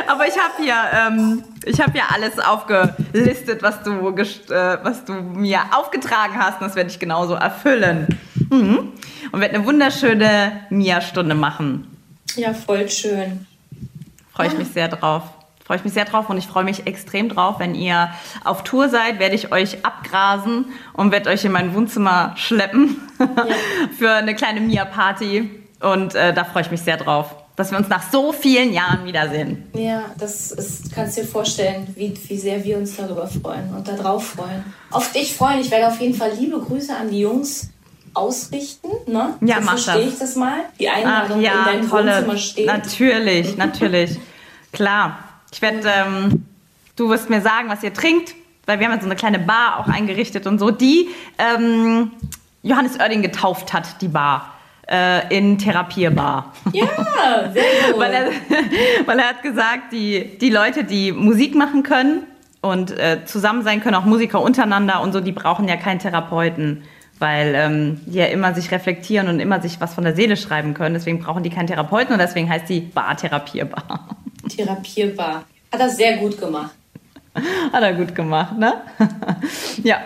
Aber 0.07 0.27
ich 0.27 0.38
habe 0.38 0.53
hier, 0.57 0.75
ähm, 0.93 1.43
ich 1.63 1.80
habe 1.80 1.97
ja 1.97 2.05
alles 2.11 2.39
aufgelistet, 2.39 3.61
was 3.61 3.84
du, 3.84 3.91
äh, 3.91 4.77
was 4.84 5.05
du 5.05 5.13
mir 5.13 5.59
aufgetragen 5.71 6.38
hast. 6.38 6.59
Und 6.59 6.67
das 6.67 6.75
werde 6.75 6.89
ich 6.89 6.99
genauso 6.99 7.36
erfüllen. 7.36 8.07
Mhm. 8.49 8.93
Und 9.32 9.41
werde 9.41 9.55
eine 9.55 9.65
wunderschöne 9.65 10.65
Mia-Stunde 10.69 11.36
machen. 11.36 11.95
Ja, 12.36 12.53
voll 12.53 12.89
schön. 12.89 13.45
Freue 14.34 14.47
ich 14.47 14.57
mich 14.57 14.69
sehr 14.69 14.88
drauf. 14.88 15.23
Freue 15.70 15.78
ich 15.78 15.84
mich 15.84 15.93
sehr 15.93 16.05
drauf 16.05 16.32
und 16.32 16.38
ich 16.39 16.47
freue 16.47 16.63
mich 16.63 16.88
extrem 16.88 17.30
drauf, 17.30 17.59
wenn 17.59 17.76
ihr 17.76 18.09
auf 18.43 18.63
Tour 18.63 18.89
seid, 18.89 19.20
werde 19.20 19.36
ich 19.36 19.51
euch 19.51 19.86
abgrasen 19.86 20.65
und 20.93 21.11
werde 21.11 21.30
euch 21.30 21.45
in 21.45 21.51
mein 21.51 21.76
Wohnzimmer 21.76 22.34
schleppen 22.38 22.99
für 23.99 24.09
eine 24.13 24.34
kleine 24.34 24.61
Mia-Party. 24.61 25.47
Und 25.80 26.15
äh, 26.15 26.34
da 26.34 26.43
freue 26.43 26.63
ich 26.63 26.72
mich 26.72 26.82
sehr 26.82 26.97
drauf, 26.97 27.36
dass 27.55 27.70
wir 27.70 27.78
uns 27.78 27.88
nach 27.88 28.01
so 28.01 28.34
vielen 28.34 28.74
Jahren 28.74 29.05
wiedersehen. 29.05 29.70
Ja, 29.76 30.05
das 30.17 30.51
ist, 30.51 30.91
kannst 30.91 31.20
dir 31.20 31.24
vorstellen, 31.24 31.93
wie, 31.95 32.15
wie 32.28 32.38
sehr 32.38 32.63
wir 32.63 32.80
uns 32.80 32.95
darüber 32.95 33.28
freuen 33.28 33.72
und 33.76 33.88
darauf 33.88 34.26
freuen. 34.26 34.63
Auf 34.89 35.11
dich 35.11 35.36
freuen. 35.36 35.59
Ich 35.59 35.70
werde 35.70 35.89
auf 35.89 36.01
jeden 36.01 36.15
Fall 36.15 36.32
liebe 36.32 36.59
Grüße 36.59 36.95
an 36.95 37.11
die 37.11 37.20
Jungs 37.20 37.70
ausrichten. 38.15 38.89
Ne? 39.05 39.36
Ja, 39.41 39.57
so 39.57 39.61
mach 39.61 39.78
verstehe 39.78 40.05
das. 40.05 40.13
ich 40.13 40.20
das 40.20 40.36
mal. 40.36 40.61
Die 40.80 40.89
Ach 40.89 40.95
Einladung 40.95 41.38
in 41.38 41.43
ja, 41.43 41.63
dein 41.63 41.88
tolle. 41.88 42.15
Wohnzimmer 42.15 42.38
steht. 42.38 42.65
Natürlich, 42.65 43.55
natürlich. 43.55 44.17
Klar. 44.72 45.28
Ich 45.52 45.62
werde, 45.62 45.82
ähm, 45.86 46.45
du 46.95 47.10
wirst 47.10 47.30
mir 47.30 47.41
sagen, 47.41 47.70
was 47.70 47.84
ihr 47.84 47.93
trinkt, 47.93 48.36
weil 48.66 48.80
wir 48.80 48.88
haben 48.88 48.93
ja 48.93 49.02
so 49.02 49.08
eine 49.08 49.16
kleine 49.16 49.39
Bar 49.39 49.80
auch 49.80 49.88
eingerichtet 49.88 50.45
und 50.45 50.60
so, 50.60 50.72
die 50.72 51.10
ähm, 51.38 52.12
Johannes 52.62 53.00
Oerding 53.00 53.22
getauft 53.22 53.74
hat, 53.74 54.02
die 54.02 54.08
Bar. 54.08 54.54
Äh, 54.91 55.38
in 55.38 55.60
Therapierbar. 55.60 56.52
Ja, 56.74 56.88
sehr 57.54 57.64
gut. 57.91 58.00
weil, 58.00 58.12
er, 58.12 58.32
weil 59.06 59.20
er 59.20 59.30
hat 59.30 59.43
gesagt, 59.43 59.91
die, 59.91 60.36
die 60.39 60.50
Leute, 60.50 60.84
die 60.84 61.12
Musik 61.12 61.54
machen 61.54 61.84
können 61.84 62.24
und 62.62 62.97
äh, 62.97 63.24
zusammen 63.26 63.64
sein 63.64 63.82
können, 63.82 63.93
auch 63.93 64.06
Musiker 64.06 64.41
untereinander 64.41 65.02
und 65.02 65.14
so, 65.14 65.20
die 65.20 65.32
brauchen 65.32 65.68
ja 65.68 65.76
keinen 65.76 66.00
Therapeuten, 66.00 66.82
weil 67.20 67.54
ähm, 67.56 68.02
die 68.08 68.18
ja 68.18 68.26
immer 68.26 68.56
sich 68.56 68.72
reflektieren 68.72 69.28
und 69.28 69.39
immer 69.39 69.62
sich 69.62 69.80
was 69.80 69.93
von 69.93 70.04
der 70.04 70.16
Seele 70.16 70.36
schreiben 70.36 70.74
können. 70.74 70.95
Deswegen 70.95 71.20
brauchen 71.20 71.43
die 71.43 71.52
keinen 71.52 71.68
Therapeuten 71.68 72.14
und 72.14 72.20
deswegen 72.20 72.50
heißt 72.50 72.68
die 72.68 72.80
Bar 72.80 73.16
Therapierbar. 73.16 74.18
Therapierbar. 74.50 75.45
Hat 75.72 75.80
das 75.80 75.97
sehr 75.97 76.18
gut 76.18 76.39
gemacht. 76.39 76.72
Hat 77.72 77.84
er 77.84 77.93
gut 77.93 78.16
gemacht, 78.16 78.58
ne? 78.58 78.82
ja. 79.84 79.97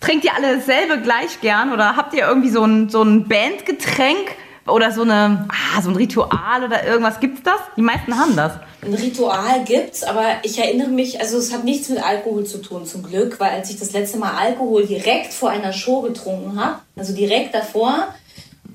Trinkt 0.00 0.24
ihr 0.24 0.34
alle 0.34 0.56
dasselbe 0.56 1.00
gleich 1.00 1.40
gern 1.40 1.72
oder 1.72 1.96
habt 1.96 2.14
ihr 2.14 2.26
irgendwie 2.26 2.50
so 2.50 2.62
ein, 2.64 2.88
so 2.88 3.02
ein 3.02 3.26
Bandgetränk 3.26 4.30
oder 4.66 4.92
so, 4.92 5.02
eine, 5.02 5.48
ah, 5.48 5.82
so 5.82 5.90
ein 5.90 5.96
Ritual 5.96 6.62
oder 6.64 6.86
irgendwas? 6.86 7.18
Gibt's 7.18 7.42
das? 7.42 7.58
Die 7.76 7.82
meisten 7.82 8.16
haben 8.16 8.36
das. 8.36 8.52
Ein 8.80 8.94
Ritual 8.94 9.64
gibt's, 9.64 10.04
aber 10.04 10.36
ich 10.44 10.58
erinnere 10.58 10.88
mich, 10.88 11.20
also 11.20 11.38
es 11.38 11.52
hat 11.52 11.64
nichts 11.64 11.88
mit 11.88 12.00
Alkohol 12.00 12.44
zu 12.44 12.58
tun, 12.58 12.86
zum 12.86 13.02
Glück, 13.02 13.40
weil 13.40 13.50
als 13.50 13.70
ich 13.70 13.78
das 13.78 13.92
letzte 13.92 14.18
Mal 14.18 14.36
Alkohol 14.36 14.86
direkt 14.86 15.32
vor 15.32 15.50
einer 15.50 15.72
Show 15.72 16.02
getrunken 16.02 16.60
habe, 16.60 16.78
also 16.96 17.12
direkt 17.12 17.54
davor, 17.54 18.14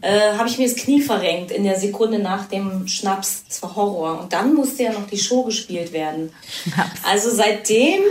äh, 0.04 0.34
habe 0.38 0.50
ich 0.50 0.58
mir 0.58 0.68
das 0.68 0.76
Knie 0.76 1.02
verrenkt 1.02 1.50
in 1.50 1.64
der 1.64 1.80
Sekunde 1.80 2.20
nach 2.20 2.46
dem 2.50 2.88
Schnaps. 2.88 3.46
Das 3.48 3.64
war 3.64 3.76
Horror. 3.76 4.20
Und 4.20 4.34
dann 4.34 4.54
musste 4.54 4.84
ja 4.84 4.92
noch 4.92 5.08
die 5.08 5.18
Show 5.18 5.44
gespielt 5.44 5.94
werden. 5.94 6.34
Also 7.04 7.30
seitdem 7.30 8.02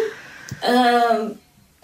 äh, 0.62 1.34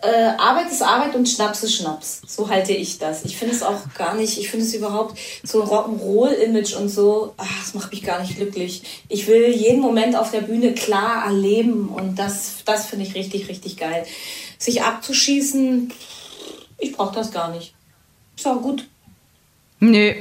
äh, 0.00 0.28
Arbeit 0.38 0.70
ist 0.70 0.82
Arbeit 0.82 1.14
und 1.14 1.28
Schnaps 1.28 1.62
ist 1.62 1.76
Schnaps. 1.76 2.22
So 2.26 2.48
halte 2.48 2.72
ich 2.72 2.98
das. 2.98 3.24
Ich 3.26 3.36
finde 3.36 3.54
es 3.54 3.62
auch 3.62 3.80
gar 3.96 4.14
nicht, 4.14 4.38
ich 4.38 4.48
finde 4.48 4.64
es 4.64 4.72
überhaupt 4.72 5.18
so 5.42 5.62
ein 5.62 5.68
Rock'n'Roll-Image 5.68 6.74
und 6.76 6.88
so, 6.88 7.34
ach, 7.36 7.58
das 7.60 7.74
macht 7.74 7.90
mich 7.90 8.02
gar 8.02 8.22
nicht 8.22 8.36
glücklich. 8.36 9.04
Ich 9.08 9.26
will 9.26 9.54
jeden 9.54 9.82
Moment 9.82 10.16
auf 10.16 10.30
der 10.30 10.40
Bühne 10.40 10.72
klar 10.72 11.26
erleben 11.26 11.88
und 11.88 12.18
das, 12.18 12.62
das 12.64 12.86
finde 12.86 13.04
ich 13.04 13.14
richtig, 13.14 13.48
richtig 13.48 13.76
geil. 13.76 14.06
Sich 14.56 14.82
abzuschießen, 14.82 15.92
ich 16.78 16.92
brauche 16.92 17.14
das 17.14 17.30
gar 17.30 17.50
nicht. 17.50 17.74
Ist 18.36 18.46
auch 18.46 18.62
gut. 18.62 18.86
Nö, 19.80 20.12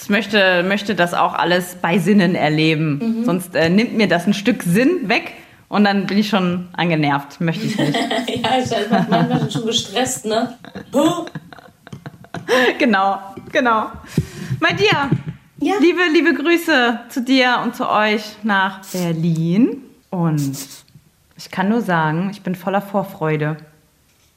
ich 0.00 0.08
möchte, 0.08 0.62
möchte 0.62 0.94
das 0.94 1.14
auch 1.14 1.34
alles 1.34 1.76
bei 1.80 1.98
Sinnen 1.98 2.34
erleben. 2.34 3.22
Sonst 3.24 3.54
äh, 3.54 3.68
nimmt 3.68 3.96
mir 3.96 4.08
das 4.08 4.26
ein 4.26 4.34
Stück 4.34 4.62
Sinn 4.62 5.08
weg 5.08 5.32
und 5.68 5.84
dann 5.84 6.06
bin 6.06 6.18
ich 6.18 6.28
schon 6.28 6.68
angenervt. 6.72 7.40
Möchte 7.40 7.66
ich 7.66 7.78
nicht. 7.78 7.94
ja, 8.42 8.58
ich 8.62 8.70
bin 8.70 9.06
manchmal 9.08 9.50
schon 9.50 9.66
gestresst, 9.66 10.26
ne? 10.26 10.56
Genau, 12.78 13.18
genau. 13.52 13.86
Bei 14.58 14.72
dir. 14.72 15.10
Ja. 15.58 15.74
Liebe, 15.80 16.00
liebe 16.12 16.34
Grüße 16.34 17.00
zu 17.08 17.22
dir 17.22 17.60
und 17.62 17.76
zu 17.76 17.88
euch 17.88 18.22
nach 18.42 18.80
Berlin. 18.92 19.82
Und 20.10 20.58
ich 21.36 21.50
kann 21.50 21.68
nur 21.68 21.82
sagen, 21.82 22.30
ich 22.32 22.42
bin 22.42 22.54
voller 22.54 22.82
Vorfreude. 22.82 23.56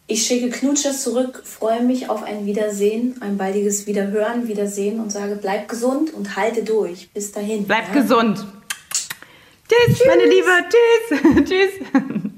Ich 0.07 0.27
schicke 0.27 0.51
Knutsches 0.51 1.01
zurück, 1.01 1.41
freue 1.43 1.81
mich 1.81 2.09
auf 2.09 2.21
ein 2.21 2.45
Wiedersehen, 2.45 3.15
ein 3.21 3.37
baldiges 3.37 3.87
Wiederhören, 3.87 4.47
Wiedersehen 4.47 4.99
und 4.99 5.11
sage, 5.11 5.35
bleib 5.41 5.67
gesund 5.67 6.13
und 6.13 6.35
halte 6.35 6.63
durch. 6.63 7.09
Bis 7.11 7.31
dahin. 7.31 7.65
Bleib 7.65 7.87
ja? 7.87 8.01
gesund. 8.01 8.45
Tschüss, 9.67 9.99
meine 10.05 10.25
Liebe. 10.25 10.51
Tschüss. 10.69 11.49
Tschüss. 11.49 12.31